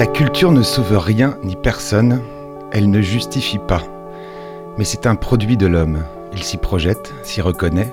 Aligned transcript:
La 0.00 0.06
culture 0.06 0.50
ne 0.50 0.62
sauve 0.62 0.96
rien 0.96 1.36
ni 1.44 1.56
personne, 1.56 2.22
elle 2.72 2.88
ne 2.88 3.02
justifie 3.02 3.58
pas. 3.58 3.82
Mais 4.78 4.84
c'est 4.84 5.06
un 5.06 5.14
produit 5.14 5.58
de 5.58 5.66
l'homme. 5.66 6.04
Il 6.32 6.42
s'y 6.42 6.56
projette, 6.56 7.12
s'y 7.22 7.42
reconnaît. 7.42 7.92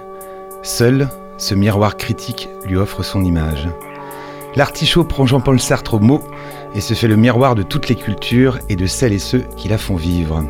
Seul, 0.63 1.09
ce 1.37 1.53
miroir 1.53 1.97
critique 1.97 2.47
lui 2.65 2.77
offre 2.77 3.03
son 3.03 3.25
image. 3.25 3.67
L'artichaut 4.55 5.03
prend 5.03 5.25
Jean-Paul 5.25 5.59
Sartre 5.59 5.95
au 5.95 5.99
mot 5.99 6.23
et 6.73 6.79
se 6.79 6.93
fait 6.93 7.09
le 7.09 7.17
miroir 7.17 7.55
de 7.55 7.63
toutes 7.63 7.89
les 7.89 7.95
cultures 7.95 8.57
et 8.69 8.77
de 8.77 8.85
celles 8.85 9.11
et 9.11 9.19
ceux 9.19 9.43
qui 9.57 9.67
la 9.67 9.77
font 9.77 9.97
vivre. 9.97 10.45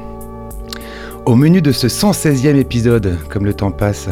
Au 1.26 1.34
menu 1.34 1.64
de 1.64 1.72
ce 1.72 1.88
116e 1.88 2.56
épisode, 2.56 3.18
comme 3.30 3.46
le 3.46 3.56
temps 3.56 3.72
passe, 3.72 4.10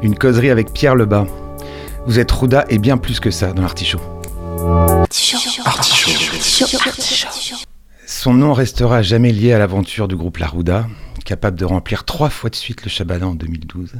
une 0.00 0.16
causerie 0.16 0.50
avec 0.50 0.72
Pierre 0.72 0.94
Lebas. 0.94 1.26
Vous 2.06 2.20
êtes 2.20 2.30
Rouda 2.30 2.64
et 2.68 2.78
bien 2.78 2.98
plus 2.98 3.18
que 3.18 3.32
ça 3.32 3.52
dans 3.52 3.62
l'artichaut. 3.62 4.13
Son 8.06 8.34
nom 8.34 8.52
restera 8.52 9.02
jamais 9.02 9.32
lié 9.32 9.52
à 9.52 9.58
l'aventure 9.58 10.08
du 10.08 10.16
groupe 10.16 10.38
Larouda, 10.38 10.86
capable 11.24 11.58
de 11.58 11.64
remplir 11.64 12.04
trois 12.04 12.30
fois 12.30 12.50
de 12.50 12.54
suite 12.54 12.84
le 12.84 12.90
Shabada 12.90 13.26
en 13.26 13.34
2012. 13.34 13.94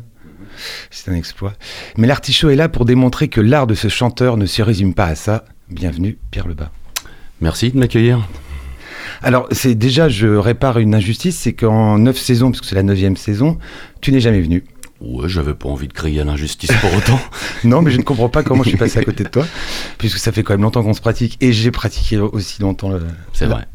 C'est 0.91 1.11
un 1.11 1.15
exploit. 1.15 1.55
Mais 1.97 2.06
l'artichaut 2.06 2.51
est 2.51 2.56
là 2.56 2.69
pour 2.69 2.84
démontrer 2.84 3.29
que 3.29 3.41
l'art 3.41 3.67
de 3.67 3.75
ce 3.75 3.89
chanteur 3.89 4.37
ne 4.37 4.47
se 4.47 4.62
résume 4.62 4.95
pas 4.95 5.06
à 5.06 5.15
ça. 5.15 5.45
Bienvenue, 5.69 6.19
Pierre 6.31 6.47
Lebas. 6.47 6.71
Merci 7.41 7.73
de 7.73 7.78
m'accueillir. 7.78 8.27
Alors, 9.23 9.49
c'est 9.51 9.75
déjà, 9.75 10.09
je 10.09 10.28
répare 10.28 10.78
une 10.78 10.95
injustice, 10.95 11.37
c'est 11.37 11.53
qu'en 11.53 11.99
neuf 11.99 12.19
saisons, 12.19 12.51
puisque 12.51 12.65
c'est 12.67 12.75
la 12.75 12.83
neuvième 12.83 13.17
saison, 13.17 13.59
tu 14.01 14.12
n'es 14.12 14.21
jamais 14.21 14.41
venu. 14.41 14.65
Ouais, 15.00 15.28
j'avais 15.28 15.55
pas 15.55 15.69
envie 15.69 15.89
de 15.89 15.92
crier 15.92 16.20
à 16.20 16.25
l'injustice 16.25 16.70
pour 16.81 16.95
autant. 16.95 17.20
non, 17.64 17.83
mais 17.83 17.91
je 17.91 17.98
ne 17.98 18.03
comprends 18.03 18.28
pas 18.28 18.42
comment 18.42 18.62
je 18.62 18.70
suis 18.70 18.78
passé 18.78 18.98
à 18.98 19.05
côté 19.05 19.25
de 19.25 19.28
toi, 19.28 19.47
puisque 19.98 20.19
ça 20.19 20.33
fait 20.33 20.42
quand 20.42 20.55
même 20.55 20.62
longtemps 20.62 20.83
qu'on 20.83 20.95
se 20.95 21.00
pratique, 21.00 21.37
et 21.41 21.53
j'ai 21.53 21.70
pratiqué 21.70 22.19
aussi 22.19 22.62
longtemps 22.62 22.91
le, 22.91 23.03
C'est 23.33 23.47
vrai. 23.47 23.67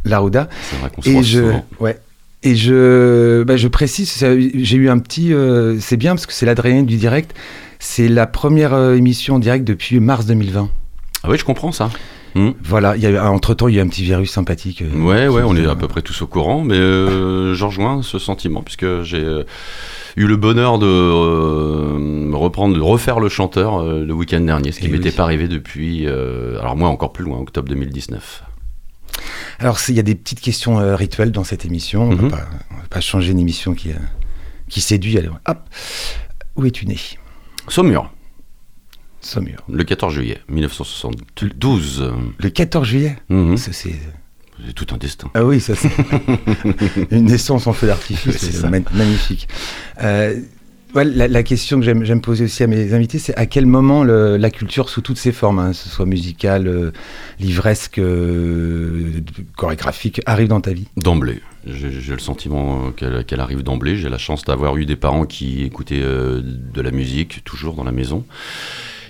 C'est 0.69 0.79
vrai 0.79 0.89
qu'on 0.89 1.01
se 1.01 1.09
Et 1.09 1.23
je, 1.23 1.39
souvent. 1.39 1.65
ouais. 1.79 1.99
Et 2.41 2.55
je, 2.55 3.43
bah, 3.43 3.57
je 3.57 3.67
précise, 3.67 4.13
j'ai 4.17 4.77
eu 4.77 4.89
un 4.89 4.99
petit, 4.99 5.33
euh, 5.33 5.77
c'est 5.79 5.97
bien 5.97 6.15
parce 6.15 6.25
que 6.25 6.33
c'est 6.33 6.45
l'adrénaline 6.45 6.85
du 6.85 6.95
direct. 6.95 7.35
C'est 7.79 8.07
la 8.07 8.27
première 8.27 8.73
euh, 8.73 8.95
émission 8.95 9.35
en 9.35 9.39
direct 9.39 9.65
depuis 9.65 9.99
mars 9.99 10.25
2020. 10.25 10.69
Ah 11.23 11.29
oui, 11.29 11.37
je 11.37 11.43
comprends 11.43 11.73
ça. 11.73 11.89
Hmm. 12.35 12.51
Voilà, 12.63 12.95
il 12.95 13.01
y 13.01 13.07
a, 13.07 13.31
entre 13.31 13.53
temps, 13.55 13.67
il 13.67 13.75
y 13.75 13.79
a 13.79 13.83
un 13.83 13.87
petit 13.87 14.03
virus 14.03 14.31
sympathique. 14.31 14.81
euh, 14.83 14.95
Ouais, 15.01 15.27
ouais, 15.27 15.41
on 15.43 15.55
est 15.55 15.65
euh, 15.65 15.71
à 15.71 15.75
peu 15.75 15.87
près 15.87 16.01
tous 16.03 16.21
au 16.21 16.27
courant, 16.27 16.63
mais 16.63 16.77
euh, 16.77 17.55
j'en 17.55 17.67
rejoins 17.69 18.01
ce 18.03 18.19
sentiment, 18.19 18.61
puisque 18.61 19.01
j'ai 19.03 19.17
euh, 19.23 19.43
eu 20.15 20.27
le 20.27 20.35
bonheur 20.37 20.77
de 20.79 20.85
euh, 20.87 22.29
reprendre, 22.33 22.75
de 22.75 22.81
refaire 22.81 23.19
le 23.19 23.29
chanteur 23.29 23.83
le 23.83 24.13
week-end 24.13 24.41
dernier, 24.41 24.71
ce 24.71 24.79
qui 24.79 24.85
Eh 24.85 24.89
m'était 24.89 25.09
oui. 25.09 25.15
pas 25.15 25.23
arrivé 25.23 25.47
depuis, 25.47 26.07
alors 26.07 26.75
moi 26.75 26.89
encore 26.89 27.11
plus 27.13 27.25
loin, 27.25 27.39
octobre 27.39 27.67
2019. 27.69 28.43
Alors, 29.59 29.77
il 29.89 29.95
y 29.95 29.99
a 29.99 30.03
des 30.03 30.15
petites 30.15 30.39
questions 30.39 30.77
rituelles 30.95 31.31
dans 31.31 31.43
cette 31.43 31.65
émission. 31.65 32.03
On 32.09 32.15
Mhm. 32.15 32.25
ne 32.25 32.29
va 32.29 32.47
pas 32.89 33.01
changer 33.01 33.31
une 33.31 33.39
émission 33.39 33.73
qui, 33.73 33.89
qui 34.69 34.79
séduit. 34.81 35.17
Allez, 35.17 35.29
hop. 35.47 35.57
Où 36.55 36.65
es-tu 36.65 36.85
né? 36.85 36.97
Saumur, 37.67 38.11
Saumur. 39.29 39.59
le 39.69 39.83
14 39.83 40.13
juillet 40.13 40.39
1972. 40.49 42.11
Le 42.39 42.49
14 42.49 42.87
juillet 42.87 43.17
Mhm. 43.29 43.57
Ça, 43.57 43.71
c'est... 43.73 43.95
Tout 44.75 44.87
un 44.93 44.97
destin. 44.97 45.29
Ah 45.35 45.45
oui, 45.45 45.61
ça 45.61 45.73
c'est 45.73 45.89
une 47.11 47.25
naissance 47.25 47.65
en 47.65 47.71
feu 47.71 47.87
d'artifice, 47.87 48.61
ma- 48.63 48.81
magnifique. 48.93 49.47
Euh, 50.03 50.37
ouais, 50.95 51.05
la, 51.05 51.29
la 51.29 51.43
question 51.43 51.79
que 51.79 51.85
j'aime 51.85 52.03
j'aime 52.03 52.19
poser 52.19 52.43
aussi 52.43 52.61
à 52.63 52.67
mes 52.67 52.93
invités, 52.93 53.19
c'est 53.19 53.33
à 53.37 53.45
quel 53.45 53.65
moment 53.65 54.03
le- 54.03 54.35
la 54.35 54.49
culture 54.49 54.89
sous 54.89 54.99
toutes 54.99 55.17
ses 55.17 55.31
formes, 55.31 55.59
hein, 55.59 55.69
que 55.71 55.77
ce 55.77 55.87
soit 55.87 56.05
musicale, 56.05 56.67
euh, 56.67 56.91
livresque, 57.39 57.99
euh, 57.99 59.21
chorégraphique, 59.55 60.19
arrive 60.25 60.49
dans 60.49 60.59
ta 60.59 60.73
vie? 60.73 60.87
D'emblée. 60.97 61.39
J'ai 61.65 62.11
le 62.11 62.19
sentiment 62.19 62.91
euh, 63.01 63.23
qu'elle 63.23 63.39
arrive 63.39 63.63
d'emblée. 63.63 63.95
J'ai 63.95 64.09
la 64.09 64.17
chance 64.17 64.43
d'avoir 64.43 64.75
eu 64.75 64.85
des 64.85 64.97
parents 64.97 65.25
qui 65.25 65.63
écoutaient 65.63 66.01
euh, 66.03 66.41
de 66.43 66.81
la 66.81 66.91
musique, 66.91 67.45
toujours 67.45 67.75
dans 67.75 67.85
la 67.85 67.93
maison. 67.93 68.25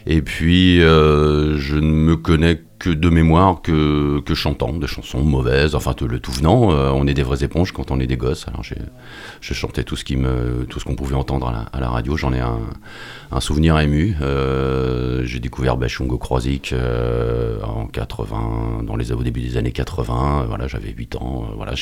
Et 0.06 0.22
puis, 0.22 0.82
euh, 0.82 1.58
je 1.58 1.76
ne 1.76 1.92
me 1.92 2.16
connais 2.16 2.62
que 2.79 2.90
de 2.90 3.09
mémoire 3.09 3.62
que, 3.62 4.22
que 4.22 4.34
chantant, 4.34 4.73
des 4.73 4.88
chansons 4.88 5.22
mauvaises, 5.22 5.75
enfin 5.75 5.94
le 6.01 6.19
tout 6.19 6.31
venant. 6.31 6.72
Euh, 6.72 6.91
on 6.91 7.06
est 7.07 7.13
des 7.13 7.23
vraies 7.23 7.44
éponges 7.44 7.72
quand 7.73 7.91
on 7.91 8.00
est 8.00 8.07
des 8.07 8.17
gosses. 8.17 8.47
Alors 8.47 8.63
je 8.63 9.53
chantais 9.53 9.84
tout 9.84 9.95
ce 9.95 10.03
qui 10.03 10.16
me, 10.16 10.66
qu'on 10.85 10.95
pouvait 10.95 11.16
entendre 11.16 11.47
à 11.47 11.79
la, 11.79 11.90
radio. 11.90 12.16
J'en 12.17 12.34
ai 12.34 12.40
un, 12.40 13.40
souvenir 13.40 13.78
ému. 13.79 14.16
Euh, 14.22 15.23
j'ai 15.25 15.40
découvert 15.40 15.78
Bachungo 15.78 16.17
Krozik 16.17 16.73
euh, 16.73 17.62
en 17.63 17.85
80, 17.88 18.84
dans 18.84 18.96
les 18.96 19.11
au 19.11 19.23
début 19.23 19.41
des 19.41 19.57
années 19.57 19.72
80. 19.72 20.46
Voilà, 20.47 20.67
j'avais 20.67 20.91
8 20.91 21.16
ans. 21.17 21.47
Euh, 21.50 21.56
Voilà, 21.56 21.73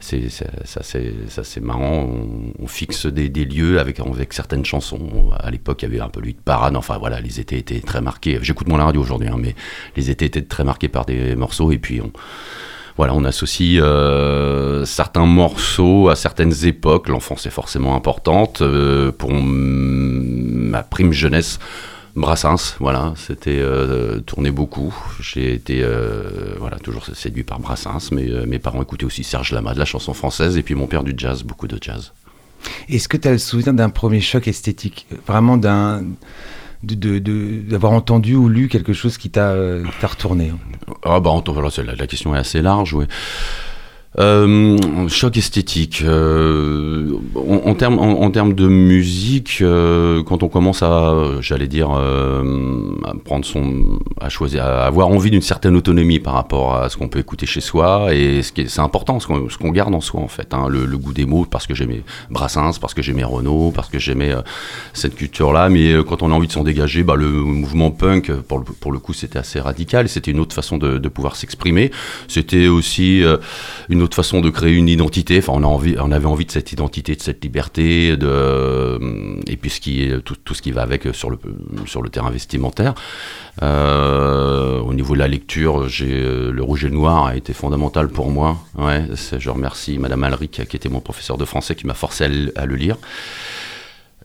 c'est 0.00 0.28
ça 0.64 1.44
c'est 1.44 1.60
marrant. 1.60 2.08
On, 2.08 2.52
on 2.62 2.66
fixe 2.66 3.06
des, 3.06 3.28
des 3.28 3.44
lieux 3.44 3.78
avec 3.78 4.00
avec 4.00 4.32
certaines 4.32 4.64
chansons. 4.64 5.30
À 5.38 5.50
l'époque, 5.50 5.82
il 5.82 5.86
y 5.86 5.88
avait 5.88 6.00
un 6.00 6.08
peu 6.08 6.20
lui 6.20 6.32
de 6.32 6.40
parade. 6.40 6.76
Enfin 6.76 6.98
voilà, 6.98 7.20
les 7.20 7.40
étés 7.40 7.58
étaient 7.58 7.80
très 7.80 8.00
marqués. 8.00 8.38
J'écoute 8.42 8.68
moins 8.68 8.78
la 8.78 8.86
radio 8.86 9.00
aujourd'hui, 9.02 9.28
hein, 9.28 9.36
mais 9.38 9.54
les 9.96 10.05
étés 10.10 10.26
étaient 10.26 10.42
très 10.42 10.64
marqués 10.64 10.88
par 10.88 11.04
des 11.04 11.36
morceaux. 11.36 11.72
Et 11.72 11.78
puis 11.78 12.00
on 12.00 12.12
voilà, 12.96 13.12
on 13.14 13.24
associe 13.24 13.78
euh, 13.82 14.86
certains 14.86 15.26
morceaux 15.26 16.08
à 16.08 16.16
certaines 16.16 16.64
époques. 16.64 17.08
L'enfance 17.08 17.44
est 17.44 17.50
forcément 17.50 17.94
importante. 17.94 18.62
Euh, 18.62 19.12
pour 19.12 19.32
ma 19.32 20.82
prime 20.82 21.12
jeunesse, 21.12 21.58
Brassens, 22.14 22.76
voilà, 22.80 23.12
c'était 23.14 23.58
euh, 23.58 24.20
tourné 24.20 24.50
beaucoup. 24.50 24.94
J'ai 25.20 25.52
été 25.52 25.84
voilà, 26.58 26.78
toujours 26.78 27.04
séduit 27.14 27.44
par 27.44 27.60
Brassens, 27.60 28.10
mais 28.12 28.28
mes 28.46 28.58
parents 28.58 28.82
écoutaient 28.82 29.04
aussi 29.04 29.24
Serge 29.24 29.52
Lama, 29.52 29.74
de 29.74 29.78
la 29.78 29.84
chanson 29.84 30.14
française, 30.14 30.56
et 30.56 30.62
puis 30.62 30.74
mon 30.74 30.86
père 30.86 31.04
du 31.04 31.12
jazz, 31.16 31.42
beaucoup 31.42 31.68
de 31.68 31.78
jazz. 31.78 32.12
Est-ce 32.88 33.08
que 33.08 33.18
tu 33.18 33.28
as 33.28 33.32
le 33.32 33.38
souvenir 33.38 33.74
d'un 33.74 33.90
premier 33.90 34.22
choc 34.22 34.48
esthétique? 34.48 35.06
Vraiment 35.26 35.58
d'un. 35.58 36.02
D'avoir 36.94 37.92
entendu 37.92 38.36
ou 38.36 38.48
lu 38.48 38.68
quelque 38.68 38.92
chose 38.92 39.18
qui 39.18 39.30
t'a 39.30 39.50
euh, 39.50 39.84
retourné 40.02 40.50
hein 40.50 40.58
Ah 41.02 41.20
bah 41.20 41.30
voilà, 41.52 41.68
la, 41.84 41.94
la 41.94 42.06
question 42.06 42.34
est 42.34 42.38
assez 42.38 42.62
large, 42.62 42.94
oui. 42.94 43.06
Euh, 44.18 45.08
choc 45.08 45.36
esthétique. 45.36 46.02
euh, 46.02 47.18
en, 47.34 47.74
termes 47.74 47.98
en, 47.98 48.22
en 48.22 48.30
de 48.30 48.66
musique, 48.66 49.58
euh, 49.60 50.22
quand 50.22 50.42
on 50.42 50.48
commence 50.48 50.82
à, 50.82 51.14
j'allais 51.40 51.68
dire, 51.68 51.88
prendre 53.24 53.44
son, 53.44 53.98
à 54.20 54.28
choisir, 54.28 54.64
à 54.64 54.86
avoir 54.86 55.08
envie 55.08 55.30
d'une 55.30 55.42
certaine 55.42 55.76
autonomie 55.76 56.18
par 56.18 56.34
rapport 56.34 56.76
à 56.76 56.88
ce 56.88 56.96
qu'on 56.96 57.08
peut 57.08 57.18
écouter 57.18 57.46
chez 57.46 57.60
soi, 57.60 58.14
et 58.14 58.42
ce 58.42 58.52
qui 58.52 58.62
est, 58.62 58.68
c'est 58.68 58.80
important, 58.80 59.20
ce 59.20 59.26
qu'on, 59.26 59.48
ce 59.50 59.58
qu'on 59.58 59.70
garde 59.70 59.94
en 59.94 60.00
soi 60.00 60.20
en 60.20 60.28
fait, 60.28 60.54
hein, 60.54 60.68
le, 60.68 60.86
goût 60.96 61.12
des 61.12 61.26
mots, 61.26 61.44
parce 61.44 61.66
que 61.66 61.74
j'aimais 61.74 62.02
Brassens, 62.30 62.78
parce 62.80 62.94
que 62.94 63.02
j'aimais 63.02 63.24
Renaud, 63.24 63.70
parce 63.74 63.88
que 63.88 63.98
j'aimais 63.98 64.32
cette 64.94 65.14
culture-là, 65.14 65.68
mais 65.68 65.94
quand 66.08 66.22
on 66.22 66.30
a 66.30 66.34
envie 66.34 66.46
de 66.46 66.52
s'en 66.52 66.64
dégager, 66.64 67.02
bah, 67.02 67.16
le 67.16 67.28
mouvement 67.28 67.90
punk, 67.90 68.32
pour 68.32 68.58
le, 68.58 68.64
pour 68.64 68.92
le 68.92 68.98
coup, 68.98 69.12
c'était 69.12 69.38
assez 69.38 69.60
radical, 69.60 70.08
c'était 70.08 70.30
une 70.30 70.40
autre 70.40 70.54
façon 70.54 70.78
de, 70.78 70.96
de 70.98 71.08
pouvoir 71.08 71.36
s'exprimer. 71.36 71.90
C'était 72.28 72.68
aussi 72.68 73.22
une 73.88 74.02
autre 74.02 74.05
façon 74.14 74.40
de 74.40 74.50
créer 74.50 74.74
une 74.74 74.88
identité. 74.88 75.38
Enfin, 75.38 75.52
on, 75.54 76.12
avait 76.12 76.26
envie 76.26 76.44
de 76.44 76.50
cette 76.50 76.72
identité, 76.72 77.14
de 77.14 77.22
cette 77.22 77.42
liberté, 77.42 78.16
de, 78.16 78.98
et 79.46 79.56
puis 79.56 79.70
tout, 80.24 80.54
ce 80.54 80.62
qui 80.62 80.72
va 80.72 80.82
avec 80.82 81.08
sur 81.12 81.30
le, 81.30 81.38
sur 81.86 82.02
le 82.02 82.08
terrain 82.08 82.30
vestimentaire. 82.30 82.94
Euh, 83.62 84.80
au 84.80 84.92
niveau 84.92 85.14
de 85.14 85.18
la 85.18 85.28
lecture, 85.28 85.86
euh, 86.02 86.52
le 86.52 86.62
rouge 86.62 86.84
et 86.84 86.88
le 86.88 86.94
noir 86.94 87.26
a 87.26 87.36
été 87.36 87.52
fondamental 87.52 88.08
pour 88.08 88.30
moi. 88.30 88.58
Je 88.76 89.50
remercie 89.50 89.98
Madame 89.98 90.24
Alric 90.24 90.62
qui 90.68 90.76
était 90.76 90.88
mon 90.88 91.00
professeur 91.00 91.38
de 91.38 91.44
français 91.44 91.74
qui 91.74 91.86
m'a 91.86 91.94
forcé 91.94 92.24
à 92.56 92.66
le, 92.66 92.76
lire. 92.76 92.96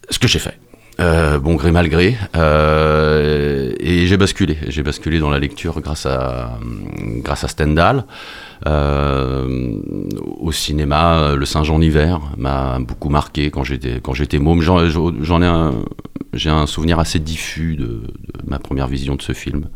Ce 0.10 0.19
que 0.19 0.28
j'ai 0.28 0.39
fait. 0.39 0.57
Euh, 1.00 1.39
bon 1.39 1.56
gré 1.56 1.72
mal 1.72 1.88
gré 1.88 2.18
euh, 2.36 3.72
et 3.80 4.06
j'ai 4.07 4.18
basculé 4.18 4.57
j'ai 4.68 4.83
basculé 4.83 5.19
dans 5.19 5.30
la 5.30 5.39
lecture 5.39 5.80
grâce 5.80 6.06
à 6.06 6.51
Stendhal 7.48 8.00
euh, 8.00 8.01
au 8.65 10.51
cinéma 10.51 11.35
le 11.35 11.45
Saint 11.45 11.63
Jean 11.63 11.79
d'hiver 11.79 12.19
m'a 12.37 12.79
beaucoup 12.79 13.09
marqué 13.09 13.49
quand 13.49 13.63
j'étais 13.63 13.99
quand 14.01 14.13
j'étais 14.13 14.39
môme. 14.39 14.61
J'en 14.61 15.41
ai 15.41 15.45
un 15.45 15.73
j'ai 16.33 16.49
un 16.49 16.65
souvenir 16.65 16.99
assez 16.99 17.19
diffus 17.19 17.75
de, 17.75 18.03
ma 18.45 18.59
première 18.59 18.87
vision 18.87 19.15
de 19.15 19.21
ce 19.21 19.33
film. 19.33 19.67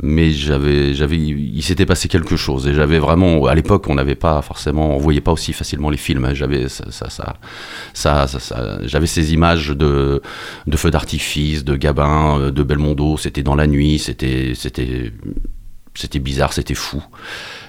Mais 0.00 0.30
j'avais 0.30 0.94
j'avais 0.94 1.16
il 1.18 1.60
s'était 1.62 1.84
passé 1.84 2.06
quelque 2.06 2.36
chose 2.36 2.68
et 2.68 2.74
j'avais 2.74 3.00
vraiment 3.00 3.46
à 3.46 3.54
l'époque 3.56 3.88
on 3.88 3.96
n'avait 3.96 4.14
pas 4.14 4.40
forcément 4.42 4.94
on 4.94 4.98
voyait 4.98 5.20
pas 5.20 5.32
aussi 5.32 5.52
facilement 5.52 5.90
les 5.90 5.96
films. 5.96 6.34
J'avais 6.34 6.68
ça, 6.68 6.84
ça, 6.90 8.28
ça, 8.28 8.78
j'avais 8.84 9.08
ces 9.08 9.34
images 9.34 9.70
de 9.70 10.22
de 10.68 10.76
feux 10.76 10.92
d'artifice 10.92 11.64
de 11.64 11.74
Gabin 11.74 12.38
euh, 12.38 12.50
de 12.52 12.62
Belmondo. 12.62 13.16
C'était 13.16 13.42
dans 13.42 13.56
la 13.56 13.66
nuit 13.66 13.98
c'était 13.98 14.52
c'était 14.54 15.12
c'était 15.94 16.20
bizarre 16.20 16.52
c'était 16.52 16.74
fou 16.74 17.02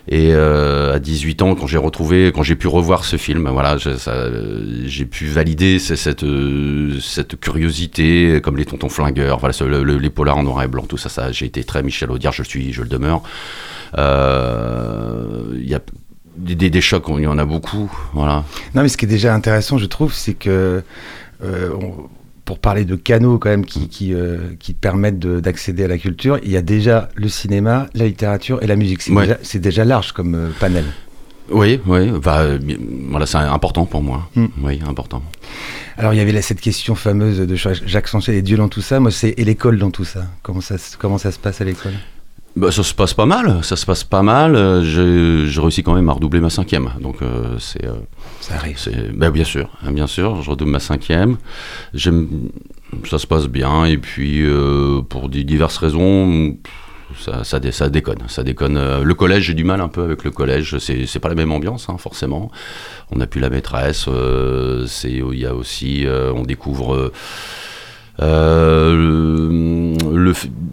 et 0.07 0.31
euh, 0.33 0.93
à 0.95 0.99
18 0.99 1.41
ans 1.41 1.55
quand 1.55 1.67
j'ai 1.67 1.77
retrouvé 1.77 2.31
quand 2.33 2.41
j'ai 2.43 2.55
pu 2.55 2.67
revoir 2.67 3.03
ce 3.05 3.17
film 3.17 3.49
voilà 3.49 3.77
euh, 4.07 4.83
j'ai 4.85 5.05
pu 5.05 5.25
valider 5.25 5.77
ce- 5.79 5.95
cette 5.95 6.23
euh, 6.23 6.99
cette 6.99 7.39
curiosité 7.39 8.39
comme 8.41 8.57
les 8.57 8.65
tontons 8.65 8.89
flingueurs 8.89 9.39
voilà 9.39 9.55
le- 9.67 9.83
le- 9.83 9.97
les 9.97 10.09
polars 10.09 10.37
en 10.37 10.43
noir 10.43 10.63
et 10.63 10.67
blanc 10.67 10.83
tout 10.87 10.97
ça 10.97 11.31
j'ai 11.31 11.45
été 11.45 11.63
très 11.63 11.83
Michel 11.83 12.11
Audiard 12.11 12.33
je 12.33 12.43
suis 12.43 12.71
je 12.73 12.81
le 12.81 12.87
demeure. 12.87 13.21
Il 13.97 15.67
y 15.67 15.73
a 15.75 15.79
des, 16.37 16.55
des- 16.55 16.69
des 16.69 16.81
chocs 16.81 17.05
il 17.17 17.23
y 17.23 17.27
en 17.27 17.37
a 17.37 17.45
beaucoup 17.45 17.91
voilà. 18.13 18.43
Non, 18.75 18.81
mais 18.83 18.87
ce 18.89 18.97
qui 18.97 19.05
est 19.05 19.09
déjà 19.09 19.33
intéressant, 19.33 19.77
je 19.77 19.85
trouve, 19.87 20.13
c'est 20.13 20.35
que 20.35 20.81
pour 22.49 22.57
parler 22.57 22.83
de 22.83 22.95
canaux 22.95 23.37
quand 23.37 23.49
même 23.51 23.63
qui, 23.63 23.89
qui, 23.89 24.11
euh, 24.11 24.37
qui 24.59 24.73
permettent 24.73 25.19
de- 25.19 25.39
d'accéder 25.39 25.83
à 25.83 25.87
la 25.87 25.99
culture, 25.99 26.39
il 26.41 26.49
y 26.49 26.57
a 26.57 26.63
déjà 26.63 27.07
le 27.13 27.27
cinéma, 27.29 27.85
la 27.93 28.05
littérature 28.07 28.57
et 28.63 28.65
la 28.65 28.75
musique. 28.75 29.03
C'est 29.03 29.13
Ouais. 29.13 29.27
déjà, 29.59 29.85
large 29.85 30.13
comme 30.13 30.33
euh, 30.33 30.49
panel. 30.59 30.85
oui 31.51 31.79
oui 31.85 32.09
bah, 32.23 32.39
euh, 32.39 32.57
voilà 33.11 33.25
c'est 33.27 33.37
important 33.37 33.85
pour 33.85 34.01
moi 34.01 34.19
Mm. 34.35 34.45
oui 34.63 34.79
important 34.87 35.21
Alors 35.99 36.13
il 36.15 36.17
y 36.17 36.21
avait 36.21 36.31
là, 36.31 36.41
cette 36.41 36.59
question 36.61 36.95
fameuse 36.95 37.37
de 37.37 37.55
Jacques 37.55 38.07
Sanchez 38.07 38.35
et 38.35 38.41
Dieu 38.41 38.57
dans 38.57 38.67
tout 38.75 38.81
ça. 38.81 38.99
Moi, 38.99 39.11
c'est 39.11 39.33
et 39.37 39.43
l'école 39.45 39.77
dans 39.77 39.91
tout 39.91 40.05
ça. 40.13 40.23
Comment 40.41 40.61
ça, 40.61 40.77
se- 40.79 40.97
comment 40.97 41.19
ça 41.19 41.31
se 41.31 41.37
passe 41.37 41.61
à 41.61 41.65
l'école? 41.65 41.93
Bah, 42.55 42.71
ça 42.71 42.81
se 42.83 42.95
passe 42.95 43.13
pas 43.13 43.27
mal, 43.27 43.63
ça 43.63 43.75
se 43.75 43.85
passe 43.85 44.03
pas 44.03 44.23
mal. 44.23 44.55
Euh, 44.55 44.81
J'ai 44.83 45.47
j'ai 45.51 45.61
réussi 45.61 45.83
quand 45.83 45.93
même 45.93 46.09
à 46.09 46.13
redoubler 46.13 46.39
ma 46.41 46.49
cinquième, 46.49 46.89
donc 46.99 47.17
c'est, 47.59 47.85
Ça 48.41 48.55
arrive. 48.55 48.77
bah, 49.15 49.29
bien 49.31 49.43
sûr, 49.43 49.69
hein, 49.83 49.91
bien 49.91 50.07
sûr, 50.07 50.41
je 50.41 50.49
redouble 50.49 50.71
ma 50.71 50.79
cinquième. 50.79 51.37
Ça 51.95 53.19
se 53.19 53.27
passe 53.27 53.47
bien, 53.47 53.85
et 53.85 53.97
puis 53.97 54.41
euh, 54.41 55.01
pour 55.01 55.29
diverses 55.29 55.77
raisons, 55.77 56.57
ça, 57.19 57.43
ça, 57.43 57.59
dé- 57.59 57.71
ça 57.71 57.89
déconne, 57.89 58.19
ça 58.27 58.43
déconne. 58.43 58.77
Euh, 58.77 59.03
Le 59.03 59.13
collège, 59.13 59.43
j'ai 59.43 59.53
du 59.53 59.63
mal 59.63 59.81
un 59.81 59.89
peu 59.89 60.01
avec 60.03 60.23
le 60.23 60.31
collège. 60.31 60.77
C'est, 60.79 61.19
pas 61.19 61.29
la 61.29 61.35
même 61.35 61.51
ambiance, 61.51 61.87
hein, 61.89 61.97
forcément. 61.99 62.49
On 63.11 63.17
n'a 63.17 63.27
plus 63.27 63.41
la 63.41 63.49
maîtresse. 63.49 64.05
euh, 64.07 64.87
il 65.03 65.37
y 65.39 65.45
a 65.45 65.53
aussi, 65.53 66.05
on 66.33 66.43
découvre. 66.43 67.11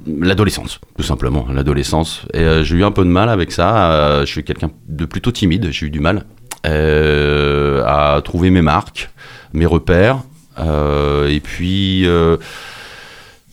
l'adolescence, 0.06 0.80
tout 0.96 1.04
simplement, 1.04 1.46
l'adolescence. 1.52 2.22
Et 2.32 2.44
j'ai 2.62 2.76
eu 2.76 2.84
un 2.84 2.92
peu 2.92 3.04
de 3.04 3.10
mal 3.10 3.28
avec 3.28 3.52
ça. 3.52 4.20
je 4.24 4.30
suis 4.30 4.44
quelqu'un 4.44 4.70
de 4.88 5.04
plutôt 5.04 5.32
timide. 5.32 5.68
J'ai 5.70 5.86
eu 5.86 5.90
du 5.90 6.00
mal 6.00 6.24
à 6.66 8.20
trouver 8.24 8.50
mes 8.50 8.62
marques, 8.62 9.10
mes 9.52 9.66
repères. 9.66 10.18
euh, 10.58 11.28
et 11.28 11.40
puis, 11.40 12.06
euh, 12.06 12.36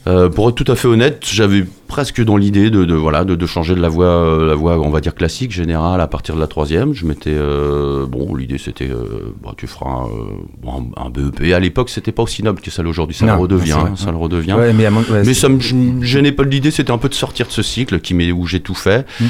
euh, 0.06 0.30
pour 0.30 0.50
être 0.50 0.56
tout 0.56 0.69
à 0.69 0.75
fait 0.75 0.88
honnête, 0.89 1.25
j'avais 1.31 1.63
presque 1.88 2.21
dans 2.24 2.36
l'idée 2.38 2.69
de, 2.69 2.83
de, 2.83 2.94
voilà 2.94 3.24
de, 3.24 3.36
de 3.36 3.45
changer 3.45 3.74
de 3.75 3.80
la 3.80 3.88
voie, 3.88 4.06
euh, 4.07 4.48
la 4.48 4.56
voie 4.56 4.77
on 4.80 4.89
va 4.89 5.00
dire 5.00 5.15
classique 5.15 5.51
générale 5.51 6.01
à 6.01 6.07
partir 6.07 6.36
de 6.36 6.42
la 6.42 6.48
troisième. 6.48 6.94
Je 6.94 7.06
m'étais 7.06 7.31
euh, 7.33 8.06
bon, 8.06 8.36
l'idée 8.36 8.57
c'était 8.57 8.89
euh, 8.89 9.33
bah, 9.42 9.54
tu 9.56 9.65
feras 9.68 9.92
un, 9.92 11.07
euh, 11.07 11.10
BEP. 11.10 11.54
À 11.54 11.60
l'époque, 11.60 11.89
c'était 11.89 12.12
pas 12.12 12.24
aussi 12.24 12.44
noble 12.44 12.60
que 12.62 12.69
ça 12.71 12.83
l'est 12.83 12.89
aujourd'hui. 12.89 13.15
Ça 13.15 13.25
Non, 13.25 13.36
le 13.36 13.39
redevient, 13.42 13.77
ça 13.95 14.12
le 14.12 14.18
redevient. 14.18 14.54
Ouais, 14.54 14.74
mais, 14.74 14.89
ouais, 14.89 15.24
Mais 15.25 15.33
ça 15.33 15.48
me 15.48 15.60
gênait 16.01 16.31
pas 16.33 16.44
l'idée, 16.44 16.71
c'était 16.71 16.92
un 16.92 16.98
peu 16.98 17.07
de 17.10 17.13
sortir 17.13 17.48
de 17.48 17.51
ce 17.51 17.62
cycle 17.62 18.00
qui 18.01 18.31
où 18.33 18.45
j'ai 18.45 18.60
tout 18.60 18.75
fait. 18.75 19.06
Mm. 19.21 19.25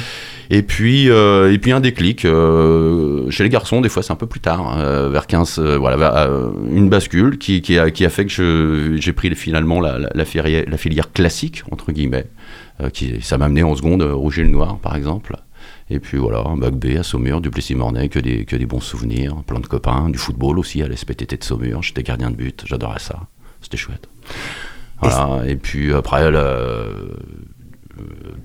Et 0.50 0.62
puis 0.63 1.10
euh, 1.10 1.51
et 1.54 1.57
puis 1.57 1.72
un 1.72 1.80
déclic 1.80 2.25
euh, 2.25 3.30
chez 3.30 3.44
les 3.44 3.50
garçons, 3.50 3.81
des 3.81 3.90
fois 3.90 4.04
c'est 4.04 4.12
un 4.13 4.18
peu 4.18 4.28
plus 4.28 4.40
tard, 4.42 4.78
euh, 4.80 5.10
vers 5.10 5.25
15 5.28 5.57
euh, 5.60 5.78
voilà, 5.78 6.28
euh, 6.28 6.51
une 6.72 6.90
bascule 6.90 7.38
qui, 7.38 7.62
qui, 7.62 7.78
a, 7.80 7.92
qui 7.92 8.06
a 8.06 8.10
fait 8.10 8.25
que 8.25 8.31
je- 8.31 8.98
j'ai 9.00 9.13
pris 9.13 9.34
finalement 9.36 9.80
la, 9.80 9.98
la, 10.00 10.10
la 10.13 10.25
filière, 10.25 10.66
la 10.68 10.78
filière 10.78 11.12
classique 11.12 11.63
entre 11.72 11.92
guillemets. 11.92 12.25
euh, 12.81 12.90
qui 12.90 13.22
ça 13.22 13.38
m'a 13.38 13.45
amené 13.45 13.63
en 13.63 13.75
seconde 13.75 14.01
rouge 14.04 14.40
et 14.40 14.44
le 14.44 14.50
noir 14.50 14.78
par 14.80 14.95
exemple. 14.95 15.36
Et 15.90 16.00
puis 16.00 16.18
voilà, 16.18 16.44
un 16.45 16.57
bac 16.57 16.74
B 16.74 16.98
à 16.98 17.04
Saumur, 17.04 17.40
du 17.40 17.50
Plessis-Mornay, 17.50 18.10
que 18.10 18.19
des, 18.19 18.45
que 18.45 18.56
des 18.56 18.66
bons 18.66 18.80
souvenirs, 18.81 19.36
plein 19.45 19.60
de 19.60 19.68
copains, 19.68 20.10
du 20.10 20.18
football 20.18 20.57
aussi 20.60 20.81
à 20.81 20.88
l'SPTT 20.88 21.38
de 21.38 21.44
Saumur, 21.44 21.84
j'étais 21.84 22.04
gardien 22.04 22.31
de 22.31 22.36
but, 22.36 22.63
j'adorais 22.66 23.00
ça, 23.00 23.19
c'était 23.62 23.78
chouette. 23.78 24.07
Voilà, 25.01 25.44
et 25.48 25.56
puis 25.57 25.94
après, 25.94 26.31
le, 26.31 26.38
euh, 26.38 26.94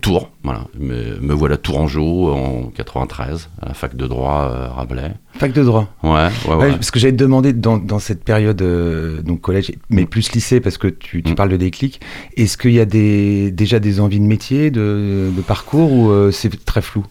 Tours, 0.03 0.31
voilà, 0.45 0.65
me, 0.79 1.19
me 1.21 1.33
voilà 1.33 1.57
Tourangeau 1.57 2.31
en 2.33 2.71
93, 2.75 3.49
à 3.63 3.69
la 3.69 3.75
fac 3.75 3.97
de 3.97 4.07
droit 4.07 4.51
euh, 4.53 4.69
Rabelais. 4.69 5.13
fac 5.39 5.53
de 5.53 5.65
droit. 5.65 5.89
Ouais, 6.03 6.11
ouais, 6.11 6.31
Ouais, 6.49 6.55
ouais. 6.57 6.71
parce 6.73 6.91
que 6.91 6.99
j'allais 6.99 7.13
te 7.15 7.19
demander 7.19 7.53
dans, 7.55 7.79
dans 7.79 7.99
cette 7.99 8.23
période, 8.25 8.61
euh, 8.61 9.23
donc 9.23 9.41
collège, 9.41 9.73
mais 9.91 10.03
Mm. 10.03 10.07
plus 10.07 10.33
lycée, 10.33 10.61
parce 10.61 10.77
que 10.79 10.89
tu, 10.89 11.23
tu 11.23 11.33
Mm. 11.33 11.35
parles 11.35 11.49
de 11.51 11.57
déclic, 11.57 12.01
est-ce 12.37 12.59
qu'il 12.59 12.73
y 12.73 12.81
a 12.81 12.85
des, 12.85 13.51
déjà 13.51 13.79
des 13.81 14.01
envies 14.01 14.21
de 14.21 14.27
métier, 14.27 14.71
de, 14.71 15.31
de 15.35 15.41
parcours, 15.43 15.93
ou 15.93 16.11
euh, 16.11 16.31
c'est 16.31 16.65
très 16.65 16.83
flou? 16.83 17.05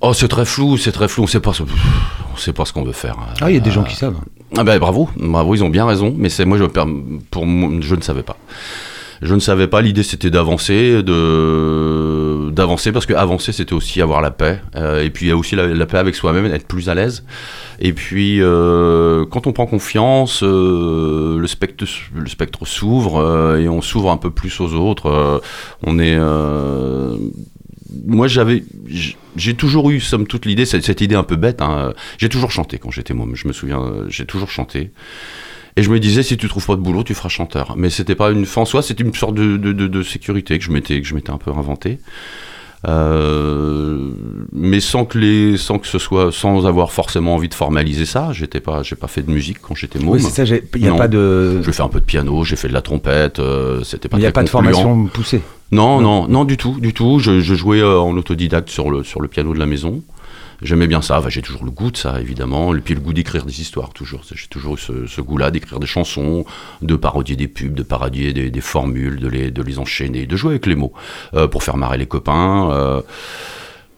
Oh, 0.00 0.12
c'est 0.12 0.28
très 0.28 0.44
flou, 0.44 0.76
c'est 0.76 0.92
très 0.92 1.08
flou, 1.08 1.22
on 1.24 1.26
sait 1.26 1.40
pas, 1.40 1.52
on 2.32 2.36
sait 2.36 2.52
pas 2.52 2.66
ce 2.66 2.72
qu'on 2.74 2.84
veut 2.84 2.92
faire. 2.92 3.16
Ah, 3.40 3.50
il 3.50 3.54
y 3.54 3.56
a 3.56 3.60
des 3.60 3.70
gens 3.70 3.82
Euh, 3.82 3.86
qui 3.86 3.96
savent. 3.96 4.18
Ah 4.56 4.62
ben 4.62 4.78
bravo, 4.78 5.08
bravo, 5.16 5.54
ils 5.54 5.64
ont 5.64 5.70
bien 5.70 5.86
raison, 5.86 6.14
mais 6.16 6.28
c'est 6.28 6.44
moi 6.44 6.58
je 6.58 6.64
pour 7.30 7.46
moi, 7.46 7.70
je 7.80 7.94
ne 7.94 8.02
savais 8.02 8.22
pas. 8.22 8.36
Je 9.24 9.34
ne 9.34 9.40
savais 9.40 9.68
pas. 9.68 9.80
L'idée 9.80 10.02
c'était 10.02 10.28
d'avancer, 10.28 11.02
de 11.02 12.50
d'avancer 12.50 12.92
parce 12.92 13.06
que 13.06 13.14
avancer 13.14 13.52
c'était 13.52 13.72
aussi 13.72 14.02
avoir 14.02 14.20
la 14.20 14.30
paix. 14.30 14.60
Euh, 14.76 15.02
et 15.02 15.08
puis 15.08 15.26
il 15.26 15.28
y 15.30 15.32
a 15.32 15.36
aussi 15.36 15.56
la, 15.56 15.86
paix 15.86 15.96
avec 15.96 16.14
soi-même, 16.14 16.44
être 16.44 16.66
plus 16.66 16.90
à 16.90 16.94
l'aise. 16.94 17.24
Et 17.80 17.94
puis 17.94 18.42
euh, 18.42 19.24
quand 19.24 19.46
on 19.46 19.54
prend 19.54 19.64
confiance, 19.64 20.42
euh, 20.42 21.38
le 21.38 21.46
spectre 21.46 22.66
s'ouvre 22.66 23.56
et 23.58 23.66
on 23.66 23.80
s'ouvre 23.80 24.10
un 24.10 24.18
peu 24.18 24.30
plus 24.30 24.60
aux 24.60 24.74
autres. 24.74 25.40
On 25.82 25.98
est 25.98 26.18
moi 28.06 28.28
j'avais 28.28 28.62
j'ai 29.36 29.54
toujours 29.54 29.90
eu 29.90 30.00
somme 30.00 30.26
toute 30.26 30.44
l'idée 30.44 30.66
cette, 30.66 31.00
idée 31.00 31.14
un 31.14 31.22
peu 31.22 31.36
bête 31.36 31.62
hein, 31.62 31.92
j'ai 32.18 32.28
toujours 32.28 32.50
chanté 32.50 32.78
quand 32.78 32.90
j'étais 32.90 33.14
môme 33.14 33.36
je 33.36 33.46
me 33.46 33.52
souviens 33.52 33.80
j'ai 34.08 34.26
toujours 34.26 34.50
chanté 34.50 34.90
et 35.76 35.82
je 35.82 35.90
me 35.90 35.98
disais 35.98 36.22
si 36.22 36.36
tu 36.36 36.48
trouves 36.48 36.66
pas 36.66 36.76
de 36.76 36.80
boulot 36.80 37.02
tu 37.02 37.14
feras 37.14 37.28
chanteur 37.28 37.74
mais 37.76 37.90
c'était 37.90 38.14
pas 38.14 38.30
une 38.30 38.46
fin 38.46 38.62
en 38.62 38.64
soi 38.64 38.82
c'était 38.82 39.02
une 39.04 39.14
sorte 39.14 39.34
de, 39.34 39.56
de, 39.56 39.72
de- 39.72 39.86
de 39.88 40.02
sécurité 40.02 40.58
que 40.58 40.64
je 40.64 40.70
m'étais 40.70 41.00
que 41.00 41.06
je 41.06 41.14
m'étais 41.14 41.30
un 41.30 41.38
peu 41.38 41.50
inventé 41.50 41.98
Euh, 42.86 44.10
mais 44.52 44.78
sans 44.80 45.06
que 45.06 45.16
les 45.18 45.56
sans 45.56 45.78
que 45.78 45.86
ce 45.86 45.98
soit 45.98 46.30
sans 46.32 46.66
avoir 46.66 46.92
forcément 46.92 47.34
envie 47.34 47.48
de 47.48 47.54
formaliser 47.54 48.04
ça 48.04 48.30
j'étais 48.32 48.60
pas 48.60 48.82
j'ai 48.82 48.94
pas 48.96 49.06
fait 49.08 49.22
de 49.22 49.30
musique 49.30 49.58
quand 49.62 49.74
j'étais 49.74 49.98
môme 49.98 50.14
Oui, 50.16 50.20
c'est 50.22 50.44
ça, 50.46 50.54
il 50.74 50.80
n'y 50.82 50.86
a 50.88 50.90
Non. 50.90 50.98
pas 50.98 51.08
de. 51.08 51.62
j'ai 51.64 51.72
fait 51.72 51.82
un 51.82 51.88
peu 51.88 52.00
de 52.00 52.04
piano 52.04 52.44
j'ai 52.44 52.56
fait 52.56 52.68
de 52.68 52.74
la 52.74 52.82
trompette 52.82 53.38
euh, 53.38 53.82
c'était 53.84 54.08
pas 54.10 54.18
Il 54.18 54.20
n'y 54.20 54.26
a 54.26 54.32
pas 54.32 54.42
de 54.42 54.50
formation 54.50 55.06
poussée. 55.06 55.40
Non, 55.72 56.00
non, 56.00 56.28
non, 56.28 56.44
du 56.44 56.56
tout, 56.56 56.78
du 56.78 56.92
tout. 56.92 57.18
Je, 57.18 57.40
je 57.40 57.54
jouais 57.54 57.80
euh, 57.80 57.98
en 57.98 58.16
autodidacte 58.16 58.68
sur 58.68 58.90
le, 58.90 59.02
sur 59.02 59.20
le 59.20 59.26
piano 59.28 59.52
de 59.54 59.58
la 59.58 59.66
maison. 59.66 60.02
J'aimais 60.64 60.86
bien 60.86 61.02
ça. 61.02 61.18
Enfin, 61.18 61.28
j'ai 61.28 61.42
toujours 61.42 61.64
le 61.64 61.70
goût 61.70 61.90
de 61.90 61.96
ça, 61.96 62.20
évidemment. 62.20 62.74
Et 62.74 62.80
puis 62.80 62.94
le 62.94 63.00
goût 63.00 63.12
d'écrire 63.12 63.44
des 63.44 63.60
histoires, 63.60 63.92
toujours. 63.92 64.22
J'ai 64.34 64.48
toujours 64.48 64.74
eu 64.74 64.78
ce, 64.78 65.20
goût-là 65.20 65.50
d'écrire 65.50 65.78
des 65.78 65.86
chansons, 65.86 66.44
de 66.82 66.96
parodier 66.96 67.36
des 67.36 67.48
pubs, 67.48 67.74
de 67.74 67.82
parodier 67.82 68.32
des, 68.32 68.60
formules, 68.60 69.20
de 69.20 69.28
les, 69.28 69.78
enchaîner, 69.78 70.26
de 70.26 70.36
jouer 70.36 70.52
avec 70.52 70.66
les 70.66 70.74
mots 70.74 70.94
euh, 71.34 71.46
pour 71.46 71.62
faire 71.62 71.76
marrer 71.76 71.98
les 71.98 72.06
copains. 72.06 72.70
euh, 72.72 73.02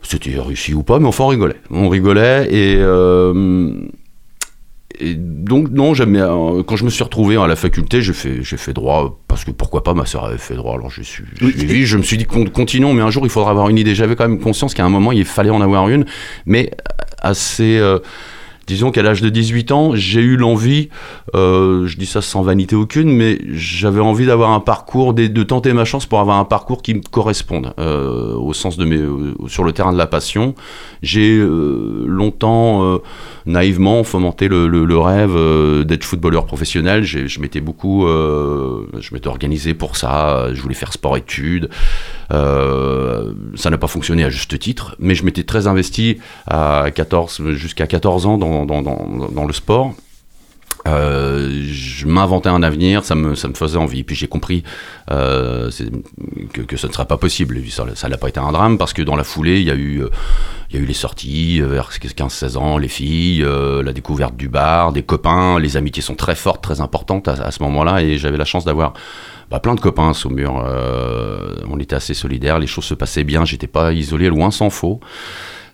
C'était 0.02 0.38
réussi 0.40 0.74
ou 0.74 0.82
pas, 0.82 0.98
mais 0.98 1.06
enfin, 1.06 1.24
on 1.24 1.28
rigolait. 1.28 1.60
On 1.70 1.88
rigolait 1.88 2.52
et. 2.52 2.76
Euh, 5.00 5.04
et 5.04 5.14
donc 5.14 5.70
non, 5.70 5.94
jamais. 5.94 6.20
euh, 6.20 6.62
quand 6.62 6.76
je 6.76 6.84
me 6.84 6.90
suis 6.90 7.04
retrouvé 7.04 7.36
à 7.36 7.46
la 7.46 7.56
faculté, 7.56 8.02
j'ai 8.02 8.12
fait, 8.12 8.42
j'ai 8.42 8.56
fait 8.56 8.72
droit 8.72 9.18
parce 9.28 9.44
que 9.44 9.50
pourquoi 9.50 9.82
pas, 9.82 9.94
ma 9.94 10.06
sœur 10.06 10.24
avait 10.24 10.38
fait 10.38 10.54
droit, 10.54 10.74
alors 10.74 10.90
je 10.90 11.02
suis 11.02 11.24
Oui. 11.42 11.52
suivi. 11.52 11.86
Je 11.86 11.96
me 11.98 12.02
suis 12.02 12.16
dit 12.16 12.24
con- 12.24 12.46
continuons, 12.46 12.92
mais 12.94 13.02
un 13.02 13.10
jour 13.10 13.24
il 13.26 13.30
faudra 13.30 13.50
avoir 13.50 13.68
une 13.68 13.78
idée. 13.78 13.94
J'avais 13.94 14.16
quand 14.16 14.28
même 14.28 14.40
conscience 14.40 14.74
qu'à 14.74 14.84
un 14.84 14.88
moment 14.88 15.12
il 15.12 15.24
fallait 15.24 15.50
en 15.50 15.60
avoir 15.60 15.88
une, 15.88 16.04
mais 16.46 16.70
assez 17.20 17.78
euh, 17.78 17.98
Disons 18.66 18.90
qu'à 18.90 19.02
l'âge 19.02 19.22
de 19.22 19.28
18 19.28 19.70
ans, 19.70 19.94
j'ai 19.94 20.20
eu 20.20 20.36
l'envie, 20.36 20.88
euh, 21.36 21.86
je 21.86 21.96
dis 21.96 22.06
ça 22.06 22.20
sans 22.20 22.42
vanité 22.42 22.74
aucune, 22.74 23.08
mais 23.10 23.38
j'avais 23.52 24.00
envie 24.00 24.26
d'avoir 24.26 24.50
un 24.50 24.58
parcours, 24.58 25.14
de, 25.14 25.42
tenter 25.44 25.72
ma 25.72 25.84
chance 25.84 26.04
pour 26.04 26.18
avoir 26.18 26.38
un 26.38 26.44
parcours 26.44 26.82
qui 26.82 26.94
me 26.94 27.00
corresponde 27.00 27.74
euh, 27.78 28.34
au 28.34 28.52
sens 28.54 28.76
de 28.76 28.84
mes, 28.84 29.00
sur 29.46 29.62
le 29.62 29.72
terrain 29.72 29.92
de 29.92 29.98
la 29.98 30.08
passion. 30.08 30.56
J'ai 31.00 31.38
euh, 31.38 32.04
longtemps, 32.08 33.00
naïvement, 33.44 34.02
fomenté 34.02 34.48
le, 34.48 34.98
rêve 34.98 35.36
d'être 35.84 36.02
footballeur 36.02 36.46
professionnel. 36.46 37.04
Je 37.04 37.40
m'étais 37.40 37.60
beaucoup, 37.60 38.06
je 38.08 39.14
m'étais 39.14 39.28
organisé 39.28 39.74
pour 39.74 39.96
ça. 39.96 40.48
Je 40.52 40.60
voulais 40.60 40.74
faire 40.74 40.92
sport-études. 40.92 41.68
ça 42.30 43.70
n'a 43.70 43.78
pas 43.78 43.86
fonctionné 43.86 44.24
à 44.24 44.30
juste 44.30 44.58
titre, 44.58 44.96
mais 44.98 45.14
je 45.14 45.24
m'étais 45.24 45.44
très 45.44 45.68
investi 45.68 46.18
à 46.48 46.86
14, 46.92 47.50
jusqu'à 47.52 47.86
14 47.86 48.26
ans 48.26 48.38
dans 48.38 48.55
dans, 48.64 49.46
le 49.46 49.52
sport. 49.52 49.94
Euh, 50.86 51.64
je 51.68 52.06
m'inventais 52.06 52.48
un 52.48 52.62
avenir, 52.62 53.04
ça 53.04 53.16
me, 53.16 53.34
ça 53.34 53.48
me 53.48 53.54
faisait 53.54 53.78
envie. 53.78 54.04
Puis 54.04 54.14
j'ai 54.14 54.28
compris 54.28 54.62
euh, 55.10 55.70
que, 56.52 56.62
que 56.62 56.76
ce 56.76 56.86
ne 56.86 56.92
serait 56.92 57.06
pas 57.06 57.16
possible. 57.16 57.60
Ça 57.94 58.08
n'a 58.08 58.16
pas 58.16 58.28
été 58.28 58.38
un 58.38 58.52
drame 58.52 58.78
parce 58.78 58.92
que 58.92 59.02
dans 59.02 59.16
la 59.16 59.24
foulée, 59.24 59.60
il 59.60 59.66
y 59.66 59.70
a 59.70 59.74
eu, 59.74 60.04
il 60.70 60.76
y 60.76 60.78
a 60.78 60.82
eu 60.82 60.86
les 60.86 60.94
sorties 60.94 61.60
vers 61.60 61.90
15-16 61.90 62.56
ans, 62.56 62.78
les 62.78 62.88
filles, 62.88 63.42
euh, 63.42 63.82
la 63.82 63.92
découverte 63.92 64.36
du 64.36 64.48
bar, 64.48 64.92
des 64.92 65.02
copains. 65.02 65.60
Les 65.60 65.76
amitiés 65.76 66.02
sont 66.02 66.16
très 66.16 66.34
fortes, 66.34 66.62
très 66.62 66.80
importantes 66.80 67.28
à, 67.28 67.50
ce 67.50 67.62
moment-là. 67.62 68.02
Et 68.02 68.18
j'avais 68.18 68.36
la 68.36 68.44
chance 68.44 68.64
d'avoir 68.64 68.94
bah, 69.50 69.60
plein 69.60 69.74
de 69.74 69.80
copains 69.80 70.10
à 70.10 70.14
Saumur. 70.14 70.64
Euh, 70.66 71.54
on 71.70 71.78
était 71.78 71.94
assez 71.94 72.14
solidaires, 72.14 72.58
les 72.58 72.66
choses 72.66 72.84
se 72.84 72.94
passaient 72.94 73.24
bien. 73.24 73.44
J'étais 73.44 73.68
pas 73.68 73.92
isolé, 73.92 74.28
loin 74.28 74.50
s'en 74.50 74.70
faut. 74.70 75.00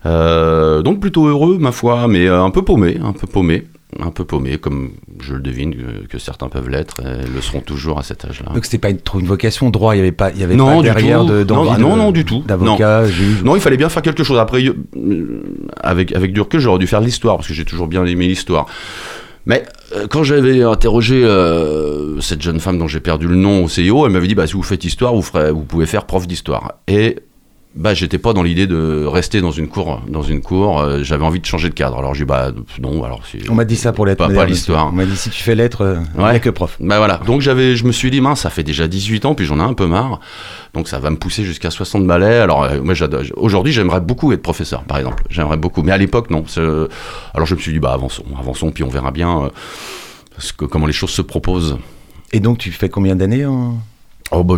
Euh, 0.05 0.81
donc 0.81 0.99
plutôt 0.99 1.27
heureux, 1.27 1.57
ma 1.59 1.71
foi, 1.71 2.07
mais 2.07 2.27
un 2.27 2.49
peu 2.49 2.63
paumé, 2.63 2.97
un 3.01 3.13
peu 3.13 3.27
paumé 3.27 3.65
un 3.99 4.11
peu 4.11 4.25
paumé, 4.25 4.57
comme 4.57 4.91
je 5.19 5.35
le 5.35 5.39
devine 5.39 5.75
que, 5.75 6.07
que 6.07 6.17
certains 6.17 6.49
peuvent 6.49 6.69
l'être, 6.69 7.01
et 7.01 7.27
le 7.27 7.41
seront 7.41 7.61
toujours 7.61 7.99
à 7.99 8.03
cet 8.03 8.25
âge-là. 8.25 8.51
Donc 8.53 8.65
c'était 8.65 8.77
pas 8.77 8.89
une, 8.89 8.97
trop 8.97 9.19
une 9.19 9.25
vocation 9.25 9.69
droit, 9.69 9.95
il 9.95 9.99
y 9.99 10.01
avait 10.01 10.11
pas, 10.11 10.31
il 10.31 10.39
y 10.39 10.43
avait 10.43 10.55
non, 10.55 10.77
pas 10.77 10.81
derrière 10.81 11.25
de, 11.25 11.43
non, 11.43 11.65
bah, 11.65 11.77
non, 11.77 11.95
non, 11.95 12.11
du 12.11 12.25
tout. 12.25 12.43
D'avocat, 12.47 13.05
juge. 13.05 13.43
Non, 13.43 13.55
il 13.55 13.61
fallait 13.61 13.77
bien 13.77 13.89
faire 13.89 14.01
quelque 14.01 14.23
chose. 14.23 14.39
Après, 14.39 14.63
avec 15.81 16.15
avec 16.15 16.33
du 16.33 16.41
recul, 16.41 16.59
j'aurais 16.59 16.79
dû 16.79 16.87
faire 16.87 17.01
l'histoire 17.01 17.37
parce 17.37 17.47
que 17.47 17.53
j'ai 17.53 17.65
toujours 17.65 17.87
bien 17.87 18.05
aimé 18.05 18.27
l'histoire. 18.27 18.65
Mais 19.45 19.63
euh, 19.93 20.07
quand 20.09 20.23
j'avais 20.23 20.63
interrogé 20.63 21.21
euh, 21.23 22.21
cette 22.21 22.41
jeune 22.41 22.61
femme 22.61 22.77
dont 22.77 22.87
j'ai 22.87 23.01
perdu 23.01 23.27
le 23.27 23.35
nom 23.35 23.65
au 23.65 23.67
CIO, 23.67 24.05
elle 24.05 24.13
m'avait 24.13 24.27
dit 24.27 24.35
bah, 24.35 24.47
si 24.47 24.53
vous 24.53 24.63
faites 24.63 24.85
histoire, 24.85 25.13
vous, 25.13 25.21
ferez, 25.21 25.51
vous 25.51 25.63
pouvez 25.63 25.85
faire 25.85 26.05
prof 26.05 26.27
d'histoire. 26.27 26.75
Et 26.87 27.17
bah, 27.75 27.95
j'étais 27.95 28.19
pas 28.19 28.33
dans 28.33 28.43
l'idée 28.43 28.67
de 28.67 29.03
rester 29.05 29.41
dans 29.41 29.51
une 29.51 29.67
cour. 29.67 30.01
Dans 30.07 30.21
une 30.21 30.41
cour, 30.41 30.79
euh, 30.79 31.01
j'avais 31.01 31.25
envie 31.25 31.39
de 31.39 31.45
changer 31.45 31.69
de 31.69 31.73
cadre. 31.73 31.97
Alors 31.97 32.13
j'ai 32.13 32.23
dit 32.23 32.27
bah 32.27 32.51
non. 32.79 33.03
Alors 33.03 33.21
on 33.49 33.55
m'a 33.55 33.65
dit 33.65 33.75
ça 33.75 33.93
pour 33.93 34.05
l'être. 34.05 34.19
Pas, 34.19 34.29
pas 34.29 34.45
l'histoire. 34.45 34.89
On 34.89 34.91
m'a 34.91 35.05
dit 35.05 35.17
si 35.17 35.31
tu 35.31 35.41
fais 35.41 35.55
lettres, 35.55 35.81
euh, 35.81 35.97
ouais. 36.17 36.39
que 36.39 36.51
prof. 36.51 36.77
Bah 36.79 36.97
voilà. 36.97 37.19
Donc 37.25 37.41
j'avais, 37.41 37.75
je 37.75 37.85
me 37.85 37.91
suis 37.91 38.11
dit 38.11 38.21
mince, 38.21 38.41
ça 38.41 38.51
fait 38.51 38.63
déjà 38.63 38.87
18 38.87 39.25
ans, 39.25 39.33
puis 39.33 39.45
j'en 39.45 39.57
ai 39.59 39.63
un 39.63 39.73
peu 39.73 39.87
marre. 39.87 40.19
Donc 40.75 40.87
ça 40.87 40.99
va 40.99 41.09
me 41.09 41.17
pousser 41.17 41.43
jusqu'à 41.43 41.71
60 41.71 42.05
balais. 42.05 42.37
Alors 42.37 42.63
euh, 42.63 42.79
moi 42.81 42.93
aujourd'hui 43.37 43.73
j'aimerais 43.73 44.01
beaucoup 44.01 44.31
être 44.33 44.43
professeur, 44.43 44.83
par 44.83 44.99
exemple. 44.99 45.23
J'aimerais 45.31 45.57
beaucoup. 45.57 45.81
Mais 45.81 45.91
à 45.91 45.97
l'époque 45.97 46.29
non. 46.29 46.45
Alors 47.33 47.47
je 47.47 47.55
me 47.55 47.59
suis 47.59 47.73
dit 47.73 47.79
bah 47.79 47.93
avançons, 47.93 48.25
avançons, 48.39 48.71
puis 48.71 48.83
on 48.83 48.89
verra 48.89 49.09
bien 49.09 49.49
parce 50.35 50.51
que 50.51 50.65
comment 50.65 50.85
les 50.85 50.93
choses 50.93 51.11
se 51.11 51.23
proposent. 51.23 51.77
Et 52.33 52.39
donc 52.39 52.59
tu 52.59 52.71
fais 52.71 52.89
combien 52.89 53.15
d'années 53.15 53.45
en 53.47 53.79
Oh 54.31 54.43
bah, 54.43 54.55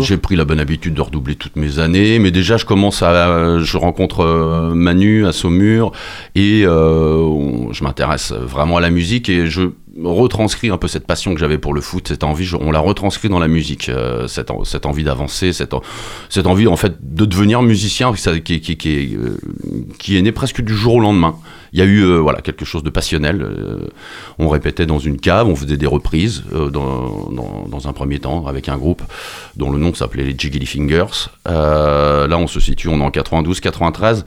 j'ai 0.00 0.16
pris 0.16 0.36
la 0.36 0.44
bonne 0.44 0.60
habitude 0.60 0.94
de 0.94 1.00
redoubler 1.00 1.34
toutes 1.34 1.56
mes 1.56 1.78
années, 1.78 2.18
mais 2.18 2.30
déjà 2.30 2.56
je 2.56 2.64
commence 2.64 3.02
à, 3.02 3.58
je 3.58 3.76
rencontre 3.78 4.20
euh, 4.20 4.74
Manu 4.74 5.26
à 5.26 5.32
Saumur 5.32 5.92
et 6.34 6.64
euh, 6.66 7.72
je 7.72 7.84
m'intéresse 7.84 8.32
vraiment 8.32 8.76
à 8.76 8.80
la 8.80 8.90
musique 8.90 9.28
et 9.28 9.46
je 9.46 9.62
retranscrit 10.02 10.70
un 10.70 10.76
peu 10.76 10.88
cette 10.88 11.06
passion 11.06 11.34
que 11.34 11.40
j'avais 11.40 11.58
pour 11.58 11.74
le 11.74 11.80
foot, 11.80 12.08
cette 12.08 12.24
envie, 12.24 12.50
on 12.60 12.70
l'a 12.70 12.80
retranscrit 12.80 13.28
dans 13.28 13.38
la 13.38 13.48
musique, 13.48 13.88
euh, 13.88 14.26
cette, 14.26 14.50
cette, 14.64 14.86
envie 14.86 15.04
d'avancer, 15.04 15.52
cette, 15.52 15.74
cette, 16.28 16.46
envie 16.46 16.66
en 16.66 16.76
fait 16.76 16.94
de 17.00 17.24
devenir 17.24 17.62
musicien 17.62 18.12
qui, 18.12 18.60
qui, 18.60 18.76
qui, 18.76 18.92
est, 18.92 19.16
euh, 19.16 19.38
qui 19.98 20.16
est 20.16 20.22
né 20.22 20.32
presque 20.32 20.62
du 20.62 20.74
jour 20.74 20.94
au 20.94 21.00
lendemain. 21.00 21.36
Il 21.72 21.78
y 21.78 21.82
a 21.82 21.86
eu 21.86 22.02
euh, 22.02 22.18
voilà 22.18 22.40
quelque 22.40 22.64
chose 22.64 22.82
de 22.82 22.90
passionnel. 22.90 23.46
On 24.38 24.48
répétait 24.48 24.86
dans 24.86 24.98
une 24.98 25.18
cave, 25.18 25.48
on 25.48 25.56
faisait 25.56 25.76
des 25.76 25.86
reprises 25.86 26.44
dans, 26.52 27.30
dans, 27.30 27.66
dans, 27.68 27.88
un 27.88 27.92
premier 27.92 28.20
temps 28.20 28.46
avec 28.46 28.68
un 28.68 28.76
groupe 28.76 29.02
dont 29.56 29.70
le 29.70 29.78
nom 29.78 29.92
s'appelait 29.92 30.24
les 30.24 30.34
Jiggly 30.36 30.66
Fingers. 30.66 31.30
là, 31.46 32.36
on 32.38 32.46
se 32.46 32.60
situe, 32.60 32.88
on 32.88 33.00
est 33.00 33.04
en 33.04 33.10
92-93. 33.10 34.24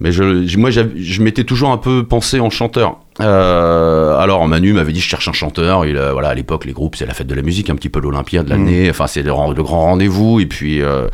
Mais 0.00 0.12
je, 0.12 0.58
moi, 0.58 0.70
je 0.70 1.22
m'étais 1.22 1.44
toujours 1.44 1.70
un 1.70 1.78
peu 1.78 2.04
pensé 2.04 2.38
en 2.38 2.50
chanteur. 2.50 2.98
Euh, 3.20 4.18
alors 4.18 4.46
Manu 4.46 4.74
m'avait 4.74 4.92
dit 4.92 5.00
je 5.00 5.08
cherche 5.08 5.26
un 5.28 5.32
chanteur. 5.32 5.86
Il, 5.86 5.96
euh, 5.96 6.12
voilà, 6.12 6.28
à 6.28 6.34
l'époque, 6.34 6.66
les 6.66 6.72
groupes 6.72 6.96
c'est 6.96 7.06
la 7.06 7.14
fête 7.14 7.26
de 7.26 7.34
la 7.34 7.42
musique, 7.42 7.70
un 7.70 7.76
petit 7.76 7.88
peu 7.88 8.00
l'Olympia 8.00 8.42
de 8.42 8.50
l'année. 8.50 8.88
Mmh. 8.88 8.90
Enfin, 8.90 9.06
c'est 9.06 9.22
le, 9.22 9.30
le, 9.30 9.62
grand 9.62 9.82
rendez-vous. 9.82 10.40
Et 10.40 10.46
puis, 10.46 10.82
euh, 10.82 11.08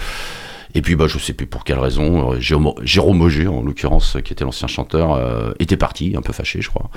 et 0.74 0.82
puis, 0.82 0.96
bah, 0.96 1.06
je 1.06 1.18
sais 1.18 1.32
plus 1.32 1.46
pour 1.46 1.62
quelle 1.62 1.78
raison. 1.78 2.40
Jérôme, 2.40 2.74
Jérôme 2.82 3.20
Auger, 3.20 3.46
en 3.46 3.62
l'occurrence, 3.62 4.16
qui 4.24 4.32
était 4.32 4.42
l'ancien 4.42 4.66
chanteur, 4.66 5.12
euh, 5.12 5.52
était 5.60 5.76
parti, 5.76 6.14
un 6.16 6.22
peu 6.22 6.32
fâché, 6.32 6.60
je 6.60 6.68
crois. 6.68 6.90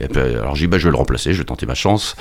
Et 0.00 0.08
puis, 0.08 0.20
alors 0.20 0.54
j'ai 0.54 0.66
dit 0.66 0.70
bah, 0.70 0.78
je 0.78 0.84
vais 0.84 0.90
le 0.90 0.96
remplacer, 0.96 1.32
je 1.32 1.38
vais 1.38 1.44
tenter 1.44 1.66
ma 1.66 1.74
chance. 1.74 2.16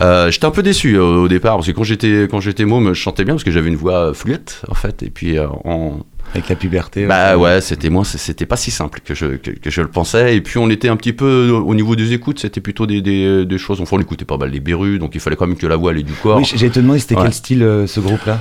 j'étais 0.00 0.44
un 0.44 0.50
peu 0.50 0.62
déçu 0.62 0.98
au 0.98 1.28
départ 1.28 1.56
parce 1.56 1.66
que 1.66 1.72
quand 1.72 1.82
j'étais 1.84 2.28
quand 2.30 2.40
j'étais 2.40 2.64
môme, 2.64 2.88
je 2.88 3.00
chantais 3.00 3.24
bien 3.24 3.34
parce 3.34 3.42
que 3.42 3.50
j'avais 3.50 3.68
une 3.68 3.76
voix 3.76 4.14
fluette 4.14 4.62
en 4.68 4.74
fait. 4.74 5.02
Et 5.02 5.10
puis 5.10 5.36
en 5.40 6.00
avec 6.32 6.48
la 6.48 6.56
puberté. 6.56 7.06
Bah 7.06 7.36
ouais, 7.36 7.60
c'était 7.60 7.90
moi, 7.90 8.04
c'était 8.04 8.46
pas 8.46 8.56
si 8.56 8.70
simple 8.70 9.00
que 9.04 9.14
je, 9.14 9.26
que, 9.36 9.50
que, 9.50 9.70
je 9.70 9.80
le 9.80 9.88
pensais. 9.88 10.36
Et 10.36 10.40
puis 10.40 10.58
on 10.58 10.68
était 10.70 10.88
un 10.88 10.96
petit 10.96 11.12
peu 11.12 11.50
au 11.50 11.74
niveau 11.74 11.96
des 11.96 12.12
écoutes, 12.12 12.40
c'était 12.40 12.60
plutôt 12.60 12.86
des, 12.86 13.00
des, 13.00 13.44
des, 13.44 13.58
choses. 13.58 13.80
Enfin, 13.80 13.96
on 13.96 14.00
écoutait 14.00 14.24
pas 14.24 14.36
mal 14.36 14.50
les 14.50 14.60
Berus, 14.60 14.98
donc 14.98 15.14
il 15.14 15.20
fallait 15.20 15.36
quand 15.36 15.46
même 15.46 15.56
que 15.56 15.66
la 15.66 15.76
voix 15.76 15.92
allait 15.92 16.02
du 16.02 16.12
corps. 16.12 16.38
Oui, 16.38 16.44
j'ai 16.54 16.70
te 16.70 16.80
demandé 16.80 16.98
c'était 16.98 17.16
ouais. 17.16 17.22
quel 17.22 17.32
style 17.32 17.62
euh, 17.62 17.86
ce 17.86 18.00
groupe-là? 18.00 18.40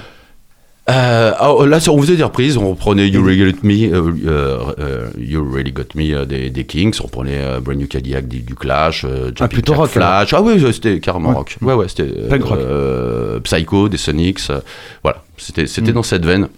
Euh, 0.88 1.34
alors, 1.40 1.66
là, 1.66 1.80
on 1.90 2.00
faisait 2.00 2.16
des 2.16 2.24
reprises, 2.24 2.58
on 2.58 2.70
reprenait 2.70 3.10
You 3.10 3.24
Really 3.24 3.52
Got 3.52 3.60
Me, 3.64 3.92
euh, 3.92 4.60
euh, 4.78 5.08
You 5.18 5.44
Really 5.52 5.72
Got 5.72 5.96
Me 5.96 6.14
euh, 6.14 6.26
des, 6.26 6.52
des, 6.52 6.64
Kings, 6.66 6.96
on 7.00 7.06
reprenait 7.06 7.40
euh, 7.40 7.60
Brand 7.60 7.76
New 7.76 7.88
Cadillac 7.88 8.28
du, 8.28 8.42
du 8.42 8.54
Clash, 8.54 9.04
ah, 9.40 9.48
plutôt 9.48 9.74
rock, 9.74 9.90
Flash, 9.90 10.34
ah 10.34 10.44
oui, 10.44 10.64
c'était 10.72 11.00
carrément 11.00 11.30
ouais. 11.30 11.36
rock. 11.36 11.58
Ouais, 11.62 11.74
ouais, 11.74 11.88
c'était 11.88 12.12
Psycho 13.44 13.90
des 13.90 13.98
Sonics, 13.98 14.42
voilà, 15.02 15.24
c'était 15.38 15.66
c'était 15.66 15.90
mm. 15.90 15.96
dans 15.96 16.04
cette 16.04 16.26
veine. 16.26 16.50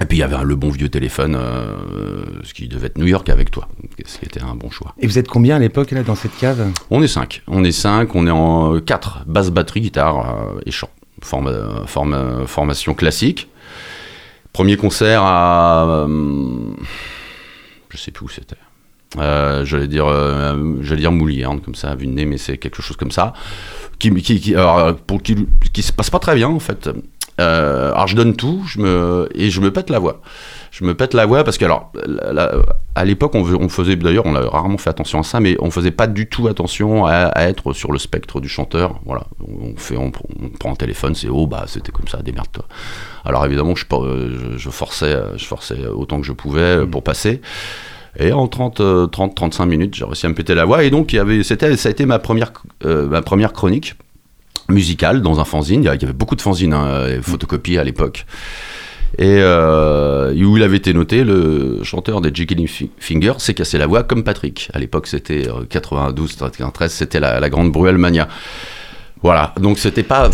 Et 0.00 0.04
puis 0.04 0.18
il 0.18 0.20
y 0.20 0.22
avait 0.22 0.36
le 0.44 0.56
bon 0.56 0.68
vieux 0.68 0.90
téléphone, 0.90 1.36
euh, 1.36 2.24
ce 2.44 2.52
qui 2.52 2.68
devait 2.68 2.88
être 2.88 2.98
New 2.98 3.06
York 3.06 3.28
avec 3.30 3.50
toi, 3.50 3.66
ce 4.04 4.18
qui 4.18 4.26
était 4.26 4.42
un 4.42 4.54
bon 4.54 4.68
choix. 4.68 4.94
Et 4.98 5.06
vous 5.06 5.18
êtes 5.18 5.28
combien 5.28 5.56
à 5.56 5.58
l'époque 5.58 5.90
là 5.90 6.02
dans 6.02 6.14
cette 6.14 6.36
cave? 6.36 6.70
On 6.90 7.02
est 7.02 7.08
cinq. 7.08 7.42
On 7.46 7.64
est 7.64 7.72
cinq. 7.72 8.14
On 8.14 8.26
est 8.26 8.30
en 8.30 8.78
quatre 8.80 9.24
basse 9.26 9.50
batterie, 9.50 9.80
guitare 9.80 10.18
euh, 10.18 10.60
et 10.66 10.70
chant. 10.70 10.90
Forme, 11.22 11.50
forme, 11.86 12.46
formation 12.46 12.92
classique. 12.92 13.48
Premier 14.52 14.76
concert 14.76 15.22
à, 15.22 15.86
euh, 15.88 16.74
je 17.88 17.96
sais 17.96 18.10
plus 18.10 18.26
où 18.26 18.28
c'était. 18.28 18.56
Euh, 19.18 19.64
j'allais 19.64 19.88
dire, 19.88 20.06
j'allais 20.80 21.00
dire 21.00 21.12
Moulierne 21.12 21.60
comme 21.62 21.74
ça, 21.74 21.94
vu 21.94 22.06
de 22.06 22.12
nez, 22.12 22.26
mais 22.26 22.36
c'est 22.36 22.58
quelque 22.58 22.82
chose 22.82 22.98
comme 22.98 23.12
ça, 23.12 23.32
qui, 23.98 24.14
qui, 24.16 24.40
qui 24.40 24.54
alors, 24.54 24.94
pour 24.94 25.22
qui, 25.22 25.46
qui 25.72 25.82
se 25.82 25.92
passe 25.92 26.10
pas 26.10 26.18
très 26.18 26.34
bien 26.34 26.48
en 26.48 26.58
fait. 26.58 26.90
Euh, 27.38 27.92
alors 27.92 28.06
je 28.06 28.16
donne 28.16 28.34
tout, 28.34 28.62
je 28.66 28.80
me 28.80 29.28
et 29.34 29.50
je 29.50 29.60
me 29.60 29.70
pète 29.70 29.90
la 29.90 29.98
voix. 29.98 30.20
Je 30.70 30.84
me 30.84 30.94
pète 30.94 31.14
la 31.14 31.26
voix 31.26 31.44
parce 31.44 31.58
que 31.58 31.64
alors 31.64 31.92
à 32.94 33.04
l'époque 33.04 33.34
on, 33.34 33.68
faisait 33.68 33.96
d'ailleurs 33.96 34.26
on 34.26 34.34
a 34.34 34.40
rarement 34.40 34.78
fait 34.78 34.90
attention 34.90 35.20
à 35.20 35.22
ça, 35.22 35.40
mais 35.40 35.56
on 35.60 35.70
faisait 35.70 35.90
pas 35.90 36.06
du 36.06 36.28
tout 36.28 36.48
attention 36.48 37.06
à, 37.06 37.32
être 37.36 37.72
sur 37.72 37.92
le 37.92 37.98
spectre 37.98 38.40
du 38.40 38.48
chanteur. 38.48 39.00
Voilà, 39.04 39.24
on 39.46 39.76
fait 39.76 39.96
on, 39.96 40.10
prend 40.10 40.72
un 40.72 40.76
téléphone, 40.76 41.14
c'est 41.14 41.28
oh 41.28 41.46
bah 41.46 41.64
c'était 41.66 41.92
comme 41.92 42.08
ça, 42.08 42.22
démerde-toi. 42.22 42.64
Alors 43.24 43.44
évidemment 43.44 43.74
je, 43.74 43.84
je, 44.56 44.70
forçais 44.70 45.16
je 45.36 45.44
forçais 45.44 45.86
autant 45.86 46.20
que 46.20 46.26
je 46.26 46.32
pouvais 46.32 46.86
pour 46.86 47.02
passer. 47.02 47.40
Et 48.18 48.32
en 48.32 48.48
30, 48.48 49.10
30 49.10 49.34
35 49.34 49.66
minutes, 49.66 49.94
j'ai 49.94 50.04
réussi 50.04 50.24
à 50.24 50.30
me 50.30 50.34
péter 50.34 50.54
la 50.54 50.64
voix. 50.64 50.84
Et 50.84 50.88
donc, 50.88 51.12
il 51.12 51.16
y 51.16 51.18
avait, 51.18 51.42
c'était, 51.42 51.76
ça 51.76 51.90
a 51.90 51.92
été 51.92 52.06
ma 52.06 52.18
première, 52.18 52.50
euh, 52.86 53.06
ma 53.08 53.20
première 53.20 53.52
chronique 53.52 53.94
musical 54.68 55.22
dans 55.22 55.40
un 55.40 55.44
fanzine. 55.44 55.82
Il 55.82 55.86
y 55.86 55.88
avait 55.88 56.12
beaucoup 56.12 56.36
de 56.36 56.42
fanzines, 56.42 56.72
hein, 56.74 57.08
à 57.08 57.84
l'époque. 57.84 58.26
Et 59.18 59.38
euh, 59.38 60.34
où 60.34 60.56
il 60.56 60.62
avait 60.62 60.76
été 60.76 60.92
noté, 60.92 61.24
le 61.24 61.80
chanteur 61.82 62.20
des 62.20 62.30
Jiggly 62.34 62.68
Fingers 62.98 63.38
s'est 63.38 63.54
cassé 63.54 63.78
la 63.78 63.86
voix 63.86 64.02
comme 64.02 64.24
Patrick. 64.24 64.68
À 64.74 64.78
l'époque, 64.78 65.06
c'était 65.06 65.48
92, 65.70 66.36
93, 66.36 66.92
c'était 66.92 67.20
la, 67.20 67.40
la, 67.40 67.48
grande 67.48 67.72
Bruel 67.72 67.96
Mania. 67.96 68.28
Voilà, 69.22 69.54
donc 69.58 69.78
c'était 69.78 70.02
pas 70.02 70.30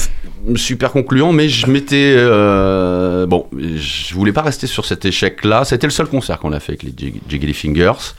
super 0.57 0.91
concluant, 0.91 1.33
mais 1.33 1.49
je 1.49 1.69
m'étais. 1.69 2.15
Euh, 2.17 3.27
bon, 3.27 3.47
je 3.53 4.15
voulais 4.15 4.33
pas 4.33 4.43
rester 4.43 4.67
sur 4.67 4.85
cet 4.85 5.05
échec-là. 5.05 5.65
C'était 5.65 5.87
le 5.87 5.93
seul 5.93 6.07
concert 6.07 6.41
qu'on 6.41 6.53
a 6.53 6.59
fait 6.59 6.73
avec 6.73 6.83
les 6.83 7.15
Jiggly 7.29 7.55
Fingers. 7.55 8.15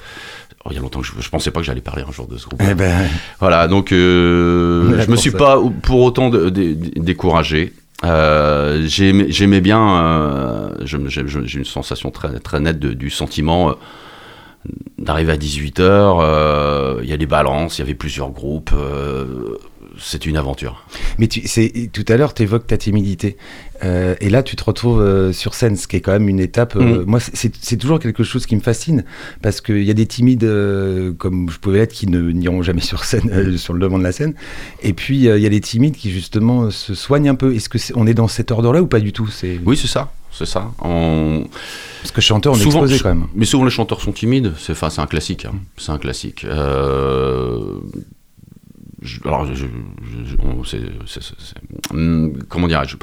Oh, 0.66 0.70
il 0.72 0.76
y 0.76 0.78
a 0.78 0.82
longtemps 0.82 1.02
que 1.02 1.08
je, 1.08 1.12
je 1.20 1.30
pensais 1.30 1.52
pas 1.52 1.60
que 1.60 1.66
j'allais 1.66 1.82
parler 1.82 2.04
un 2.08 2.12
jour 2.12 2.28
de 2.28 2.38
ce 2.38 2.48
groupe. 2.48 2.62
Eh 2.70 2.74
ben... 2.74 3.06
Voilà, 3.40 3.68
donc 3.68 3.92
euh, 3.92 5.04
je 5.04 5.12
me 5.12 5.18
suis 5.18 5.32
ça. 5.32 5.38
pas 5.38 5.62
pour 5.82 6.02
autant 6.02 6.30
de, 6.30 6.50
de, 6.50 6.74
découragé. 7.00 7.74
Euh, 8.06 8.86
J'aimais 8.88 9.62
bien, 9.62 9.96
euh, 9.98 10.70
j'ai 10.86 11.58
une 11.58 11.66
sensation 11.66 12.12
très, 12.12 12.40
très 12.40 12.60
nette 12.60 12.80
du 12.80 13.10
sentiment 13.10 13.76
d'arriver 14.98 15.32
à 15.34 15.38
18h, 15.38 17.00
il 17.04 17.10
y 17.10 17.14
a 17.14 17.18
des 17.18 17.26
balances, 17.26 17.78
il 17.78 17.82
y 17.82 17.84
avait 17.84 17.94
plusieurs 17.96 18.32
groupes. 18.32 18.72
euh, 18.74 19.58
c'est 20.00 20.26
une 20.26 20.38
aventure. 20.38 20.88
Mais 21.20 21.28
tu, 21.28 21.44
tout 21.92 22.06
à 22.08 22.18
l'heure, 22.18 22.34
tu 22.34 22.42
évoques 22.42 22.66
ta 22.66 22.78
timidité. 22.78 23.38
Euh, 23.84 24.16
et 24.22 24.30
là, 24.32 24.42
tu 24.42 24.56
te 24.56 24.64
retrouves 24.64 25.00
euh, 25.00 25.32
sur 25.34 25.54
scène, 25.54 25.76
ce 25.76 25.88
qui 25.88 25.98
est 25.98 26.02
quand 26.02 26.14
même 26.14 26.28
une 26.28 26.40
étape. 26.40 26.76
euh, 26.76 27.04
Mm. 27.04 27.06
Moi, 27.06 27.20
c'est- 27.20 27.78
toujours 27.78 28.00
quelque 28.00 28.24
chose 28.24 28.48
qui 28.48 28.56
me 28.56 28.62
fascine. 28.62 29.04
Parce 29.44 29.62
qu'il 29.62 29.84
y 29.84 29.92
a 29.92 29.94
des 29.94 30.08
timides, 30.08 30.46
euh, 30.46 31.14
comme 31.14 31.48
je 31.52 31.60
pouvais 31.60 31.78
être, 31.80 31.94
qui 31.94 32.08
n'iront 32.08 32.64
jamais 32.64 32.82
sur 32.82 33.04
scène, 33.04 33.30
euh, 33.32 33.56
sur 33.58 33.74
le 33.74 33.80
devant 33.80 34.00
de 34.00 34.04
la 34.04 34.12
scène. 34.12 34.34
Et 34.82 34.94
puis, 34.94 35.28
euh, 35.28 35.38
il 35.38 35.44
y 35.44 35.46
a 35.46 35.50
les 35.50 35.62
timides 35.62 35.96
qui, 35.96 36.10
justement, 36.12 36.64
euh, 36.64 36.72
se 36.72 36.96
soignent 36.96 37.30
un 37.30 37.36
peu. 37.36 37.54
Est-ce 37.54 37.70
que 37.70 37.78
c'est- 37.78 37.94
on 37.96 38.08
est 38.08 38.16
dans 38.16 38.28
cet 38.28 38.50
ordre-là 38.50 38.82
ou 38.82 38.88
pas 38.88 39.00
du 39.00 39.14
tout? 39.14 39.28
Oui, 39.64 39.78
c'est 39.78 39.88
ça. 39.88 40.12
C'est 40.34 40.46
ça. 40.48 40.72
On- 40.82 41.46
Parce 42.02 42.12
que 42.12 42.22
chanteur, 42.22 42.54
on 42.54 42.56
est 42.56 42.60
Souvent- 42.60 42.80
exposé 42.82 43.00
quand 43.02 43.10
même. 43.10 43.28
Mais 43.36 43.46
souvent 43.46 43.64
les 43.66 43.70
chanteurs 43.72 44.02
sont 44.02 44.12
timides, 44.12 44.54
c'est 44.58 44.72
enfin, 44.74 44.90
un 45.02 45.06
classique. 45.08 45.46
hein. 45.46 45.54
C'est 45.78 45.92
un 45.92 45.98
classique. 46.00 46.44
Euh, 46.46 47.80
alors, 49.26 49.46
je- 49.54 49.66
hum, 51.92 52.34
comment 52.50 52.68
dirais-je? 52.68 52.98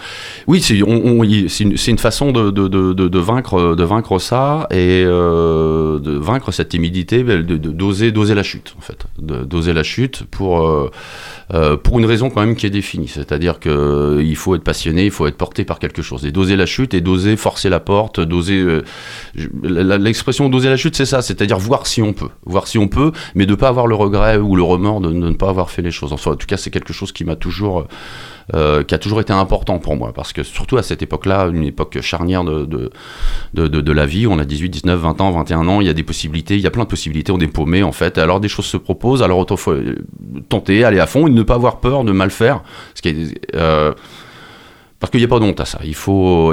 Oui, 0.47 0.61
c'est 0.61 0.79
une, 0.79 1.99
façon 1.99 2.33
de, 2.33 3.19
vaincre, 3.19 3.75
de 3.75 3.85
vaincre 3.85 4.19
ça 4.19 4.67
et 4.71 5.05
euh, 5.07 5.99
de 5.99 6.13
vaincre 6.13 6.53
cette 6.53 6.71
timidité, 6.71 7.23
d'oser, 7.23 8.13
d'oser 8.13 8.35
la 8.35 8.43
chute 8.43 8.75
en 8.79 8.81
fait, 8.81 9.07
d'oser 9.19 9.73
la 9.73 9.83
chute 9.83 10.25
pour 10.31 10.67
euh, 10.67 10.91
euh, 11.53 11.77
pour 11.77 11.99
une 11.99 12.07
raison 12.07 12.31
quand 12.31 12.41
même 12.41 12.55
qui 12.57 12.67
est 12.67 12.71
définie, 12.71 13.09
c'est-à-dire 13.09 13.59
que 13.59 13.69
euh, 13.69 14.23
il 14.23 14.37
faut 14.37 14.55
être 14.55 14.63
passionné, 14.65 15.05
il 15.05 15.11
faut 15.11 15.27
être 15.27 15.37
porté 15.37 15.65
par 15.65 15.79
quelque 15.79 16.03
chose. 16.03 16.25
Et 16.25 16.33
d'oser 16.33 16.57
la 16.57 16.67
chute 16.67 16.95
et 16.95 17.01
d'oser 17.01 17.37
forcer 17.37 17.69
la 17.69 17.81
porte, 17.81 18.21
d'oser 18.21 18.81
L'expression 19.63 20.49
d'oser 20.49 20.69
la 20.69 20.77
chute, 20.77 20.97
c'est 20.97 21.07
ça, 21.07 21.23
c'est-à-dire 21.23 21.59
voir 21.59 21.87
si 21.87 22.03
on 22.03 22.13
peut, 22.13 22.29
voir 22.45 22.67
si 22.67 22.79
on 22.79 22.89
peut, 22.89 23.13
mais 23.35 23.47
de 23.47 23.55
pas 23.55 23.69
avoir 23.69 23.87
le 23.87 23.95
regret 23.95 24.37
ou 24.37 24.57
le 24.57 24.63
remords 24.63 25.01
de 25.01 25.13
ne 25.13 25.33
pas 25.33 25.49
avoir 25.49 25.71
fait 25.71 25.83
les 25.83 25.90
en 26.03 26.17
tout 26.37 26.47
cas, 26.47 26.57
c'est 26.57 26.71
quelque 26.71 26.93
chose 26.93 27.13
qui 27.13 27.25
m'a 27.25 27.37
toujours, 27.37 27.87
euh, 28.55 28.83
qui 28.83 28.95
a 28.95 28.99
toujours 28.99 29.21
été 29.21 29.33
important 29.33 29.79
pour 29.79 29.97
moi, 29.97 30.13
parce 30.13 30.33
que 30.33 30.43
surtout 30.43 30.77
à 30.77 30.83
cette 30.83 31.03
époque-là, 31.03 31.49
une 31.53 31.63
époque 31.63 32.01
charnière 32.01 32.43
de, 32.43 32.65
de, 32.65 33.69
de, 33.69 33.93
la 33.93 34.07
vie, 34.07 34.27
on 34.27 34.39
a 34.41 34.45
18, 34.45 34.71
19, 34.71 34.99
20 34.99 35.21
ans, 35.21 35.31
21 35.31 35.69
ans, 35.69 35.81
il 35.81 35.87
y 35.87 35.91
a 35.91 35.93
des 35.93 36.03
possibilités, 36.03 36.57
il 36.57 36.61
y 36.61 36.67
a 36.67 36.71
plein 36.71 36.83
de 36.83 36.89
possibilités, 36.89 37.31
on 37.31 37.39
est 37.39 37.47
paumé 37.47 37.85
en 37.85 37.93
fait. 37.93 38.19
Alors 38.19 38.41
des 38.41 38.49
choses 38.49 38.65
se 38.65 38.77
proposent, 38.77 39.23
alors 39.23 39.39
autant 39.39 39.57
faut 39.57 39.73
euh, 39.73 39.97
tenter, 40.49 40.83
aller 40.83 40.99
à 40.99 41.07
fond, 41.07 41.29
et 41.29 41.31
ne 41.31 41.43
pas 41.43 41.55
avoir 41.55 41.79
peur 41.79 42.03
de 42.03 42.11
mal 42.11 42.31
faire, 42.31 42.63
euh, 43.55 43.93
parce 44.99 45.11
qu'il 45.11 45.21
n'y 45.21 45.27
a 45.27 45.29
pas 45.29 45.39
de 45.39 45.45
honte 45.45 45.61
à 45.61 45.65
ça. 45.65 45.79
Il 45.85 45.95
faut, 45.95 46.53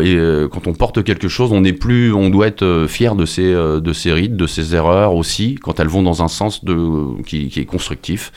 quand 0.51 0.67
on 0.67 0.73
porte 0.73 1.03
quelque 1.03 1.27
chose, 1.27 1.51
on 1.51 1.61
n'est 1.61 1.73
plus, 1.73 2.13
on 2.13 2.29
doit 2.29 2.47
être 2.47 2.85
fier 2.87 3.15
de 3.15 3.25
ses, 3.25 3.53
de 3.53 3.93
ses 3.93 4.13
rides, 4.13 4.37
de 4.37 4.47
ses 4.47 4.75
erreurs 4.75 5.15
aussi, 5.15 5.55
quand 5.55 5.79
elles 5.79 5.87
vont 5.87 6.03
dans 6.03 6.21
un 6.21 6.27
sens 6.27 6.63
de, 6.63 7.21
qui 7.23 7.51
est 7.55 7.65
constructif. 7.65 8.31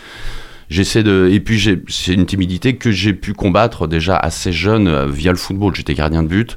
J'essaie 0.71 1.03
de, 1.03 1.29
et 1.31 1.41
puis 1.41 1.61
c'est 1.89 2.15
une 2.15 2.25
timidité 2.27 2.77
que 2.77 2.91
j'ai 2.93 3.12
pu 3.12 3.33
combattre 3.35 3.87
déjà 3.89 4.17
assez 4.17 4.53
jeune 4.53 4.87
euh, 4.89 5.07
via 5.07 5.33
le 5.33 5.37
football. 5.37 5.75
J'étais 5.75 5.95
gardien 5.95 6.23
de 6.23 6.29
but. 6.29 6.57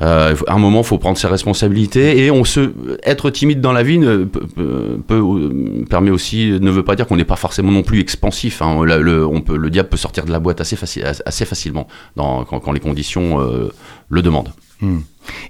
Euh, 0.00 0.36
à 0.46 0.54
un 0.54 0.58
moment, 0.58 0.82
il 0.82 0.86
faut 0.86 0.98
prendre 0.98 1.18
ses 1.18 1.26
responsabilités 1.26 2.24
et 2.24 2.30
on 2.30 2.44
se, 2.44 2.72
être 3.02 3.30
timide 3.30 3.60
dans 3.60 3.72
la 3.72 3.82
vie 3.82 3.98
ne, 3.98 4.24
peut, 4.24 4.46
peut- 4.46 5.00
peut- 5.04 5.14
euh, 5.16 5.84
permet 5.90 6.10
aussi, 6.10 6.50
ne 6.60 6.70
veut 6.70 6.84
pas 6.84 6.94
dire 6.94 7.04
qu'on 7.08 7.16
n'est 7.16 7.24
pas 7.24 7.34
forcément 7.36 7.72
non 7.72 7.82
plus 7.82 7.98
expansif. 7.98 8.62
hein. 8.62 8.84
Le, 8.84 9.02
le- 9.02 9.26
on 9.26 9.40
peut, 9.40 9.56
le 9.56 9.70
diable 9.70 9.88
peut 9.88 9.96
sortir 9.96 10.24
de 10.24 10.30
la 10.30 10.38
boîte 10.38 10.60
assez, 10.60 10.76
faci- 10.76 11.02
assez 11.02 11.44
facilement 11.44 11.88
dans, 12.14 12.44
quand, 12.44 12.60
quand 12.60 12.70
les 12.70 12.78
conditions 12.80 13.40
euh, 13.40 13.72
le 14.08 14.22
demandent. 14.22 14.52
Hmm. 14.80 14.98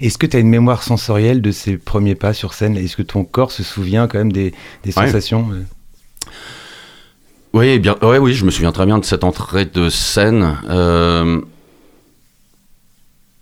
Est-ce 0.00 0.16
que 0.16 0.24
tu 0.26 0.38
as 0.38 0.40
une 0.40 0.48
mémoire 0.48 0.82
sensorielle 0.82 1.42
de 1.42 1.50
ces 1.50 1.76
premiers 1.76 2.14
pas 2.14 2.32
sur 2.32 2.54
scène? 2.54 2.74
Est-ce 2.78 2.96
que 2.96 3.02
ton 3.02 3.24
corps 3.24 3.52
se 3.52 3.62
souvient 3.62 4.06
quand 4.08 4.16
même 4.18 4.32
des, 4.32 4.54
sensations 4.92 5.46
Oui, 7.54 7.78
bien, 7.78 7.96
ouais, 8.02 8.18
oui, 8.18 8.34
je 8.34 8.44
me 8.44 8.50
souviens 8.50 8.72
très 8.72 8.86
bien 8.86 8.98
de 8.98 9.04
cette 9.04 9.24
entrée 9.24 9.64
de 9.64 9.88
scène. 9.88 10.58
Euh, 10.68 11.40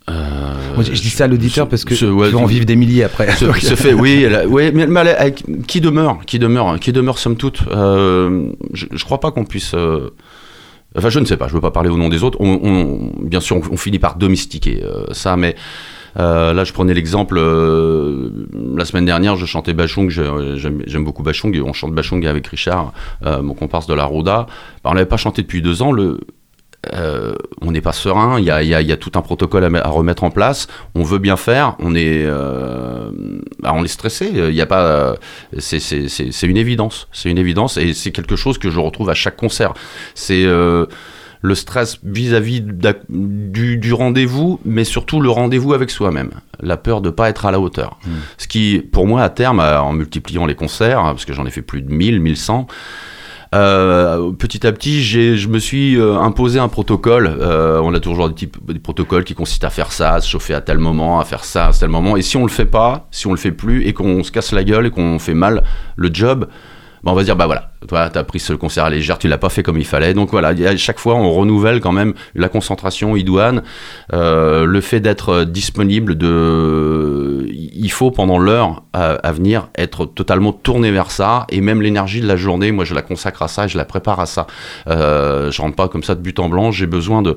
euh, 0.08 0.54
Moi, 0.76 0.84
je, 0.84 0.94
je 0.94 1.02
dis 1.02 1.10
ça 1.10 1.24
à 1.24 1.26
l'auditeur 1.26 1.66
ce- 1.66 1.70
parce 1.70 1.84
que 1.84 1.94
ce- 1.96 2.06
ouais, 2.06 2.28
tu 2.28 2.34
vas 2.34 2.40
en 2.40 2.46
ce- 2.46 2.52
vivre 2.52 2.64
des 2.64 2.76
milliers 2.76 3.02
après. 3.02 3.30
se 3.60 3.74
fait, 3.74 3.92
oui, 3.92 4.22
elle 4.24 4.46
ouais, 4.46 4.70
mais, 4.72 4.86
mais 4.86 5.00
elle 5.00 5.08
a- 5.08 5.26
elle- 5.26 5.34
qui 5.66 5.80
demeure, 5.80 6.20
qui 6.26 6.38
demeure, 6.38 6.78
qui 6.78 6.92
demeure 6.92 7.18
somme 7.18 7.36
toute. 7.36 7.60
Euh, 7.72 8.48
je, 8.72 8.86
je 8.92 9.04
crois 9.04 9.18
pas 9.18 9.32
qu'on 9.32 9.44
puisse. 9.44 9.74
Enfin, 10.96 11.10
je 11.10 11.18
ne 11.18 11.24
sais 11.24 11.36
pas. 11.36 11.48
Je 11.48 11.54
veux 11.54 11.60
pas 11.60 11.72
parler 11.72 11.90
au 11.90 11.96
nom 11.98 12.08
des 12.08 12.22
autres. 12.22 12.38
On, 12.40 12.60
on- 12.62 13.26
bien 13.26 13.40
sûr, 13.40 13.56
on, 13.56 13.62
on 13.72 13.76
finit 13.76 13.98
par 13.98 14.16
domestiquer 14.16 14.82
ça, 15.12 15.36
mais. 15.36 15.56
Euh, 16.18 16.52
là, 16.52 16.64
je 16.64 16.72
prenais 16.72 16.94
l'exemple. 16.94 17.36
euh, 17.38 18.30
la 18.76 18.84
semaine 18.84 19.04
dernière, 19.04 19.36
je 19.36 19.46
chantais 19.46 19.72
Bachung. 19.74 20.08
J'aime 20.10 21.04
beaucoup 21.04 21.22
Bachung. 21.22 21.60
On 21.64 21.72
chante 21.72 21.94
Bachung 21.94 22.26
avec 22.26 22.46
Richard, 22.46 22.92
euh, 23.24 23.42
mon 23.42 23.54
comparse 23.54 23.86
de 23.86 23.94
la 23.94 24.04
Roda. 24.04 24.46
Ben, 24.82 24.90
on 24.90 24.94
l'avait 24.94 25.06
pas 25.06 25.16
chanté 25.16 25.42
depuis 25.42 25.62
deux 25.62 25.82
ans. 25.82 25.92
On 27.62 27.70
n'est 27.72 27.80
pas 27.80 27.92
serein, 27.92 28.38
il 28.38 28.44
y 28.44 28.50
a, 28.92 28.96
tout 28.96 29.12
un 29.16 29.22
protocole 29.22 29.64
à, 29.64 29.70
me- 29.70 29.84
à 29.84 29.88
remettre 29.88 30.24
en 30.24 30.30
place. 30.30 30.68
On 30.94 31.02
veut 31.02 31.18
bien 31.18 31.36
faire, 31.36 31.74
on 31.80 31.94
est, 31.94 32.24
bah, 33.60 33.72
on 33.74 33.82
est 33.84 33.88
stressé. 33.88 34.30
Il 34.32 34.60
a 34.60 34.66
pas, 34.66 35.16
c'est, 35.58 35.78
une 36.44 36.56
évidence, 36.56 37.08
c'est 37.12 37.30
une 37.30 37.38
évidence, 37.38 37.76
et 37.76 37.92
c'est 37.92 38.12
quelque 38.12 38.36
chose 38.36 38.58
que 38.58 38.70
je 38.70 38.78
retrouve 38.78 39.10
à 39.10 39.14
chaque 39.14 39.36
concert. 39.36 39.74
C'est 40.14 40.46
le 41.46 41.54
stress 41.54 41.98
vis-à-vis 42.02 42.62
du, 43.08 43.76
du 43.78 43.92
rendez-vous, 43.92 44.60
mais 44.64 44.84
surtout 44.84 45.20
le 45.20 45.30
rendez-vous 45.30 45.72
avec 45.72 45.90
soi-même. 45.90 46.30
La 46.60 46.76
peur 46.76 47.00
de 47.00 47.10
pas 47.10 47.28
être 47.28 47.46
à 47.46 47.50
la 47.50 47.60
hauteur. 47.60 47.98
Ce 48.36 48.48
qui, 48.48 48.78
pour 48.92 49.06
moi, 49.06 49.22
à 49.22 49.28
terme, 49.28 49.60
à- 49.60 49.82
en 49.82 49.92
multipliant 49.92 50.44
les 50.46 50.54
concerts, 50.54 50.98
hein, 50.98 51.12
parce 51.12 51.24
que 51.24 51.32
j'en 51.32 51.46
ai 51.46 51.50
fait 51.50 51.62
plus 51.62 51.82
de 51.82 51.90
1000, 51.92 52.20
1100, 52.20 52.66
euh, 53.54 54.32
petit 54.32 54.66
à 54.66 54.72
petit, 54.72 55.02
j'ai, 55.02 55.36
je 55.36 55.48
me 55.48 55.58
suis 55.58 55.96
euh, 55.96 56.18
imposé 56.18 56.58
un 56.58 56.68
protocole. 56.68 57.30
Euh, 57.40 57.80
on 57.82 57.94
a 57.94 58.00
toujours 58.00 58.28
des, 58.28 58.34
types, 58.34 58.56
des 58.70 58.80
protocoles 58.80 59.24
qui 59.24 59.34
consistent 59.34 59.64
à 59.64 59.70
faire 59.70 59.92
ça, 59.92 60.14
à 60.14 60.20
se 60.20 60.28
chauffer 60.28 60.52
à 60.54 60.60
tel 60.60 60.78
moment, 60.78 61.20
à 61.20 61.24
faire 61.24 61.44
ça 61.44 61.68
à 61.68 61.72
tel 61.72 61.88
moment. 61.88 62.16
Et 62.16 62.22
si 62.22 62.36
on 62.36 62.42
le 62.42 62.50
fait 62.50 62.64
pas, 62.66 63.06
si 63.12 63.26
on 63.26 63.30
le 63.30 63.36
fait 63.38 63.52
plus 63.52 63.86
et 63.86 63.92
qu'on 63.92 64.22
se 64.24 64.32
casse 64.32 64.52
la 64.52 64.64
gueule 64.64 64.86
et 64.86 64.90
qu'on 64.90 65.18
fait 65.18 65.34
mal 65.34 65.62
le 65.94 66.10
job, 66.12 66.48
on 67.12 67.14
va 67.14 67.22
dire 67.22 67.36
bah 67.36 67.46
voilà, 67.46 67.70
toi 67.88 68.08
t'as 68.10 68.24
pris 68.24 68.40
ce 68.40 68.52
concert 68.52 68.84
à 68.84 68.90
légère, 68.90 69.18
tu 69.18 69.28
l'as 69.28 69.38
pas 69.38 69.48
fait 69.48 69.62
comme 69.62 69.78
il 69.78 69.86
fallait. 69.86 70.14
Donc 70.14 70.30
voilà, 70.30 70.48
à 70.48 70.76
chaque 70.76 70.98
fois 70.98 71.14
on 71.14 71.32
renouvelle 71.32 71.80
quand 71.80 71.92
même 71.92 72.14
la 72.34 72.48
concentration 72.48 73.16
idoine, 73.16 73.62
euh, 74.12 74.64
le 74.64 74.80
fait 74.80 75.00
d'être 75.00 75.44
disponible, 75.44 76.16
de 76.16 77.48
il 77.50 77.90
faut 77.90 78.10
pendant 78.10 78.38
l'heure 78.38 78.82
à, 78.92 79.32
venir 79.32 79.68
être 79.76 80.06
totalement 80.06 80.52
tourné 80.52 80.90
vers 80.90 81.10
ça. 81.10 81.46
Et 81.50 81.60
même 81.60 81.82
l'énergie 81.82 82.20
de 82.20 82.26
la 82.26 82.36
journée, 82.36 82.72
moi 82.72 82.84
je 82.84 82.94
la 82.94 83.02
consacre 83.02 83.42
à 83.42 83.48
ça, 83.48 83.66
et 83.66 83.68
je 83.68 83.76
la 83.76 83.84
prépare 83.84 84.20
à 84.20 84.26
ça. 84.26 84.46
Euh, 84.88 85.50
je 85.50 85.60
rentre 85.62 85.76
pas 85.76 85.88
comme 85.88 86.02
ça 86.02 86.14
de 86.14 86.20
but 86.20 86.38
en 86.38 86.48
blanc, 86.48 86.70
j'ai 86.70 86.86
besoin 86.86 87.22
de 87.22 87.30
euh, 87.30 87.36